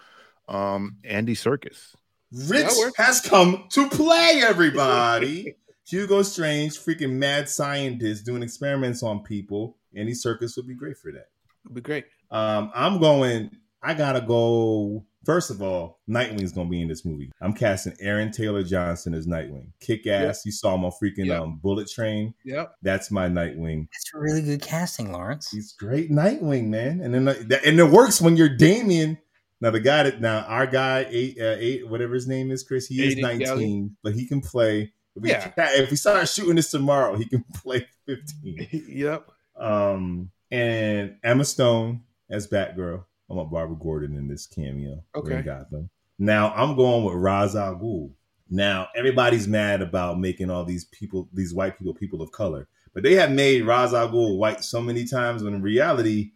[0.49, 1.95] Um, Andy Serkis.
[2.33, 5.55] Rich has come to play, everybody.
[5.89, 9.77] Hugo Strange, freaking mad scientist doing experiments on people.
[9.95, 11.29] Andy Serkis would be great for that.
[11.65, 12.07] It'd be great.
[12.31, 13.51] Um, I'm going.
[13.83, 15.05] I gotta go.
[15.25, 17.31] First of all, Nightwing's gonna be in this movie.
[17.41, 19.69] I'm casting Aaron Taylor Johnson as Nightwing.
[19.81, 20.45] Kick ass.
[20.45, 21.41] You saw him on freaking Yep.
[21.41, 22.35] um, Bullet Train.
[22.45, 22.75] Yep.
[22.83, 23.87] That's my Nightwing.
[23.93, 25.51] That's really good casting, Lawrence.
[25.51, 27.01] He's great Nightwing, man.
[27.01, 29.19] And then uh, that, and it works when you're Damien.
[29.65, 32.87] Now the guy that now our guy eight uh, eight whatever his name is Chris.
[32.87, 33.91] He is 19, Galley.
[34.03, 34.93] but he can play.
[35.17, 35.53] If we, Yeah.
[35.57, 38.69] if we start shooting this tomorrow, he can play 15.
[38.91, 39.27] yep.
[39.57, 43.05] Um, and Emma Stone as Batgirl.
[43.31, 45.03] I'm want Barbara Gordon in this cameo.
[45.17, 45.41] Okay.
[45.41, 45.89] Gotham.
[46.19, 48.11] Now I'm going with Ra's al Ghul.
[48.51, 53.03] Now everybody's mad about making all these people, these white people, people of color, but
[53.03, 56.33] they have made Ra's al Ghul white so many times when in reality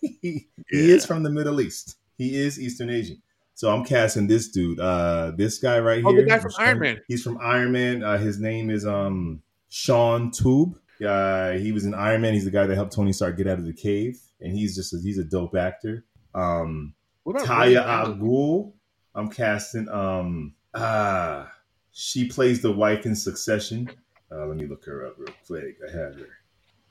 [0.00, 1.98] he, he is from the Middle East.
[2.16, 3.22] He is Eastern Asian.
[3.54, 6.22] So I'm casting this dude, uh, this guy right Oh, here.
[6.22, 7.00] the guy from Iron Man.
[7.08, 8.02] He's from Iron Man.
[8.02, 10.78] Uh, his name is um Shaun Toub.
[11.04, 12.34] Uh, he was in Iron Man.
[12.34, 14.92] He's the guy that helped Tony Stark get out of the cave, and he's just
[14.94, 16.04] a, he's a dope actor.
[16.34, 16.94] Um,
[17.26, 18.22] Taya Ryan Al Reynolds?
[18.22, 18.72] Ghul.
[19.14, 19.88] I'm casting.
[19.88, 21.50] Um, ah,
[21.92, 23.88] she plays the wife in Succession.
[24.30, 25.76] Uh, let me look her up real quick.
[25.86, 26.28] I have her.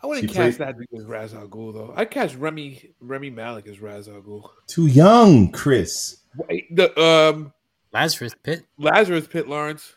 [0.06, 1.94] I wouldn't She cast played- that dude as Ra's al Ghul though.
[1.96, 4.48] I'd cast Remy Rami Malek as Ra's al Ghul.
[4.68, 6.18] Too young, Chris.
[6.48, 7.52] Wait, The um
[7.92, 8.66] Lazarus Pit.
[8.78, 9.96] Lazarus Pit Lawrence.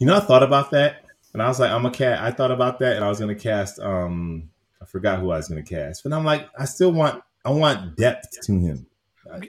[0.00, 2.20] You know, I thought about that, and I was like, I'm a cat.
[2.20, 3.80] I thought about that, and I was gonna cast.
[3.80, 4.50] Um,
[4.82, 7.22] I forgot who I was gonna cast, but I'm like, I still want.
[7.44, 8.86] I want depth to him.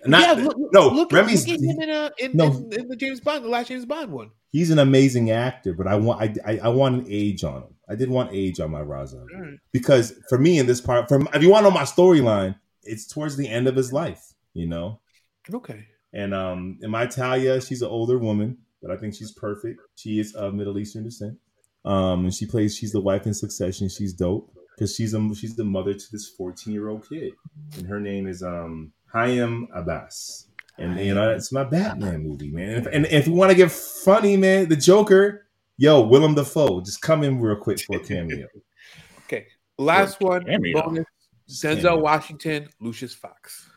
[0.05, 1.47] Not, yeah, look, no, look, Rami's.
[1.47, 2.47] look at him in, uh, in, no.
[2.47, 4.31] in, in the James Bond, the last James Bond one.
[4.51, 6.21] he's an amazing actor, but I want.
[6.21, 7.75] I, I, I want an age on him.
[7.89, 9.57] I did want age on my Raza right.
[9.71, 13.07] because for me in this part, from if you want to know my storyline, it's
[13.07, 14.33] towards the end of his life.
[14.53, 14.99] You know,
[15.53, 15.85] Okay.
[16.13, 18.57] and um, in my Talia, she's an older woman.
[18.81, 19.79] but I think she's perfect.
[19.95, 21.37] She is of Middle Eastern descent.
[21.85, 22.75] Um, and she plays.
[22.75, 23.87] She's the wife in Succession.
[23.89, 27.33] She's dope because she's a she's the mother to this 14 year old kid,
[27.77, 30.45] and her name is um Hiam Abbass.
[30.77, 32.69] And you know, it's my Batman movie, man.
[32.69, 36.81] And if, and if you want to get funny, man, the Joker, yo, Willem Dafoe,
[36.81, 38.47] just come in real quick for a cameo.
[39.25, 39.45] Okay,
[39.77, 40.43] last one.
[40.43, 40.81] cameo.
[40.81, 41.05] Bonus.
[41.47, 41.99] Denzel cameo.
[41.99, 43.69] Washington, Lucius Fox.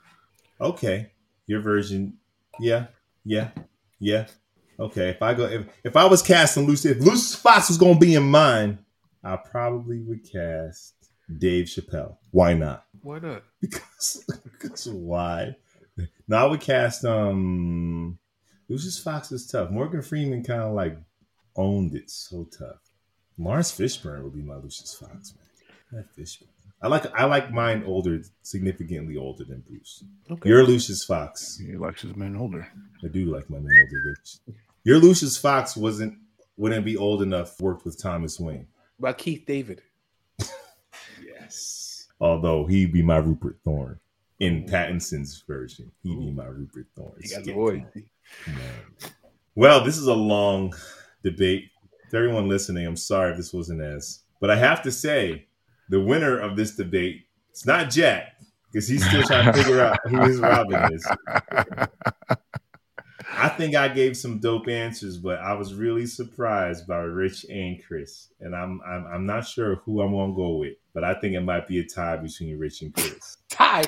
[0.59, 1.13] Okay,
[1.47, 2.17] your version,
[2.59, 2.87] yeah,
[3.23, 3.51] yeah,
[3.99, 4.29] yeah.
[4.81, 7.99] Okay, if I go, if, if I was casting Lucius, if Lucius Fox was gonna
[7.99, 8.79] be in mine,
[9.23, 10.95] I probably would cast
[11.39, 12.17] Dave Chappelle.
[12.31, 12.87] Why not?
[13.03, 13.43] Why not?
[13.61, 15.57] Because, because why?
[16.27, 18.19] Now I would cast um
[18.69, 19.71] Lucius Fox is tough.
[19.71, 20.97] Morgan Freeman kind of like
[21.55, 22.81] owned it so tough.
[23.39, 25.47] Laurence Fishburne would be my Lucius Fox man.
[25.93, 26.49] That Fishburne.
[26.81, 30.03] I like I like mine older, significantly older than Bruce.
[30.31, 30.49] Okay.
[30.49, 31.59] You're Lucius Fox.
[31.59, 32.67] He likes his men older.
[33.05, 34.57] I do like my man older Rich.
[34.85, 36.19] Your Lucius Fox wasn't
[36.57, 38.67] wouldn't be old enough worked with Thomas Wayne.
[38.99, 39.83] About Keith David.
[42.23, 42.29] Yes.
[42.29, 43.99] Although he'd be my Rupert Thorne.
[44.39, 47.15] In Pattinson's version, he'd be my Rupert Thorne.
[47.21, 47.83] He got the voice.
[48.45, 48.55] come on.
[48.57, 49.11] Come on.
[49.55, 50.75] Well, this is a long
[51.23, 51.69] debate.
[52.11, 55.47] To everyone listening, I'm sorry if this wasn't as, but I have to say,
[55.89, 58.35] the winner of this debate, it's not Jack,
[58.71, 61.07] because he's still trying to figure out who his Robin is.
[63.43, 67.83] I think I gave some dope answers, but I was really surprised by Rich and
[67.85, 71.35] Chris, and I'm I'm, I'm not sure who I'm gonna go with, but I think
[71.35, 73.39] it might be a tie between Rich and Chris.
[73.49, 73.83] tie.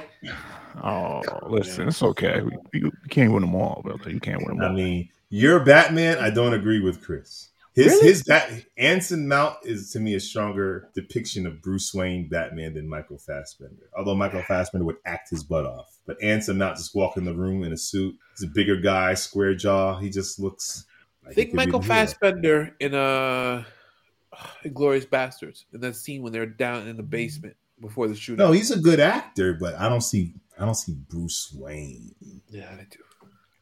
[0.83, 2.43] Oh, listen, it's okay.
[2.73, 4.13] You, you can't win them all, Belter.
[4.13, 4.67] You can't win them all.
[4.67, 4.75] I all.
[4.75, 7.51] mean, your Batman, I don't agree with Chris.
[7.75, 8.07] His Really?
[8.09, 12.89] his bat Anson Mount is to me a stronger depiction of Bruce Wayne Batman than
[12.89, 13.91] Michael Fassbender.
[13.97, 17.35] Although Michael Fassbender would act his butt off, but Anson Mount just walk in the
[17.35, 18.15] room in a suit.
[18.39, 19.99] He's a bigger guy, square jaw.
[19.99, 20.87] He just looks.
[21.25, 21.83] I Like think he could be Michael.
[21.83, 23.65] Fassbender in uh
[24.73, 28.39] Glorious Bastards in that scene when they're down in the basement before the shooting.
[28.45, 32.15] No, he's a good actor, but I don't see I don't see Bruce Wayne.
[32.49, 32.99] yeah, I do.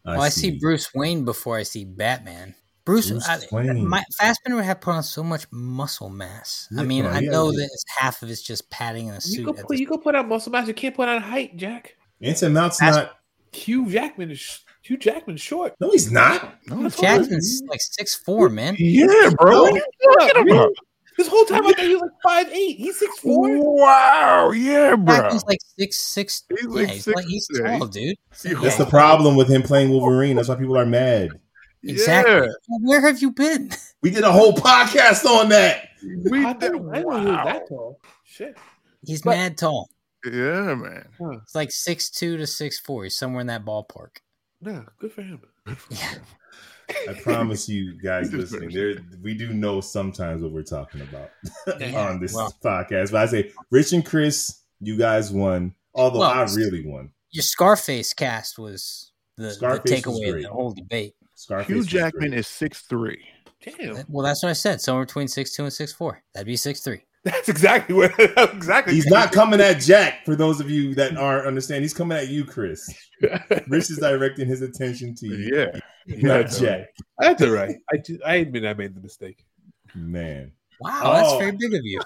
[0.05, 2.55] Well, I see Bruce Wayne before I see Batman.
[2.85, 3.87] Bruce, Bruce I, Wayne.
[3.87, 6.69] my Fassbender would have put on so much muscle mass.
[6.77, 9.21] I mean, come I know that it's half of it's just padding in a You
[9.21, 9.45] suit.
[9.47, 10.67] go at put you go put out muscle mass.
[10.67, 11.97] You can't put on height, Jack.
[12.21, 13.19] Anson Mount's Fass- not.
[13.53, 15.75] Hugh Jackman is Hugh Jackman's short.
[15.79, 16.55] No, he's not.
[16.67, 18.75] No, it's Jackson's like six four, man.
[18.79, 19.63] Yeah, bro.
[19.63, 20.71] What are you talking about?
[21.19, 22.79] This whole time I thought he was like five eight.
[22.79, 23.77] He's six four.
[23.77, 25.15] Wow, yeah, bro.
[25.15, 26.45] Jackson's like six six.
[26.49, 27.61] He's yeah, like he's, six like, he's six.
[27.61, 28.17] tall, dude.
[28.45, 28.55] Yeah.
[28.61, 30.37] That's the problem with him playing Wolverine.
[30.37, 31.39] That's why people are mad.
[31.85, 32.35] Exactly.
[32.47, 32.77] Yeah.
[32.81, 33.71] Where have you been?
[34.03, 35.91] We did a whole podcast on that.
[36.29, 37.45] We I did, didn't I didn't know wow.
[37.45, 38.01] that tall.
[38.25, 38.59] Shit.
[39.07, 39.89] He's But- mad tall.
[40.25, 41.07] Yeah, man.
[41.45, 43.05] It's like six two to six four.
[43.05, 44.17] He's somewhere in that ballpark.
[44.61, 45.41] No, good for him.
[45.91, 46.15] Yeah.
[47.09, 51.31] I promise you guys listening, there we do know sometimes what we're talking about
[51.81, 52.53] Yeah, on this well.
[52.63, 53.13] podcast.
[53.13, 55.75] But I say, Rich and Chris, you guys won.
[55.95, 57.13] Although Well, I really won.
[57.31, 61.15] Your Scarface cast was the, Scarface the was takeaway of the whole debate.
[61.43, 61.69] Scarface.
[61.69, 62.39] Hugh Jackman great.
[62.40, 63.23] is six three.
[63.64, 64.05] Damn.
[64.09, 64.81] Well, that's what I said.
[64.81, 66.23] Somewhere between six two and six four.
[66.35, 67.02] That'd be six three.
[67.24, 68.94] That's exactly what exactly.
[68.94, 70.24] He's not coming at Jack.
[70.24, 72.89] For those of you that aren't understand, he's coming at you, Chris.
[73.69, 75.81] Rich is directing his attention to you, Yeah.
[76.20, 76.89] not Jack.
[77.20, 77.77] That's all right.
[77.93, 79.44] I do, I admit I made the mistake.
[79.94, 80.51] Man,
[80.81, 81.39] Wow, that's Oh.
[81.39, 82.01] very big of you.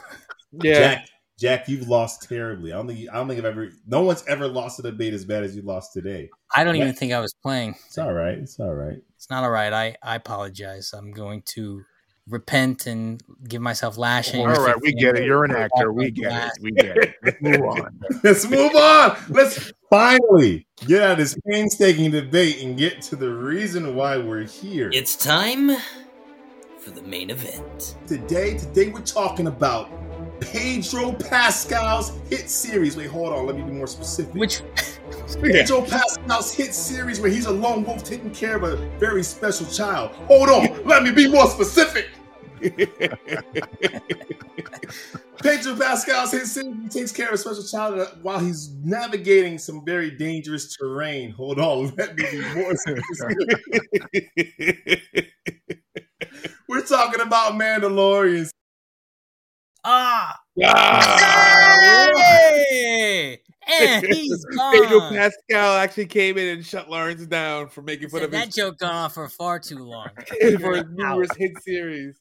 [0.63, 0.75] Yeah.
[0.75, 1.09] Jack,
[1.39, 2.73] Jack, you've lost terribly.
[2.73, 3.11] I don't think.
[3.11, 3.69] I don't think I've ever.
[3.87, 6.31] No one's ever lost a debate as bad as you lost today.
[6.55, 6.85] I don't Yeah.
[6.85, 7.75] even think I was playing.
[7.87, 8.39] It's all right.
[8.39, 8.99] It's all right.
[9.17, 9.73] It's not all right.
[9.73, 10.95] I, I apologize.
[10.97, 11.83] I'm going to
[12.27, 14.47] repent and give myself lashings.
[14.47, 15.25] All right, we get it.
[15.25, 15.93] You're an actor.
[15.93, 16.53] We off get it.
[16.63, 17.15] We get it.
[17.23, 18.01] Let's move on.
[18.25, 19.17] Let's move on.
[19.29, 24.43] Let's finally get out of this painstaking debate and get to the reason why we're
[24.47, 24.91] here.
[24.93, 25.77] It's time
[26.81, 27.97] for the main event.
[28.07, 29.89] today, today we're talking about
[30.41, 32.97] Pedro Pascal's hit series.
[32.97, 33.47] Wait, hold on.
[33.47, 34.35] Let me be more specific.
[34.35, 34.63] Which
[35.43, 39.67] Pedro Pascal's hit series where he's a lone wolf taking care of a very special
[39.67, 40.11] child.
[40.27, 40.85] Hold on.
[40.87, 42.09] Let me be more specific.
[45.43, 49.85] Pedro Pascal's hit series he takes care of a special child while he's navigating some
[49.85, 51.31] very dangerous terrain.
[51.33, 51.95] Hold on.
[51.99, 53.49] Let me be more specific.
[56.69, 58.51] We're talking about Mandalorians.
[59.87, 63.39] Ah, Ah, hey,
[63.69, 65.15] and he's Pedro gone.
[65.15, 68.79] Pascal actually came in and shut Lawrence down for making fun of that his joke
[68.79, 70.09] gone on for far too long.
[70.61, 72.17] for his numerous hit series.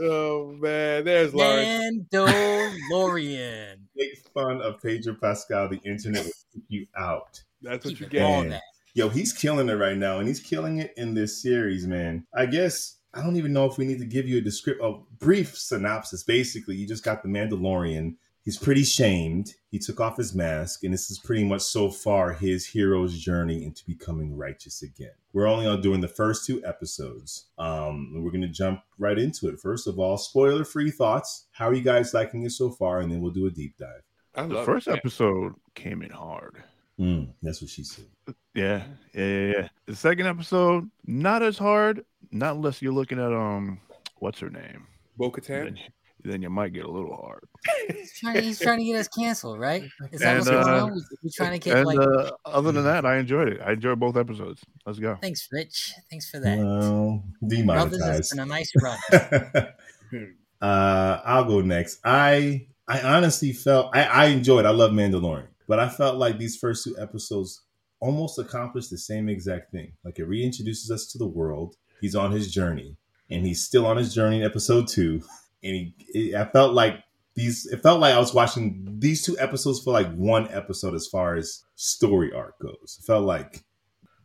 [0.00, 2.04] Oh man, there's Lawrence.
[2.12, 3.76] Mandalorian.
[3.96, 5.68] Make fun of Pedro Pascal.
[5.68, 7.40] The internet will kick you out.
[7.62, 8.18] That's what Keep you get.
[8.20, 8.48] going, Man.
[8.50, 8.60] man.
[8.94, 12.24] Yo, he's killing it right now, and he's killing it in this series, man.
[12.34, 14.94] I guess I don't even know if we need to give you a descript a
[15.18, 16.22] brief synopsis.
[16.24, 18.16] Basically, you just got the Mandalorian.
[18.42, 19.54] He's pretty shamed.
[19.70, 23.64] He took off his mask, and this is pretty much so far his hero's journey
[23.64, 25.12] into becoming righteous again.
[25.32, 27.46] We're only on doing the first two episodes.
[27.56, 29.58] Um, we're gonna jump right into it.
[29.60, 31.46] First of all, spoiler-free thoughts.
[31.52, 33.00] How are you guys liking it so far?
[33.00, 34.02] And then we'll do a deep dive.
[34.34, 34.96] I The first it.
[34.96, 36.64] episode came in hard.
[36.98, 38.06] Mm, that's what she said.
[38.54, 38.84] Yeah,
[39.14, 39.68] yeah, yeah, yeah.
[39.86, 43.80] The second episode, not as hard, not unless you're looking at um,
[44.18, 44.86] what's her name?
[45.16, 45.64] Bo-Katan.
[45.64, 45.78] Then,
[46.24, 47.44] then you might get a little hard.
[47.92, 49.82] He's trying, he's trying to get us canceled, right?
[50.12, 51.02] Is that And, what's going uh, on?
[51.22, 51.98] We're trying to get And like.
[51.98, 53.60] uh, other than that, I enjoyed it.
[53.60, 54.62] I enjoyed both episodes.
[54.86, 55.18] Let's go.
[55.20, 55.94] Thanks, Rich.
[56.10, 56.58] Thanks for that.
[56.58, 58.30] Well, Brothers, it's demonetized.
[58.30, 58.98] been a nice run.
[60.62, 61.98] uh, I'll go next.
[62.04, 64.64] I I honestly felt I, I enjoyed.
[64.66, 67.62] I love Mandalorian, but I felt like these first two episodes
[68.00, 69.92] almost accomplished the same exact thing.
[70.04, 71.76] Like it reintroduces us to the world.
[72.00, 72.96] He's on his journey,
[73.30, 75.22] and he's still on his journey in episode two.
[75.62, 77.02] And he, it, I felt like
[77.34, 77.66] these.
[77.66, 81.36] It felt like I was watching these two episodes for like one episode as far
[81.36, 82.98] as story arc goes.
[83.00, 83.64] It felt like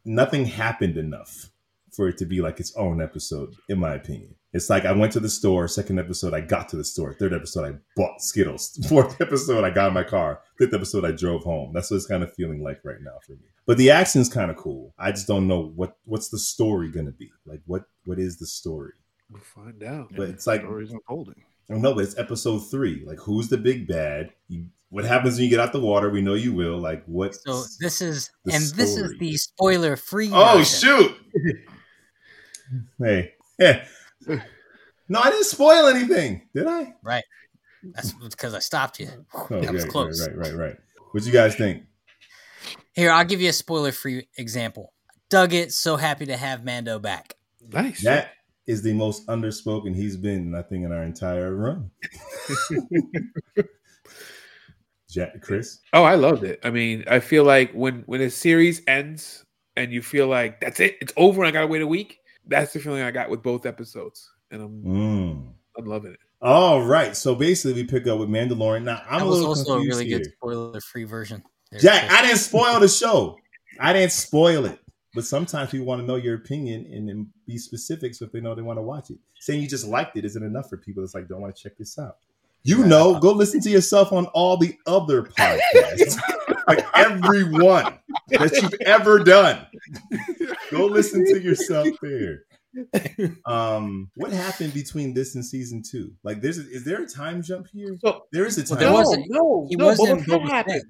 [0.04, 1.52] nothing happened enough
[1.92, 4.36] for it to be like its own episode, in my opinion.
[4.52, 5.68] It's like I went to the store.
[5.68, 7.14] Second episode, I got to the store.
[7.14, 8.80] Third episode, I bought Skittles.
[8.90, 10.42] Fourth episode, I got in my car.
[10.58, 11.72] Fifth episode, I drove home.
[11.74, 13.46] That's what it's kind of feeling like right now for me.
[13.68, 14.94] But the action's kind of cool.
[14.98, 17.30] I just don't know what what's the story gonna be.
[17.46, 18.94] Like what what is the story?
[19.30, 20.12] We'll find out.
[20.16, 21.44] But it's like- stories unfolding.
[21.70, 23.04] I don't know, but it's episode three.
[23.06, 24.34] Like who's the big bad?
[24.48, 26.10] You, what happens when you get out the water?
[26.10, 26.80] We know you will.
[26.80, 27.36] Like what?
[27.36, 30.32] So this is, the and this is the spoiler-free.
[30.34, 30.90] Oh version.
[30.90, 31.16] shoot!
[33.00, 33.86] hey, yeah.
[35.10, 36.94] No, I didn't spoil anything, did I?
[37.04, 37.24] Right.
[37.84, 39.10] That's because I stopped you.
[39.34, 40.28] Oh, that was right, close.
[40.28, 40.78] Right, right, right, right.
[41.12, 41.84] What you guys think?
[42.94, 44.94] Here, I'll give you a spoiler-free example.
[45.30, 45.72] Dug it.
[45.72, 47.36] So happy to have Mando back.
[47.72, 48.04] Nice.
[48.04, 48.32] That
[48.68, 51.90] is the most underspoken he's been, I think, in our entire run.
[55.10, 55.80] Jack, Chris.
[55.94, 56.60] Oh, I loved it.
[56.64, 59.44] I mean, I feel like when when a series ends
[59.76, 62.20] and you feel like that's it, it's over, and I gotta wait a week.
[62.50, 65.54] That's the feeling I got with both episodes, and I'm Mm.
[65.78, 66.20] I'm loving it.
[66.42, 67.16] All right.
[67.16, 68.84] So basically, we pick up with Mandalorian.
[68.84, 70.18] Now I'm that a little also a confused really here.
[70.20, 71.44] good spoiler-free version.
[71.72, 72.20] There, Jack, Chris.
[72.20, 73.38] I didn't spoil the show.
[73.80, 74.80] I didn't spoil it.
[75.14, 78.42] But sometimes people want to know your opinion and then be specific so if they
[78.42, 79.18] know they want to watch it.
[79.40, 81.04] Saying you just liked it isn't enough for people.
[81.04, 82.18] It's like, don't want to check this out.
[82.64, 86.20] You know, go listen to yourself on all the other podcasts.
[86.68, 87.98] like every one
[88.30, 89.66] that you've ever done.
[90.78, 92.44] Go listen to yourself there.
[93.48, 96.14] Um, what happened between this and season two?
[96.24, 97.98] Like, there's a, is there a time jump here?
[98.00, 98.78] So There is a Well, time.
[98.80, 99.08] there no, jump.
[99.08, 100.52] wasn't- no, he no, was Boba Boba Fett.
[100.52, 100.84] happened.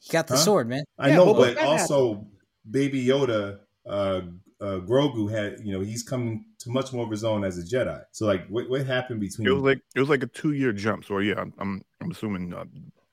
[0.00, 0.40] He got the Huh?
[0.40, 0.82] sword, man.
[0.98, 2.26] I Yeah, know, Boba but Fett also
[2.68, 4.22] Baby Yoda, uh,
[4.60, 7.62] uh, Grogu had, you know, he's coming to much more of his own as a
[7.62, 8.02] Jedi.
[8.10, 9.46] So, like, what what happened between?
[9.46, 11.04] It was like it was like a two year jump.
[11.04, 12.64] So yeah, I'm I'm, I'm assuming uh,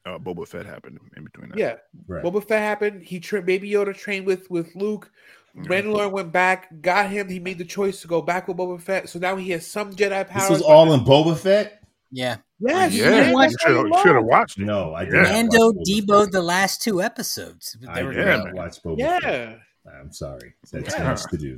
[0.06, 1.58] uh, Boba Fett happened in between that.
[1.60, 1.76] Yeah,
[2.08, 2.24] right.
[2.24, 3.04] Boba Fett happened.
[3.04, 5.12] He tra- Baby Yoda trained with with Luke.
[5.58, 5.64] Yeah.
[5.64, 7.28] Mandalorian went back, got him.
[7.30, 9.10] He made the choice to go back with Boba Fett.
[9.10, 10.44] So now he has some Jedi powers.
[10.50, 11.82] this was all in Boba Fett.
[12.12, 12.38] Yeah.
[12.60, 14.66] Yes, You Yeah, didn't man, watch- that's what you should have watched it.
[14.66, 15.22] No, I did Yeah.
[15.24, 17.76] not Mando watch deboed the last two episodes.
[17.88, 18.56] I They were did Yeah, not great.
[18.56, 19.60] watch Boba Yeah, Fett.
[20.00, 21.04] I'm sorry, that's too Yeah.
[21.10, 21.58] much to do.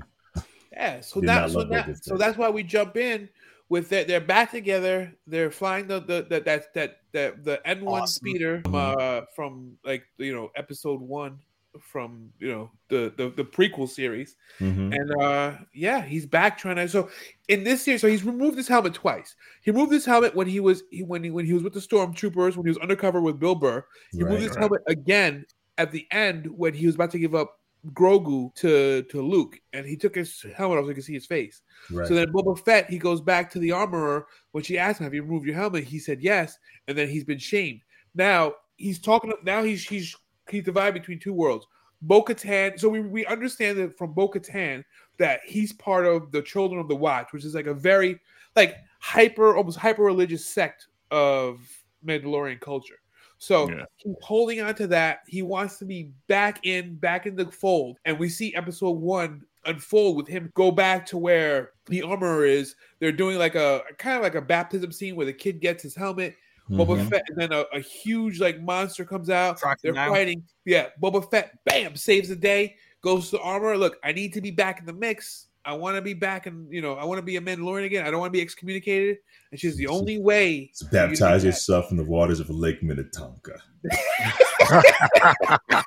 [0.71, 1.01] yeah.
[1.01, 3.29] So Did that, so that, so that's why we jump in
[3.69, 4.07] with that.
[4.07, 5.13] They're back together.
[5.27, 8.11] They're flying the the, the that that that the N one Awesome.
[8.13, 11.39] speeder from, uh, from like you know episode one
[11.79, 14.35] from you know the the, the prequel series.
[14.59, 14.95] Mhm.
[14.95, 17.09] And uh yeah, he's back trying to so
[17.47, 19.35] in this series, so he's removed his helmet twice.
[19.61, 21.79] He removed his helmet when he was he, when he when he was with the
[21.79, 23.85] stormtroopers, when he was undercover with Bill Burr.
[24.11, 24.59] He removed his right.
[24.59, 25.45] helmet again
[25.77, 27.59] at the end when he was about to give up
[27.93, 31.25] Grogu to to Luke, and he took his helmet off so you can see his
[31.25, 31.61] face.
[31.91, 32.07] Right.
[32.07, 35.13] So then Boba Fett, he goes back to the armorer when she asked him, "Have
[35.13, 37.81] you removed your helmet?" He said yes, and then he's been shamed.
[38.15, 39.31] Now he's talking.
[39.43, 40.15] Now he's he's
[40.49, 41.65] he's divided between two worlds.
[42.01, 42.79] Bo Katan.
[42.79, 44.83] So we, we understand that from Bo Katan
[45.17, 48.19] that he's part of the Children of the Watch, which is like a very
[48.55, 51.59] like hyper, almost hyper religious sect of
[52.05, 52.99] Mandalorian culture.
[53.37, 53.85] So Yeah.
[53.97, 55.19] he's holding on to that.
[55.27, 57.97] He wants to be back in, back in the fold.
[58.05, 62.75] And we see episode one unfold with him go back to where the armorer is.
[62.99, 65.95] They're doing like a kind of like a baptism scene where the kid gets his
[65.95, 66.35] helmet.
[66.69, 67.09] Boba Mhm.
[67.09, 69.59] Fett, and then a, a huge like monster comes out.
[69.61, 70.09] They're Crocodile.
[70.13, 70.43] fighting.
[70.65, 72.75] Yeah, Boba Fett, bam, saves the day.
[73.01, 73.75] Goes to armor.
[73.77, 75.47] Look, I need to be back in the mix.
[75.65, 78.05] I want to be back and You know, I want to be a Mandalorian again.
[78.05, 79.17] I don't want to be excommunicated.
[79.51, 80.69] And she's the only way.
[80.73, 81.45] So for you to baptize back.
[81.47, 83.59] yourself in the waters of Lake Minnetonka.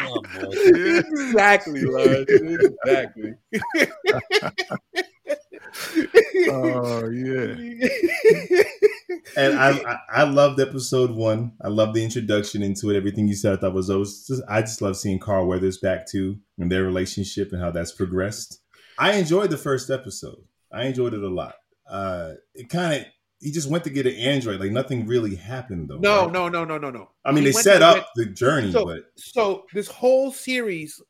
[0.00, 0.22] Oh
[0.52, 2.24] exactly, Lars.
[2.28, 3.34] Exactly.
[6.50, 7.54] Oh yeah.
[9.36, 11.52] And I, I I loved episode one.
[11.62, 12.96] I love the introduction into it.
[12.96, 16.06] Everything you said, I thought was always just I just love seeing Carl Weathers back
[16.06, 18.60] too and their relationship and how that's progressed.
[18.98, 20.42] I enjoyed the first episode.
[20.72, 21.54] I enjoyed it a lot.
[21.88, 23.06] Uh, it kind of
[23.40, 24.60] he just went to get an android.
[24.60, 25.98] Like nothing really happened though.
[25.98, 26.32] No, right?
[26.32, 27.10] no, no, no, no, no.
[27.24, 31.00] I mean, He they set up get- the journey, so, but so this whole series,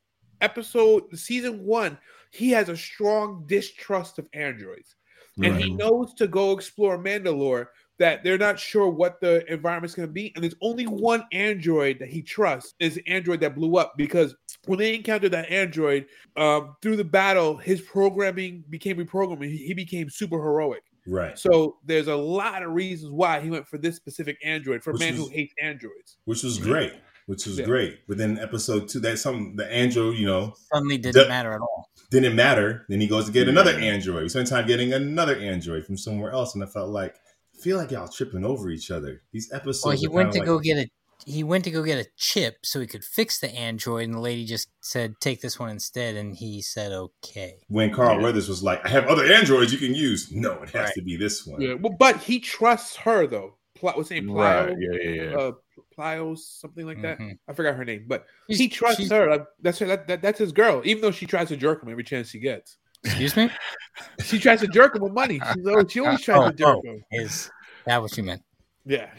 [0.41, 1.97] episode season one,
[2.31, 4.95] he has a strong distrust of androids,
[5.41, 10.07] and he knows to go explore Mandalore that they're not sure what the environment's going
[10.07, 13.77] to be, and there's only one android that he trusts is the android that blew
[13.77, 14.35] up because
[14.65, 16.05] when they encountered that android
[16.37, 19.43] um, through the battle, his programming became reprogrammed.
[19.45, 20.83] He, he became super heroic.
[21.07, 24.91] right, So there's a lot of reasons why he went for this specific android for
[24.91, 26.17] a Which man was- who hates androids.
[26.25, 26.93] which was great,
[27.29, 27.65] which was Yeah.
[27.65, 27.99] great.
[28.07, 31.61] But then episode two, that's something the android, you know, Suddenly didn't The- matter at
[31.61, 31.89] all.
[32.09, 32.85] didn't matter.
[32.89, 34.23] Then he goes to get another android.
[34.23, 37.15] We spent time getting another android from somewhere else, and I felt like
[37.55, 39.21] I feel like y'all tripping over each other.
[39.31, 39.85] These episodes.
[39.85, 40.87] Well, he are went to kinda go get a
[41.25, 44.19] he went to go get a chip so he could fix the android, and the
[44.21, 48.23] lady just said, "Take this one instead," and he said, "Okay." when Carl Yeah.
[48.23, 50.93] Weathers was like, "I have other androids you can use." No, it has Right.
[50.95, 51.59] to be this one.
[51.61, 53.55] Yeah, well, but he trusts her though.
[53.75, 54.27] Pl- what's her name?
[54.29, 54.35] Plio,
[54.67, 54.75] Right.
[54.79, 54.97] Yeah.
[55.11, 55.23] Yeah.
[55.31, 55.37] Yeah.
[55.37, 55.51] uh,
[55.99, 57.19] Plios, something like that.
[57.19, 57.37] Mhm.
[57.47, 59.29] I forgot her name, but She's- he trusts she's- her.
[59.29, 59.87] Like, that's her.
[59.87, 60.81] That, that, that's his girl.
[60.85, 63.49] Even though she tries to jerk him every chance she gets, Excuse me.
[64.23, 65.39] she tries to jerk him with money.
[65.53, 67.03] She's always, she always tries Oh, to jerk oh, him.
[67.11, 67.49] is
[67.85, 68.43] that what you meant?
[68.85, 69.09] Yeah,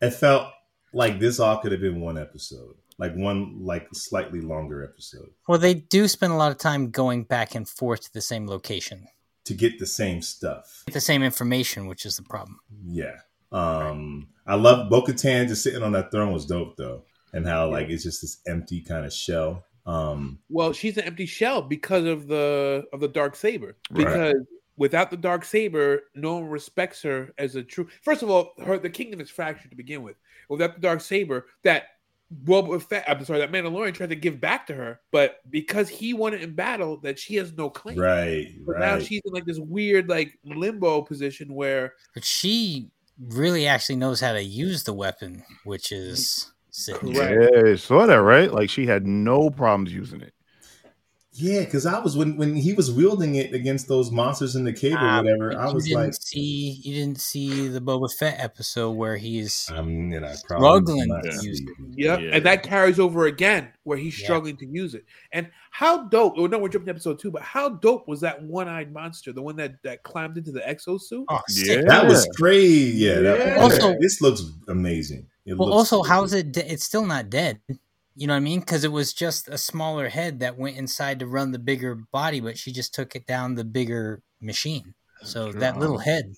[0.00, 0.48] It felt
[0.92, 5.58] like this all could have been one episode, like one like slightly longer episode Well,
[5.58, 9.06] they do spend a lot of time going back and forth to the same location,
[9.44, 10.82] to get the same stuff.
[10.92, 12.58] the same information, which is the problem.
[12.86, 13.16] Yeah.
[13.52, 17.70] Um, I love Bo Katan just sitting on that throne was dope though, and how
[17.70, 19.64] like it's just this empty kind of shell.
[19.86, 23.76] Um, well, she's an empty shell because of the of the dark saber.
[23.90, 24.04] Right.
[24.06, 24.34] Because
[24.76, 27.88] without the dark saber, no one respects her as a true.
[28.02, 30.16] First of all, her the kingdom is fractured to begin with.
[30.48, 31.84] Without the dark saber, that
[32.44, 36.14] Boba Fett, I'm sorry, that Mandalorian tried to give back to her, but because he
[36.14, 37.98] won it in battle, that she has no claim.
[37.98, 43.66] right, But now she's in like this weird like limbo position where But she really
[43.66, 46.96] actually knows how to use the weapon, which is sick.
[46.96, 47.50] Correct.
[47.54, 48.52] Yeah, saw that right?
[48.52, 50.34] Like she had no problems using it.
[51.34, 54.72] Yeah, because I was when when he was wielding it against those monsters in the
[54.72, 55.48] cave or Ah, whatever.
[55.50, 59.16] but I you was didn't like, see you didn't see the Boba Fett episode where
[59.16, 61.68] he's I mean, and I struggling to use it.
[61.96, 62.30] yeah, Yeah.
[62.36, 64.26] and that carries over again where he's Yeah.
[64.26, 65.06] struggling to use it.
[65.32, 66.34] And how dope?
[66.36, 69.40] Oh no, we're jumping to episode two, but how dope was that one-eyed monster, the
[69.40, 71.24] one that that climbed into the exosuit?
[71.30, 71.78] Oh, sick.
[71.78, 71.84] Yeah.
[71.86, 72.98] That was crazy.
[72.98, 73.20] Yeah.
[73.20, 73.62] That, Yeah.
[73.62, 75.26] Also- this looks amazing.
[75.46, 76.52] It Well, looks also, so how's it?
[76.52, 77.58] De- it's still not dead.
[78.14, 78.60] You know what I mean?
[78.60, 82.40] Because it was just a smaller head that went inside to run the bigger body,
[82.40, 84.94] but she just took it down the bigger machine.
[85.22, 86.32] So that little head,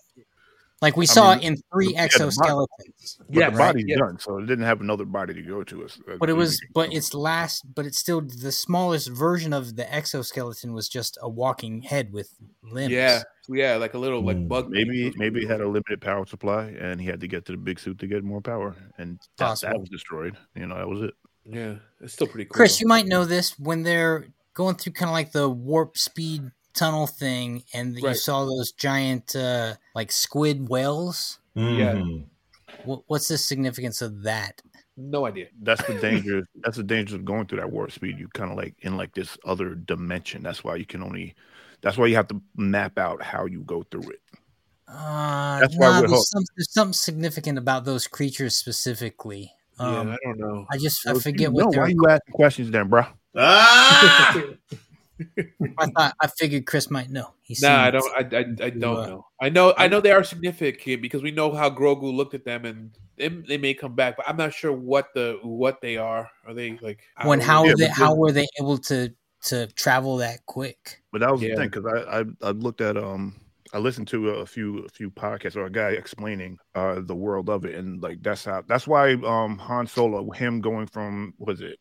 [0.83, 3.97] like we I saw mean, in three yeah, the body- exoskeletons, Yeah, the body's yeah.
[3.97, 5.99] done, so it didn't have another body to go to us.
[6.21, 10.75] but it was, but its last, but it's still the smallest version of the exoskeleton
[10.75, 12.29] was just a walking head with
[12.63, 12.93] limbs.
[12.93, 14.49] Yeah, yeah, like a little like Mm.
[14.49, 14.69] bug.
[14.69, 17.59] maybe maybe it had a limited power supply, and he had to get to the
[17.59, 19.81] big suit to get more power, and that, that Possible.
[19.81, 20.37] was destroyed.
[20.55, 21.15] You know, that was it.
[21.45, 22.57] Yeah, it's still pretty cool.
[22.57, 26.51] Chris, you might know this when they're going through kind of like the warp speed
[26.73, 31.39] tunnel thing, and you saw those giant uh, like squid whales.
[31.57, 32.25] Mhm.
[32.85, 34.61] What, what's the significance of that?
[34.97, 35.47] no idea.
[35.61, 36.47] That's the danger.
[36.57, 38.19] that's the danger of going through that warp speed.
[38.19, 40.43] You kind of like in like this other dimension.
[40.43, 41.35] That's why you can only.
[41.81, 44.21] That's why you have to map out how you go through it.
[44.89, 49.53] Uh, That's why nah, we're there's, some, there's something significant about those creatures specifically.
[49.79, 50.67] Um, yeah, I don't know.
[50.71, 51.83] I just I Well, if forget you what know, they're.
[51.83, 53.05] why you asking questions then, bro?
[53.37, 54.35] Ah!
[55.79, 57.35] I thought I figured Chris might know.
[57.43, 58.13] He Nah, I don't.
[58.17, 59.27] I, I, I don't uh, know.
[59.41, 59.75] I know.
[59.77, 63.29] I know they are significant because we know how Grogu looked at them, and they,
[63.29, 66.31] they may come back, but I'm not sure what the what they are.
[66.47, 69.13] Are they like When how Yeah, they, how were they able to
[69.47, 71.03] to travel that quick?
[71.13, 71.51] But that was Yeah.
[71.51, 73.35] the thing because I, I I looked at um
[73.75, 77.51] I listened to a few a few podcasts or a guy explaining uh the world
[77.51, 81.61] of it and like that's how that's why um Han Solo him going from was
[81.61, 81.79] it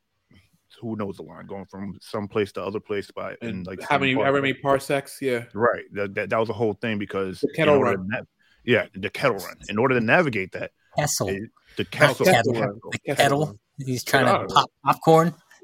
[0.82, 3.80] who knows the line going from some place to other place by and and like
[3.84, 5.20] how many some however many parsecs?
[5.22, 7.98] Yeah, right that, that that was a whole thing because The kettle run.
[7.98, 8.28] to nav-
[8.66, 12.68] yeah the kettle run in order to navigate that Kessel, it- the kettle, kettle kettle,
[12.68, 12.80] run.
[13.06, 13.46] the kettle.
[13.46, 13.60] run.
[13.86, 14.48] He's trying Oh.
[14.48, 15.34] to pop popcorn.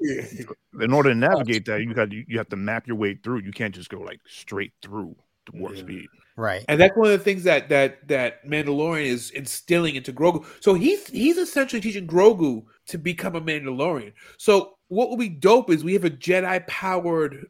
[0.80, 3.50] in order to navigate that you got you have to map your way through you
[3.52, 5.82] can't just go like straight through the warp Yeah.
[5.82, 6.06] speed
[6.36, 6.64] Right.
[6.68, 10.44] and that's one of the things that that that Mandalorian is instilling into Grogu.
[10.60, 14.12] So he's he's essentially teaching Grogu to become a Mandalorian.
[14.38, 17.46] So what would be dope is we have a Jedi powered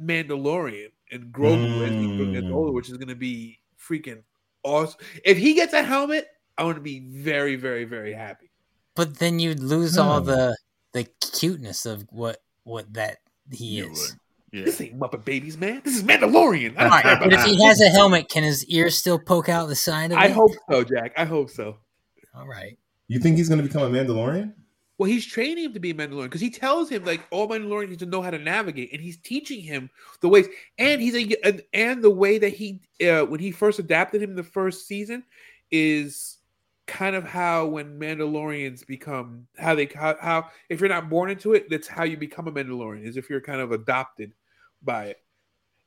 [0.00, 2.54] Mandalorian and Grogu as he gets Mm.
[2.54, 4.22] older, which is going to be freaking
[4.64, 5.00] awesome.
[5.24, 6.26] If he gets a helmet,
[6.58, 8.50] I want to be very, very, very happy.
[8.94, 10.56] But then you'd lose all the
[10.92, 13.18] the cuteness of what what that
[13.52, 13.98] he You is.
[14.00, 14.18] would.
[14.52, 14.64] Yeah.
[14.64, 15.80] This ain't Muppet Babies, man.
[15.82, 16.76] This is Mandalorian.
[16.76, 19.48] I don't care about but if he has a helmet, can his ears still poke
[19.48, 20.28] out the side of I it?
[20.28, 21.14] I hope so, Jack.
[21.16, 21.78] I hope so.
[22.34, 22.76] All right.
[23.08, 24.52] You think he's going to become a Mandalorian?
[24.98, 27.88] Well, he's training him to be a Mandalorian because he tells him like all Mandalorians
[27.88, 29.88] need to know how to navigate, and he's teaching him
[30.20, 30.48] the ways.
[30.78, 34.34] And he's a and, and the way that he uh, when he first adapted him
[34.34, 35.24] the first season
[35.70, 36.38] is
[36.86, 41.54] kind of how when Mandalorians become how they how, how if you're not born into
[41.54, 44.32] it, that's how you become a Mandalorian is if you're kind of adopted
[44.84, 45.18] by it.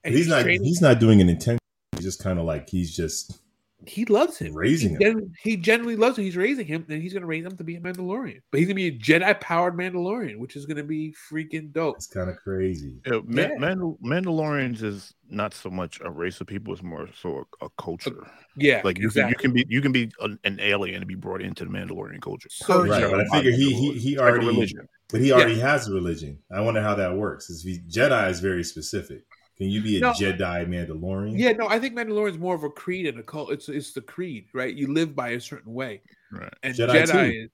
[0.03, 0.43] But he's not.
[0.43, 1.59] training- He's not doing it intentionally.
[1.95, 3.39] He's just kind of like he's just.
[3.87, 4.53] he loves him.
[4.53, 5.19] raising he, him.
[5.19, 6.23] gen- he genuinely loves him.
[6.25, 8.41] He's raising him, and he's going to raise him to be a Mandalorian.
[8.51, 11.71] But he's going to be a Jedi powered Mandalorian, which is going to be freaking
[11.71, 11.95] dope.
[11.97, 12.99] It's kind of crazy.
[13.05, 13.57] Yeah, Man- Yeah.
[13.57, 17.69] Mandal- Mandalorians is not so much a race of people; it's more so a, a
[17.79, 18.27] culture.
[18.57, 19.35] Yeah, Like you, exactly.
[19.35, 21.71] can, you can be you can be an, an alien and be brought into the
[21.71, 22.49] Mandalorian culture.
[22.51, 24.45] So- Right, but I figure he he he It's like already.
[24.47, 24.87] religion.
[25.11, 26.39] But he already has a religion.
[26.51, 27.49] I wonder how that works.
[27.49, 29.23] Is he Jedi is very specific.
[29.57, 30.11] Can you be a No.
[30.11, 31.37] Jedi Mandalorian?
[31.37, 33.51] Yeah, no, I think Mandalorian is more of a creed and a cult.
[33.51, 34.73] It's it's the creed, right?
[34.75, 36.01] You live by a certain way,
[36.31, 36.51] Right.
[36.63, 37.43] and Jedi Jedi.
[37.45, 37.49] is,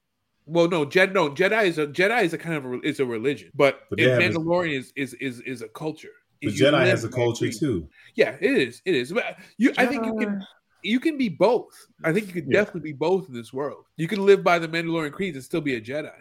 [0.47, 3.05] well, no, Jed, no, Jedi is a Jedi is a kind of a, is a
[3.05, 6.09] religion, but, But they in a- Mandalorian is, is is is a culture.
[6.41, 7.59] But Jedi has a culture creed.
[7.59, 7.87] too.
[8.15, 8.81] Yeah, it is.
[8.85, 9.11] It is.
[9.13, 10.43] But you, I think you can
[10.83, 11.85] you can be both.
[12.03, 12.61] I think you could Yeah.
[12.61, 13.85] definitely be both in this world.
[13.97, 16.11] You can live by the Mandalorian creed and still be a Jedi.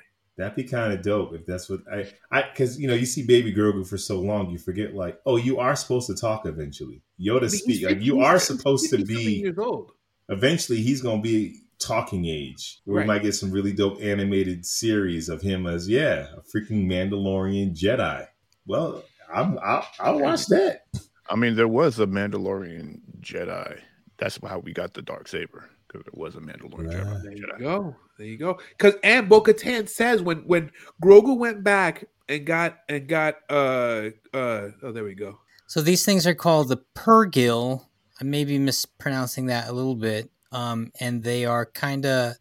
[0.40, 3.26] That'd be kind of dope if that's what I I because you know you see
[3.26, 7.02] Baby Grogu for so long you forget like oh you are supposed to talk eventually.
[7.20, 9.34] Yoda I speak like you are supposed to be.
[9.34, 9.92] years old.
[10.30, 12.80] Eventually he's gonna be talking age.
[12.86, 13.02] Where Right.
[13.02, 17.78] We might get some really dope animated series of him as yeah a freaking Mandalorian
[17.78, 18.26] Jedi.
[18.66, 20.86] Well, I'm I'll, I'll watch that.
[21.28, 23.78] I mean, there was a Mandalorian Jedi.
[24.16, 27.22] That's how we got the dark saber because there was a Mandalorian Right.
[27.22, 27.58] There you Jedi.
[27.60, 27.96] go.
[28.18, 28.58] There you go.
[28.70, 30.70] Because and Bo Katan says when when
[31.02, 35.38] Grogu went back and got and got uh uh oh there we go.
[35.66, 37.86] So these things are called the Purrgil.
[38.20, 40.30] I may be mispronouncing that a little bit.
[40.52, 42.34] Um, and they are kind of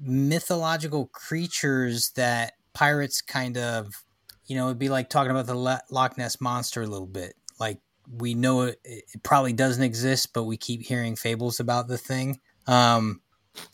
[0.00, 4.04] mythological creatures that pirates kind of,
[4.46, 7.34] you know, it'd be like talking about the La- Loch Ness monster a little bit.
[7.60, 7.78] Like
[8.18, 12.40] we know it, it probably doesn't exist, but we keep hearing fables about the thing.
[12.66, 13.20] Um,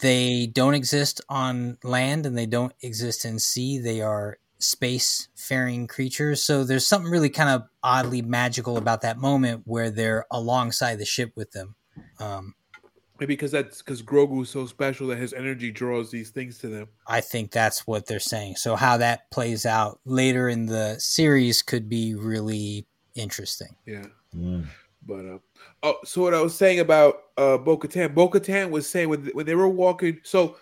[0.00, 3.78] they don't exist on land and they don't exist in sea.
[3.78, 6.42] They are space faring creatures.
[6.42, 11.04] So there's something really kind of oddly magical about that moment where they're alongside the
[11.04, 11.76] ship with them.
[12.18, 12.54] Um,
[13.20, 16.68] Maybe because that's because Grogu is so special that his energy draws these things to
[16.68, 16.88] them.
[17.06, 18.56] I think that's what they're saying.
[18.56, 22.86] So how that plays out later in the series could be really
[23.16, 23.74] interesting.
[23.86, 24.06] Yeah.
[24.36, 24.66] Mm.
[25.08, 25.38] But uh,
[25.82, 29.24] oh, so what I was saying about uh, Bo Katan, Bo Katan was saying when
[29.32, 30.20] when they were walking.
[30.22, 30.56] So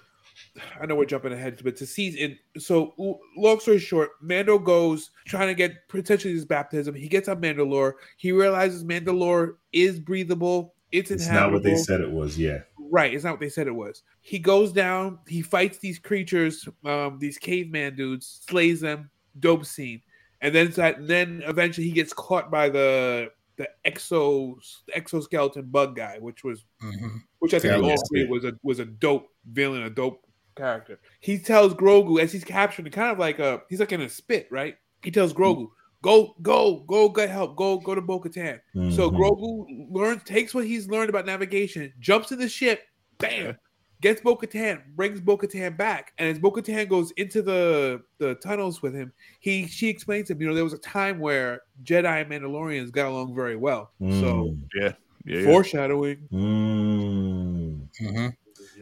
[0.80, 2.94] I know we're jumping ahead, but to see in so
[3.36, 6.94] long story short, Mando goes trying to get potentially his baptism.
[6.94, 7.94] He gets on Mandalore.
[8.16, 10.74] He realizes Mandalore is breathable.
[10.92, 12.38] It's, It's not what they said it was.
[12.38, 12.60] Yeah.
[12.78, 14.04] Right, it's not what they said it was.
[14.20, 19.10] He goes down, he fights these creatures, um, these caveman dudes, slays them,
[19.40, 20.02] dope scene.
[20.40, 24.56] And then it's that then eventually he gets caught by the the exo
[24.94, 28.52] exoskeleton bug guy, which was hmm which I think That all was three was a
[28.62, 30.26] was a dope villain, a dope
[30.56, 30.98] character.
[31.20, 34.48] He tells Grogu as he's captured, kind of like a he's like in a spit,
[34.50, 34.76] right?
[35.02, 35.68] He tells Grogu,
[36.02, 39.16] "Go, go, go, get help, go, go to Bo-Katan." So Mhm.
[39.16, 42.82] Grogu learns, takes what he's learned about navigation, jumps in the ship,
[43.18, 43.56] bam,
[44.00, 46.12] gets Bo Katan, brings Bo Katan back.
[46.18, 50.34] And as Bo Katan goes into the, the tunnels with him, he she explains to
[50.34, 53.90] him, you know, there was a time where Jedi and Mandalorians got along very well.
[54.00, 54.58] So Mm.
[54.74, 54.92] Yeah,
[55.24, 55.38] yeah.
[55.40, 55.44] yeah.
[55.44, 56.18] foreshadowing.
[56.32, 57.88] Mm.
[57.98, 58.26] hmm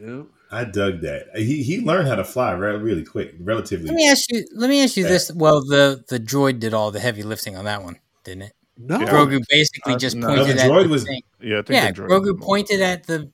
[0.01, 0.23] Yeah.
[0.51, 1.27] I dug that.
[1.35, 3.87] He he learned how to fly re- really quick, relatively.
[3.87, 4.45] Let me ask you.
[4.53, 5.09] Let me ask you Yeah.
[5.09, 5.31] this.
[5.33, 8.53] Well, the the droid did all the heavy lifting on that one, didn't it?
[8.77, 8.99] No.
[8.99, 9.07] Yeah.
[9.07, 10.27] Grogu basically Uh, just no.
[10.27, 11.21] pointed No, the at droid the was- thing.
[11.41, 13.31] Yeah, I think Yeah, the droid Grogu pointed at the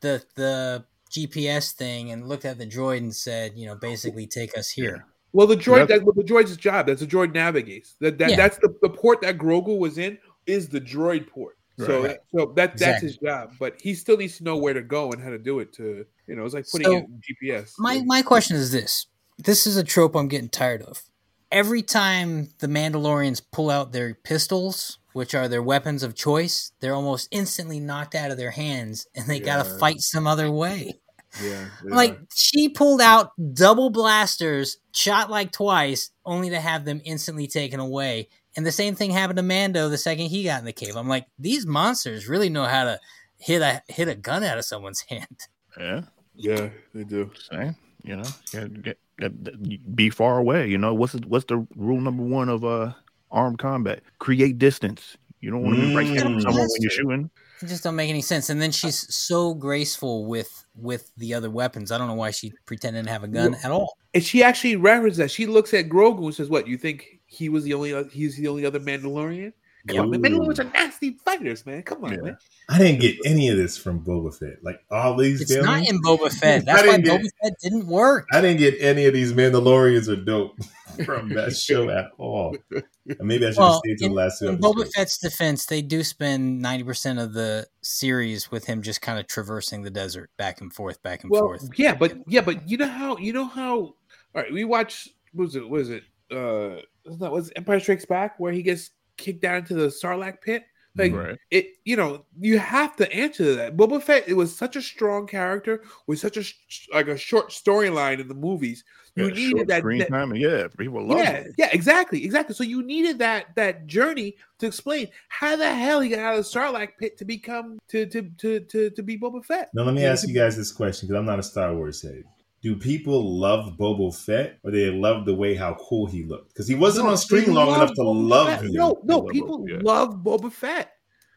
[0.00, 4.56] the the GPS thing and looked at the droid and said, you know, basically take
[4.56, 5.04] us here.
[5.32, 6.86] Well, the droid That's- that well, the droid's job.
[6.86, 7.96] That's the droid navigates.
[8.00, 8.36] That, that Yeah.
[8.36, 11.56] that's the, the port that Grogu was in is the droid port.
[11.78, 12.16] So Right.
[12.34, 13.08] so that that's Exactly.
[13.08, 13.52] his job.
[13.58, 15.72] But he still needs to know where to go and how to do it.
[15.74, 17.72] To you know, it's like putting So, it in GPS.
[17.78, 19.06] My my question is this:
[19.38, 21.02] This is a trope I'm getting tired of.
[21.50, 26.94] Every time the Mandalorians pull out their pistols, which are their weapons of choice, they're
[26.94, 30.94] almost instantly knocked out of their hands, and they gotta fight some other way.
[31.40, 32.26] Yeah, they Like are.
[32.34, 38.28] she pulled out double blasters, shot like twice, only to have them instantly taken away.
[38.56, 40.96] And the same thing happened to Mando the second he got in the cave.
[40.96, 42.98] I'm like, these monsters really know how to
[43.38, 45.38] hit a hit a gun out of someone's hand.
[45.78, 46.00] Yeah.
[46.34, 47.30] yeah, they do.
[47.48, 47.76] Same.
[48.02, 50.66] You know, get, get, get- be far away.
[50.68, 52.92] You know, what's the, what's the rule number one of uh
[53.30, 54.00] armed combat?
[54.18, 55.16] Create distance.
[55.40, 56.42] You don't want to be right next to Mm.
[56.42, 57.30] someone when you're shooting.
[57.62, 58.48] It just don't make any sense.
[58.50, 61.92] And then she's so graceful with with the other weapons.
[61.92, 63.96] I don't know why she pretended to have a gun at all.
[64.14, 65.30] And she actually references that.
[65.30, 67.92] She looks at Grogu and says, "What you think he was the only?
[68.10, 69.52] He's the only other Mandalorian?
[69.88, 70.02] Come Yeah.
[70.02, 70.20] on, man.
[70.22, 71.82] Mandalorians are nasty fighters, man.
[71.82, 72.20] Come on, Yeah.
[72.20, 72.36] man.
[72.68, 74.62] I didn't get any of this from Boba Fett.
[74.62, 76.62] Like all these It's not in Boba Fett.
[76.62, 78.26] I That's why didn't get- Boba Fett didn't work.
[78.32, 80.58] I didn't get any of these Mandalorians are dope
[81.06, 82.56] from that show at all.
[82.70, 82.84] And
[83.22, 84.86] maybe I should have stayed to the last two in Boba.
[84.92, 89.26] Fett's defense, they do spend ninety percent of the series with him just kind of
[89.26, 91.68] traversing the desert back and forth, back and Well, forth.
[91.76, 93.76] yeah, but yeah, but you know how you know how.
[93.78, 93.94] All
[94.34, 95.08] right, we watch.
[95.32, 95.62] What was it?
[95.62, 96.02] What was it?
[96.30, 98.90] Uh, wasn't that was Empire Strikes Back where he gets
[99.20, 100.64] kicked down into the Sarlacc pit.
[100.96, 101.38] Like Right.
[101.52, 103.76] it, you know, you have to answer to that.
[103.76, 107.50] Boba Fett, it was such a strong character with such a sh- like a short
[107.50, 108.82] storyline in the movies.
[109.14, 110.34] You Yeah, needed short that, screen that- time.
[110.34, 111.54] Yeah, people love yeah, it.
[111.58, 112.56] yeah, exactly, exactly.
[112.56, 116.44] So you needed that that journey to explain how the hell he got out of
[116.44, 119.70] the Sarlacc pit to become to to to to, to be Boba Fett.
[119.72, 122.24] Now let me ask you guys this question because I'm not a Star Wars head.
[122.62, 126.48] Do people love Boba Fett or they love the way how cool he looked?
[126.48, 128.64] Because he wasn't No, on screen long enough to Boba love Fett.
[128.64, 128.72] him.
[128.72, 130.90] No, no, love people Boba, love Boba Fett.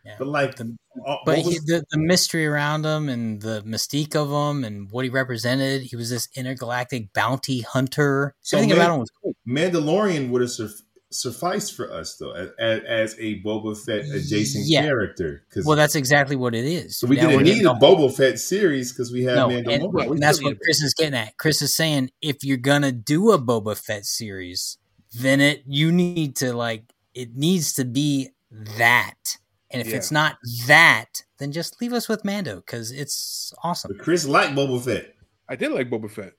[0.05, 0.15] Yeah.
[0.19, 0.75] But like, The-
[1.07, 4.91] uh, But Boba's- he, the, the mystery around him and the mystique of him and
[4.91, 8.35] what he represented, he was this intergalactic bounty hunter.
[8.41, 9.33] So Everything man- about him was cool.
[9.47, 10.81] Mandalorian would have suf-
[11.13, 14.81] sufficed for us though as, as a Boba Fett adjacent Yeah.
[14.83, 15.43] character.
[15.49, 16.97] Because Well, that's exactly what it is.
[16.99, 19.65] so we Now didn't need a the Boba Fett series because we have No, and,
[19.67, 19.93] Mandalorian.
[19.93, 21.37] Well, we and that's what Chris is getting at.
[21.37, 24.77] Chris is saying if you're gonna do a Boba Fett series,
[25.19, 28.29] then it you need to like it needs to be
[28.77, 29.37] that.
[29.71, 29.95] And if Yeah.
[29.97, 30.37] it's not
[30.67, 33.91] that, then just leave us with Mando because it's awesome.
[33.95, 35.15] But Chris liked Boba Fett.
[35.49, 36.33] I did like Boba Fett.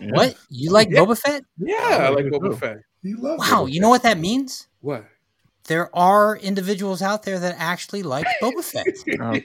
[0.00, 0.10] Yeah.
[0.12, 1.00] What you like Yeah.
[1.00, 1.42] Boba Fett?
[1.58, 2.58] Yeah, I I like like Boba.
[2.58, 2.76] Fett.
[3.02, 4.66] He loved Wow, Boba you know what that means?
[4.80, 5.04] What?
[5.64, 8.86] There are individuals out there that actually like Boba Fett.
[9.20, 9.44] Okay.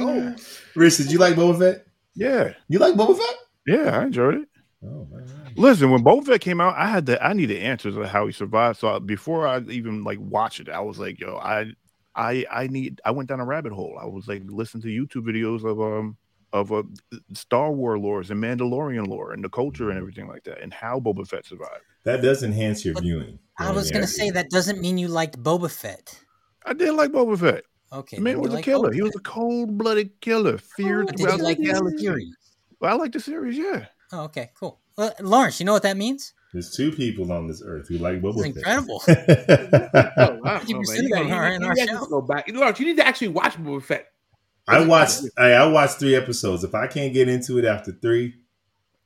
[0.00, 0.34] Oh,
[0.74, 1.86] Rich, did you like Boba Fett?
[2.14, 3.36] Yeah, You like Boba Fett?
[3.66, 4.48] yeah, I enjoyed it.
[4.82, 5.26] Oh man.
[5.56, 8.32] Listen, when Boba Fett came out, I had to I needed answers of how he
[8.32, 8.78] survived.
[8.78, 11.72] So before I even like watch it, I was like, yo, I
[12.14, 13.98] I I need I went down a rabbit hole.
[14.00, 16.16] I was like listening to YouTube videos of um
[16.52, 16.82] of uh,
[17.34, 20.98] Star Wars lore and Mandalorian lore and the culture and everything like that and how
[21.00, 21.82] Boba Fett survived.
[22.04, 23.38] That does enhance your But viewing.
[23.58, 26.18] I was gonna say that doesn't mean you liked Boba Fett.
[26.64, 27.64] I did like Boba Fett.
[27.92, 28.90] Okay, The man then was a like killer.
[28.90, 31.98] Boba He was a cold blooded killer, feared But did throughout you like the the
[31.98, 32.34] series?
[32.80, 33.86] Well, I like the series, yeah.
[34.12, 34.80] Oh, okay, cool.
[34.96, 36.32] Well, Lawrence, you know what that means?
[36.52, 38.56] There's two people on this earth who like Boba Fett.
[38.56, 39.02] incredible.
[39.08, 39.12] oh,
[40.14, 40.68] I don't know, 50% man.
[40.68, 41.84] You of gotta- them are you- you guys show.
[41.94, 42.48] need to Go back.
[42.48, 44.06] You you need to actually watch Boba Fett.
[44.68, 45.22] I watched.
[45.36, 46.62] I, I watched three episodes.
[46.64, 48.34] If I can't get into it after three,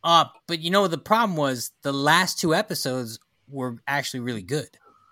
[0.05, 3.18] Uh, but you know the problem was the last two episodes
[3.48, 4.68] were actually really good.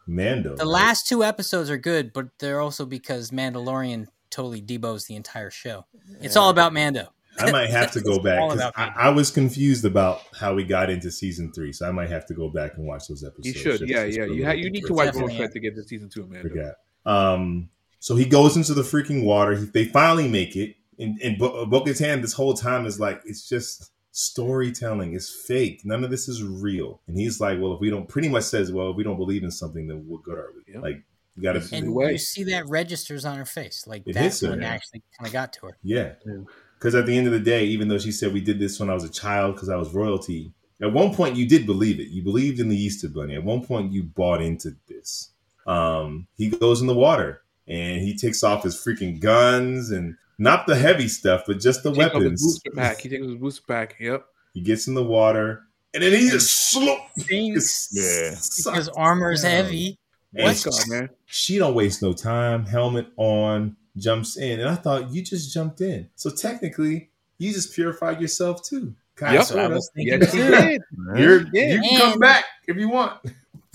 [0.06, 0.56] Mando.
[0.56, 0.66] The right?
[0.66, 5.86] last two episodes are good, but they're also because Mandalorian totally debos the entire show.
[6.20, 7.12] It's all about Mando.
[7.38, 10.64] I might have to go back all 'cause I, I was confused about how we
[10.64, 13.46] got into season three, so I might have to go back and watch those episodes.
[13.46, 14.24] You should, just- yeah, just yeah.
[14.24, 15.34] You ha- you need to watch Definitely.
[15.34, 16.42] Boba Fett to get to season two, man.
[16.42, 16.74] Forgot.
[17.06, 17.68] Um,
[18.00, 19.54] so he goes into the freaking water.
[19.54, 23.48] He, they finally make it, and, and Bo- Bo-Katan this whole time is like, it's
[23.48, 25.14] just storytelling.
[25.14, 25.82] It's fake.
[25.84, 27.00] None of this is real.
[27.06, 29.44] And he's like, well, if we don't, pretty much says, well, if we don't believe
[29.44, 30.74] in something, then what good are we?
[30.74, 30.80] Yeah.
[30.80, 31.04] Like,
[31.36, 33.86] you got to, And the you see that registers on her face.
[33.86, 35.78] Like It that's when actually kind of got to her.
[35.82, 36.14] yeah.
[36.26, 36.38] Yeah.
[36.74, 38.88] Because at the end of the day, even though she said we did this when
[38.88, 42.08] I was a child because I was royalty, at one point you did believe it.
[42.08, 43.34] You believed in the Easter Bunny.
[43.34, 45.30] At one point you bought into this.
[45.66, 50.66] Um, he goes in the water and he takes off his freaking guns and not
[50.66, 52.42] the heavy stuff, but just the Take off his weapons.
[52.42, 53.00] booster pack.
[53.00, 53.96] He takes his booster pack.
[53.98, 54.26] Yep.
[54.52, 55.62] He gets in the water
[55.94, 56.98] and then he just sloop.
[57.20, 57.88] Thanks.
[57.92, 58.30] Yeah.
[58.56, 59.50] Because armor is down.
[59.64, 59.98] heavy.
[60.34, 61.10] And What's God, man?
[61.26, 62.64] she don't waste no time.
[62.66, 66.08] Helmet on, jumps in, and I thought you just jumped in.
[66.14, 68.94] So technically, you just purified yourself too.
[69.16, 69.40] Kind Yep.
[69.42, 70.50] of, So I was thinking Yes, he too.
[70.50, 70.82] did.
[71.16, 71.74] You're, Yeah.
[71.74, 73.20] you can come back if you want.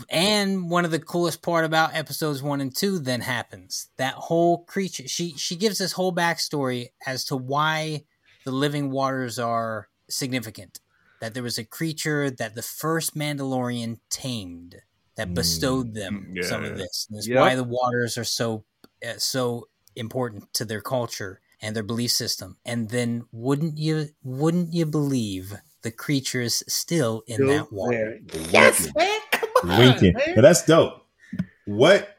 [0.10, 3.90] And one of the coolest part about episodes one and two then happens.
[3.98, 8.06] That whole creature she she gives this whole backstory as to why
[8.44, 10.80] the living waters are significant.
[11.22, 14.76] That there was a creature that the first Mandalorian tamed
[15.16, 17.08] that bestowed them Mm, some of this.
[17.10, 17.40] And that's Yep.
[17.40, 18.66] why the waters are so
[19.06, 21.42] uh, so important to their culture.
[21.62, 22.58] and their belief system.
[22.66, 28.20] And then wouldn't you wouldn't you believe the creature is still in Still that water?
[28.28, 28.42] there.
[28.52, 29.20] Yes, man.
[29.68, 30.14] Come on, Winking.
[30.18, 30.36] man.
[30.36, 31.06] But that's dope.
[31.66, 32.18] What?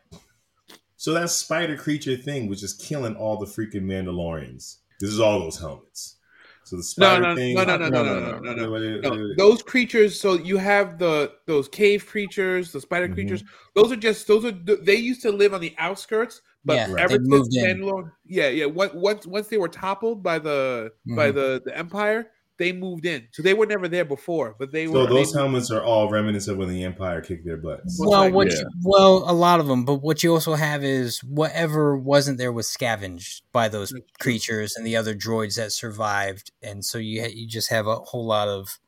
[0.97, 4.77] So that spider creature thing was just killing all the freaking Mandalorians.
[5.01, 6.17] This is all those helmets.
[6.65, 7.55] So the spider no, thing.
[7.55, 8.71] no, no, no, no, no, no, no, no.
[8.71, 10.19] What it- No, what it- those creatures.
[10.21, 13.15] So you have the those cave creatures, the spider Mhm.
[13.15, 13.45] creatures.
[13.75, 17.19] Those are just those are they used to live on the outskirts, but Yeah, ever
[17.25, 17.79] since in.
[17.83, 18.65] Mandalore, yeah, yeah.
[18.65, 21.35] Once once once they were toppled by the by Mhm.
[21.35, 23.29] the the Empire, they moved in.
[23.33, 25.07] So they were never there before, but they So were.
[25.09, 27.99] So those they, helmets are all remnants of when the Empire kicked their butts.
[28.01, 28.61] Well, Well, like- what yeah.
[28.61, 32.53] you, well, a lot of them, but what you also have is whatever wasn't there
[32.53, 37.31] was scavenged by those creatures and the other droids that survived, and so you ha-
[37.33, 38.79] you just have a whole lot of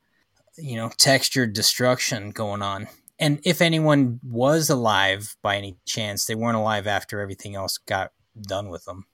[0.56, 2.88] you know textured destruction going on.
[3.20, 8.12] And if anyone was alive by any chance, they weren't alive after everything else got
[8.40, 9.06] done with them.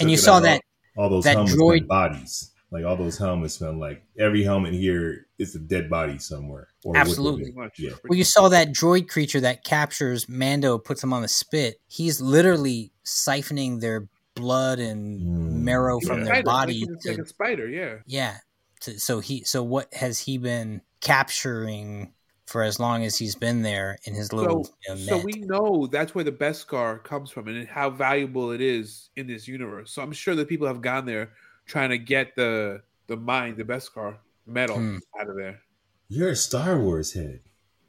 [0.00, 0.62] And you saw as that
[0.96, 2.52] all, all those that droid- bodies.
[2.70, 6.68] Like all those helmets meant like every helmet here is a dead body somewhere.
[6.84, 7.44] Or Absolutely.
[7.44, 7.54] been.
[7.54, 7.78] pretty much.
[7.78, 7.90] Yeah.
[8.08, 11.80] Well, you saw that droid creature that captures Mando, puts him on the spit.
[11.86, 16.80] He's literally siphoning their blood and Mm, marrow He's from a their spider, body.
[16.80, 17.94] Like, he's like a spider, yeah.
[18.06, 18.36] yeah.
[18.82, 22.12] To, so he, so what has he been capturing
[22.46, 25.32] for as long as he's been there in his little So, you know, so we
[25.32, 29.46] know that's where the best Beskar comes from and how valuable it is in this
[29.48, 29.92] universe.
[29.92, 31.32] So I'm sure that people have gone there
[31.68, 34.16] trying to get the the mine, the Beskar
[34.46, 34.96] metal Hmm.
[35.20, 35.60] out of there.
[36.08, 37.40] You're a Star Wars head.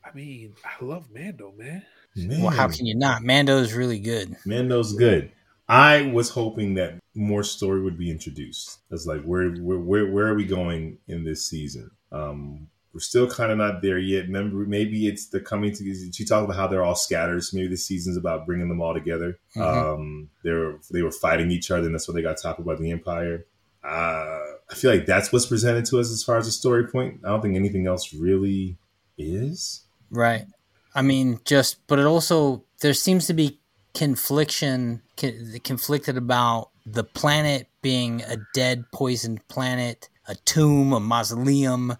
[0.06, 1.84] I mean, I love Mando, man.
[2.15, 2.41] Man.
[2.41, 3.22] well, how can you not?
[3.23, 4.35] Mando's really good.
[4.45, 5.31] Mando's good.
[5.68, 8.80] I was hoping that more story would be introduced.
[8.89, 11.91] That's like where where where, where are we going in this season?
[12.11, 14.26] Um, we're still kind of not there yet.
[14.26, 16.11] Remember, maybe it's the coming to.
[16.11, 17.43] She talked about how they're all scattered.
[17.43, 19.38] So maybe this season's about bringing them all together.
[19.56, 19.61] Mhm.
[19.61, 22.76] Um, they were they were fighting each other, and that's why they got toppled by
[22.76, 23.45] the Empire.
[23.84, 24.39] Uh,
[24.69, 27.22] I feel like that's what's presented to us as far as a story point.
[27.23, 28.77] I don't think anything else really
[29.18, 29.84] is.
[30.11, 30.45] Right.
[30.93, 33.60] I mean, just, but it also, there seems to be
[33.93, 41.95] confliction, con- conflicted about the planet being a dead, poisoned planet, a tomb, a mausoleum,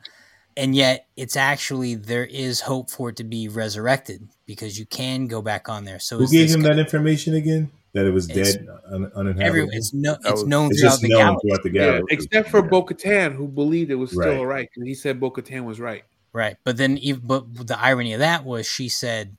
[0.58, 5.28] and yet it's actually, there is hope for it to be resurrected because you can
[5.28, 6.00] go back on there.
[6.00, 7.72] So who gave him that information again?
[7.94, 9.46] That it was It's- dead, un- uninhabitable.
[9.64, 11.48] Every, it's no, it's was- known it's throughout the known galaxy.
[11.48, 12.68] throughout the Yeah, except for Yeah.
[12.70, 14.38] Bo Katan, who believed it was still Right.
[14.38, 14.70] all right.
[14.76, 16.04] And he said Bo Katan was right.
[16.32, 16.58] Right.
[16.64, 19.36] But then, ev- but the irony of that was she said,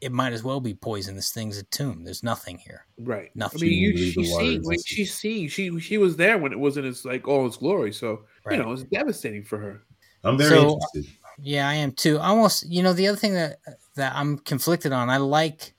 [0.00, 1.14] it might as well be poison.
[1.14, 2.02] This thing's a tomb.
[2.02, 2.86] There's nothing here.
[2.98, 3.30] Right.
[3.36, 3.60] Nothing.
[3.60, 4.94] I mean, you, Believe the she's water seen, like, existed.
[4.96, 7.92] she's seen, she she was there when it was in its like all its glory.
[7.92, 8.58] So Right.
[8.58, 9.82] you know, it's devastating for her.
[10.24, 11.06] I'm very So- interested.
[11.40, 12.18] Yeah, I am too.
[12.18, 13.60] Almost, you know, the other thing that
[13.94, 15.08] that I'm conflicted on.
[15.08, 15.74] I like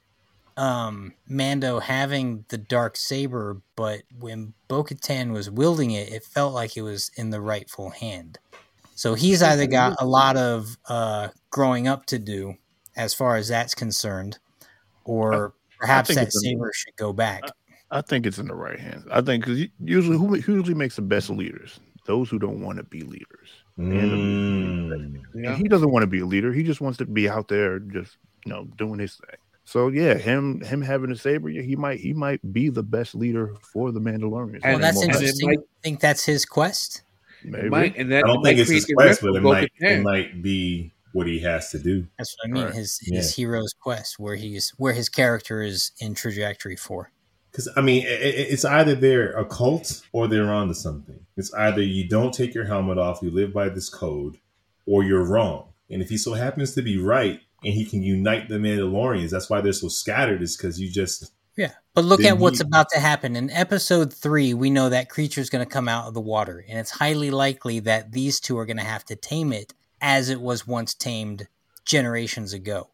[0.58, 6.78] um Mando having the dark saber, but when Bo-Katan was wielding it, it felt like
[6.78, 8.38] it was in the rightful hand.
[8.96, 12.56] So he's either got a lot of uh growing up to do
[12.96, 14.38] as far as that's concerned,
[15.06, 17.44] or perhaps think that it's in- saber should go back.
[17.92, 19.06] I think it's in the right hands.
[19.12, 21.80] I think because usually who usually makes the best leaders?
[22.06, 23.50] Those who don't want to be leaders.
[23.78, 25.22] Mm.
[25.36, 25.52] Yeah.
[25.52, 26.52] And he doesn't want to be a leader.
[26.52, 29.38] He just wants to be out there, just you know, doing his thing.
[29.66, 33.16] So yeah, him him having a saber, yeah, he might he might be the best
[33.16, 34.60] leader for the Mandalorians.
[34.64, 35.50] And Well, that's and interesting.
[35.50, 37.02] might- I think that's his quest.
[37.46, 37.70] Maybe.
[37.70, 40.92] Might, and that I don't think it's his quest, but it might it might be
[41.12, 42.08] what he has to do.
[42.18, 42.64] That's what I mean.
[42.66, 42.74] Right.
[42.74, 47.12] His his hero's quest, where he's where his character is in trajectory for.
[47.52, 48.14] Because I mean, i- i
[48.54, 51.20] it's either they're a cult or they're onto something.
[51.38, 54.38] It's either you don't take your helmet off, you live by this code,
[54.86, 55.68] or you're wrong.
[55.90, 59.50] And if he so happens to be right, and he can unite the Mandalorians, that's
[59.50, 60.42] why they're so scattered.
[60.42, 64.14] Is because you just Yeah, but look at what's he- about to happen in episode
[64.14, 64.54] three.
[64.54, 67.80] We know that creature's going to come out of the water, and it's highly likely
[67.82, 71.48] that these two are going to have to tame it as it was once tamed
[71.86, 72.90] generations ago,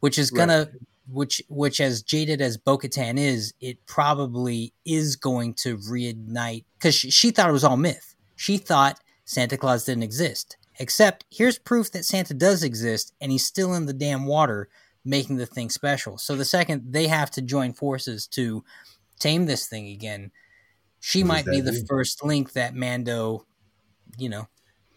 [0.00, 0.70] which is gonna,
[1.10, 7.10] which which as jaded as Bo-Katan is, it probably is going to reignite because she,
[7.10, 8.14] she thought it was all myth.
[8.36, 10.56] She thought Santa Claus didn't exist.
[10.78, 14.68] Except here's proof that Santa does exist, and he's still in the damn water
[15.04, 16.18] making the thing special.
[16.18, 18.64] So the second they have to join forces to
[19.20, 20.30] tame this thing again,
[21.00, 21.84] she What might be the do?
[21.86, 23.46] first link that Mando,
[24.18, 24.48] you know,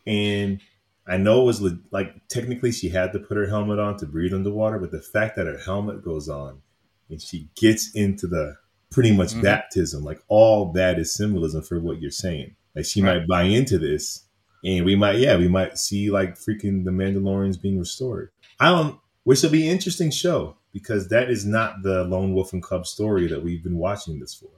[0.05, 0.59] and
[1.05, 4.05] I know it was le- like technically she had to put her helmet on to
[4.05, 6.61] breathe underwater, but the fact that her helmet goes on
[7.09, 8.55] and she gets into the
[8.89, 9.41] pretty much Mhm.
[9.43, 12.55] baptism, like all that is symbolism for what you're saying.
[12.75, 13.19] Like she Right.
[13.19, 14.23] might buy into this,
[14.67, 18.31] and we might, yeah, we might see like freaking the Mandalorians being restored.
[18.59, 22.53] I don't, which will be an interesting show because that is not the lone wolf
[22.53, 24.49] and cub story that we've been watching this for.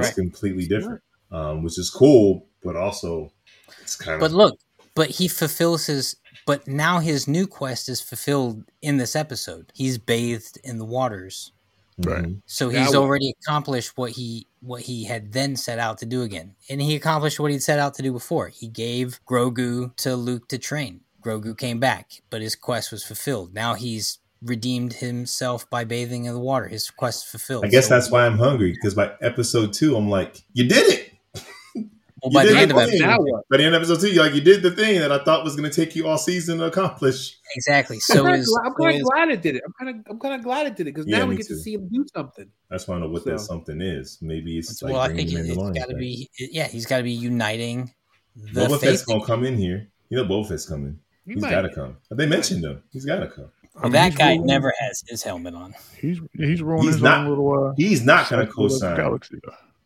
[0.00, 1.02] It's completely different.
[1.32, 3.32] um, which is cool, but also
[3.82, 4.20] it's kind of.
[4.20, 4.58] But look,
[4.94, 6.16] but he fulfills his.
[6.46, 9.72] But now his new quest is fulfilled in this episode.
[9.74, 11.52] He's bathed in the waters,
[12.04, 12.24] Right.
[12.24, 12.42] Mhm.
[12.46, 16.22] so he's was- already accomplished what he what he had then set out to do
[16.22, 18.48] again, and he accomplished what he'd set out to do before.
[18.48, 21.00] He gave Grogu to Luke to train.
[21.24, 23.54] Grogu came back, but his quest was fulfilled.
[23.54, 26.66] Now he's redeemed himself by bathing in the water.
[26.68, 27.64] His quest fulfilled.
[27.64, 30.86] I guess So- that's why I'm hungry because by episode two, I'm like, you did
[30.92, 31.09] it.
[32.22, 33.00] Well, by the end of the it, thing.
[33.02, 33.44] Now what?
[33.50, 35.44] By the end of episode two, you're like, you did the thing that I thought
[35.44, 37.38] was going to take you all season to accomplish.
[37.54, 37.98] exactly.
[38.00, 39.62] So I'm kind of glad, is- glad it did it.
[39.66, 41.46] I'm kind of I'm kind of glad it did it because Yeah, now we get
[41.46, 41.54] too.
[41.54, 42.46] to see him do something.
[42.70, 44.18] That's why I just want to know what that something is.
[44.20, 46.28] Maybe it's like well, I bringing think it, it's Mandalorian got to be.
[46.38, 47.92] Yeah, he's got to be uniting
[48.36, 49.88] the Boba Fett's gonna come in here.
[50.08, 50.98] You know, Boba Fett's coming.
[51.26, 51.50] He He's might.
[51.50, 51.96] got to come.
[52.10, 52.82] They mentioned him.
[52.92, 53.50] He's got to come.
[53.76, 55.74] I mean, that guy ruling- never has his helmet on.
[55.98, 57.68] He's he's rolling He's his not- own little.
[57.68, 59.40] Uh, He's not going to cycle of the co-sign galaxy.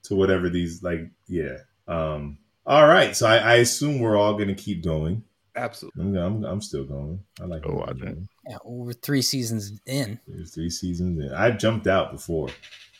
[0.04, 1.10] to whatever these like.
[1.28, 1.58] Yeah.
[1.88, 2.38] Um.
[2.66, 3.14] All right.
[3.14, 5.22] So I, I assume we're all going to keep going.
[5.56, 6.02] Absolutely.
[6.02, 7.20] I'm, I'm, I'm still going.
[7.40, 7.64] I like.
[7.66, 7.90] Oh, it.
[7.90, 8.18] I think.
[8.48, 11.22] Yeah, well, we're three seasons in There's three seasons.
[11.22, 11.32] In.
[11.32, 12.48] I've jumped out before.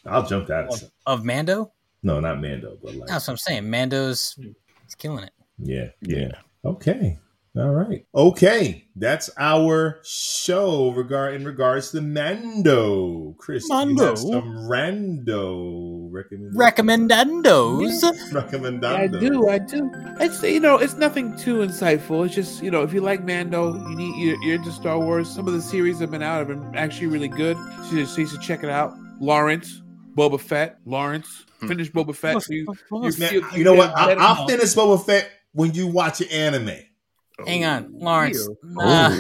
[0.07, 0.73] I'll jump out.
[0.73, 1.73] Of of, Mando.
[2.03, 3.09] no, not Mando, but like.
[3.09, 3.69] That's what I'm saying.
[3.69, 5.33] Mando's he's killing it.
[5.59, 5.89] Yeah.
[6.01, 6.19] Yeah.
[6.19, 6.33] Yeah.
[6.65, 7.19] Okay.
[7.57, 8.05] All right.
[8.15, 8.85] Okay.
[8.97, 13.35] That's our show regard in regards to Mando.
[13.39, 14.07] Chris, do you Mando.
[14.07, 16.57] have some rando recommendations.
[16.57, 17.83] Recommendandos.
[18.83, 19.91] Yeah, I do, I do.
[20.21, 22.25] It's you know, it's nothing too insightful.
[22.27, 25.29] It's just you know, if you like Mando, you need you're, you're into Star Wars.
[25.29, 27.57] Some of the series that have been out have been actually really good.
[27.89, 28.95] So you, so you should check it out.
[29.21, 29.83] Lawrence,
[30.17, 31.45] Boba Fett, Lawrence.
[31.61, 31.69] Hmm.
[31.69, 32.43] Finish Boba Fett.
[32.43, 33.91] So you, you, Man, feel- you know what?
[33.97, 34.13] I.
[34.15, 36.79] I'll finish Boba Fett when you watch an anime.
[37.47, 38.39] Hang on, Lawrence.
[38.39, 38.81] Ew.
[38.81, 39.11] Uh,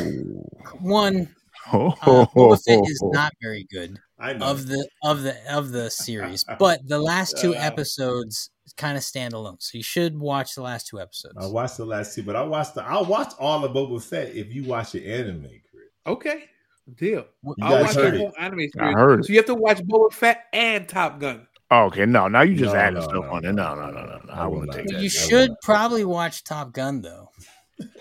[0.66, 0.78] Oh.
[0.80, 1.28] one,
[1.72, 4.00] Oh, uh, Boba Fett is not very good I know.
[4.18, 7.58] Of the of the of the series, but the last two Uh.
[7.58, 9.56] episodes kind of stand alone.
[9.60, 11.34] So you should watch the last two episodes.
[11.38, 12.82] I watched the last two, but I watched the.
[12.84, 15.84] I'll watch all of Boba Fett if you watch the anime, Chris.
[16.06, 16.44] Okay,
[16.96, 17.26] deal.
[17.44, 18.72] You I'll guys watch heard the whole anime series.
[18.80, 19.24] I heard it.
[19.26, 21.46] So you have to watch Boba Fett and Top Gun.
[21.70, 23.52] Oh, okay, no, now you just No, added no, stuff no, on it.
[23.52, 24.32] no, No, no, no, no, no.
[24.32, 25.00] I I will wouldn't take that.
[25.00, 27.30] you should probably watch Top Gun though.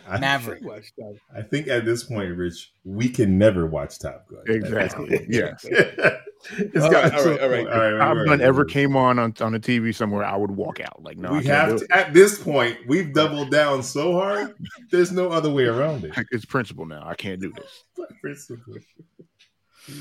[0.08, 0.64] I, Maverick.
[0.64, 1.18] Watch that.
[1.36, 4.44] I think at this point, Rich, we can never watch Top Gun.
[4.48, 5.66] Exactly, yes.
[5.66, 7.68] it's All got right, all right, all right.
[7.68, 7.98] all right.
[7.98, 8.42] Top we're Gun right.
[8.42, 11.02] ever came on, on on the TV somewhere, I would walk out.
[11.02, 14.56] Like, no, we can't have to, at this point, we've doubled down so hard.
[14.92, 16.18] There's no other way around it.
[16.18, 16.28] it.
[16.32, 17.04] It's principle now.
[17.06, 17.84] I can't do this.
[18.22, 18.76] Principle.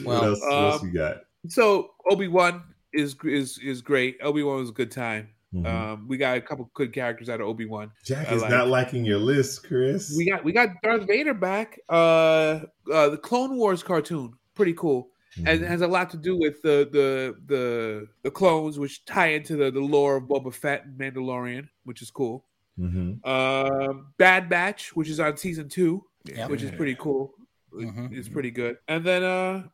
[0.05, 1.17] Well, what else, what else um, you got?
[1.49, 2.63] So Obi Wan
[2.93, 4.19] is is is great.
[4.23, 5.31] Obi Wan was a good time.
[5.55, 5.67] Mhm.
[5.67, 7.93] Um, we got a couple good characters out of Obi Wan.
[8.05, 10.15] Jack I is like- not liking your list, Chris.
[10.17, 11.79] We got we got Darth Vader back.
[11.89, 12.61] Uh,
[12.91, 15.67] uh the Clone Wars cartoon, pretty cool, and it Mhm.
[15.69, 19.71] has a lot to do with the the the the clones, which tie into the
[19.71, 22.47] the lore of Boba Fett and Mandalorian, which is cool.
[22.79, 23.25] Mhm.
[23.27, 26.49] Um, Bad Batch, which is on season two, Yep.
[26.51, 27.35] which is pretty cool.
[27.75, 28.11] Mhm.
[28.17, 28.79] It's pretty good.
[28.89, 29.65] And then uh,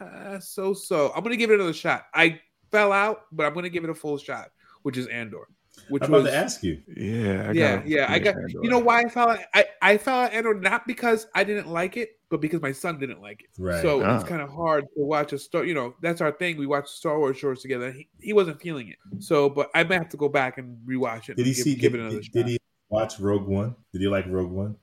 [0.00, 2.06] uh so so I'm gonna give it another shot.
[2.12, 2.40] I
[2.72, 4.50] fell out, but I'm gonna give it a full shot,
[4.82, 5.48] which is Andor.
[5.88, 6.82] Which I'm about was to ask you.
[6.96, 8.06] Yeah, I yeah, gotta yeah.
[8.08, 8.60] I got Andor.
[8.62, 9.38] you know why I fell out?
[9.54, 12.98] I, I fell out Andor not because I didn't like it, but because my son
[12.98, 13.48] didn't like it.
[13.58, 13.80] Right.
[13.80, 14.16] So Ah.
[14.16, 15.64] it's kind of hard to watch a Star.
[15.64, 16.58] You know, that's our thing.
[16.58, 17.90] We watch Star Wars shorts together.
[17.90, 18.96] He, he wasn't feeling it.
[19.22, 21.36] So, but I might have to go back and rewatch it.
[21.38, 21.74] Did he give, see?
[21.74, 22.32] Give Did, it another did, shot.
[22.34, 22.58] did he
[22.90, 23.74] watch Rogue One?
[23.94, 24.76] Did he like Rogue One?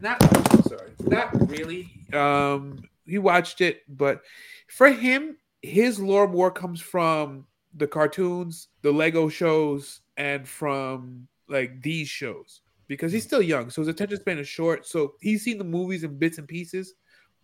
[0.00, 0.20] not
[0.66, 4.20] sorry not really um he watched it but
[4.68, 7.46] for him his lore more comes from
[7.76, 13.80] the cartoons the lego shows and from like these shows because he's still young so
[13.82, 16.94] his attention span is short so he's seen the movies in bits and pieces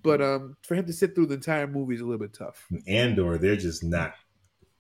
[0.03, 2.67] but um for him to sit through the entire movie is a little bit tough
[2.87, 4.15] And or they're just not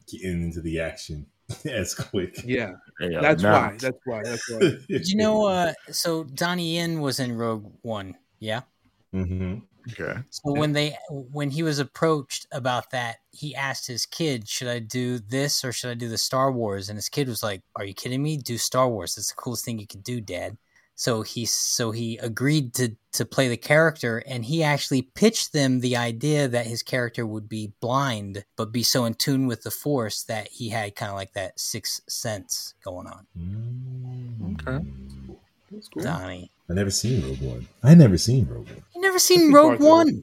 [0.06, 1.26] getting into the action
[1.64, 2.36] as quick.
[2.44, 4.58] yeah Yeah, that's now- why that's why that's why
[4.88, 5.46] Did you know?
[5.46, 8.16] Uh, so Donnie Yen was in Rogue One.
[8.38, 8.62] Yeah.
[9.12, 9.58] hmm
[9.92, 10.20] Okay.
[10.30, 14.78] So when they when he was approached about that, he asked his kid, "Should I
[14.78, 17.84] do this or should I do the Star Wars?" And his kid was like, "Are
[17.84, 18.36] you kidding me?
[18.36, 19.14] Do Star Wars.
[19.14, 20.56] That's the coolest thing you could do, Dad."
[21.00, 25.80] So he so he agreed to to play the character, and he actually pitched them
[25.80, 29.70] the idea that his character would be blind, but be so in tune with the
[29.70, 33.26] Force that he had kind of like that sixth sense going on.
[33.34, 34.60] Mm.
[34.60, 34.86] Okay.
[35.70, 37.66] that's cool Donnie, I never seen Rogue One.
[37.82, 38.82] I never seen Rogue One.
[38.94, 39.90] you never seen seen Rogue parts of it.
[39.90, 40.22] One?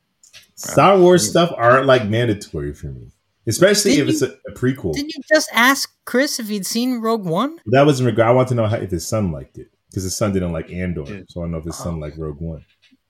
[0.56, 3.12] Star Wars stuff aren't like mandatory for me,
[3.48, 4.94] especially Didn't if it's a, a prequel.
[4.94, 7.60] Didn't you just ask Chris if he'd seen Rogue One?
[7.68, 8.30] That was in regard.
[8.30, 10.72] I want to know how, if his son liked it because his son didn't like
[10.72, 11.22] Andor, Yeah.
[11.30, 12.00] so I don't know if his son Oh.
[12.00, 12.66] liked Rogue One.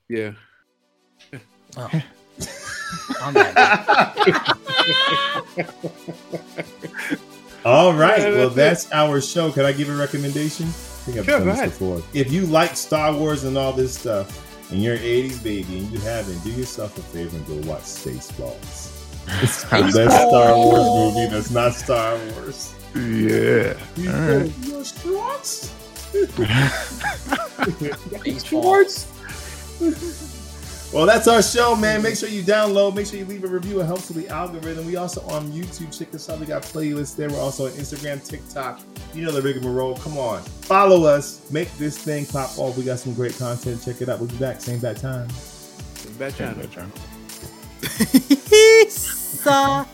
[0.10, 0.32] yeah
[1.78, 1.90] Oh.
[3.22, 4.58] On that.
[7.68, 8.20] All right.
[8.20, 9.52] Yeah, well, that's that's our show.
[9.52, 10.68] Can I give a recommendation?
[10.68, 11.70] I think I've Sure, done go this ahead.
[11.72, 12.02] before.
[12.14, 15.92] If you like Star Wars and all this stuff, and you're an 80s baby and
[15.92, 18.94] you haven't, do yourself a favor and go watch Spaceballs.
[19.44, 22.74] It's the best Star Wars movie that's not Star Wars.
[22.96, 23.74] Yeah.
[24.00, 24.52] All right.
[24.66, 25.74] Your Schwartz?
[28.24, 28.86] Baseball.
[30.94, 32.02] Well, that's our show, man.
[32.02, 32.96] Make sure you download.
[32.96, 33.82] Make sure you leave a review.
[33.82, 34.86] It helps with the algorithm.
[34.86, 35.96] We also on YouTube.
[35.98, 36.40] Check us out.
[36.40, 37.30] We got playlists there.
[37.30, 38.80] We're also on Instagram, TikTok.
[39.14, 39.98] You know the rigmarole.
[39.98, 41.52] Come on, follow us.
[41.52, 42.78] Make this thing pop off.
[42.78, 43.84] We got some great content.
[43.84, 44.20] Check it out.
[44.20, 45.28] We'll be back same bad time.
[46.18, 46.56] Bad channel.
[46.56, 46.92] Bad channel.
[48.90, 49.86] Sa-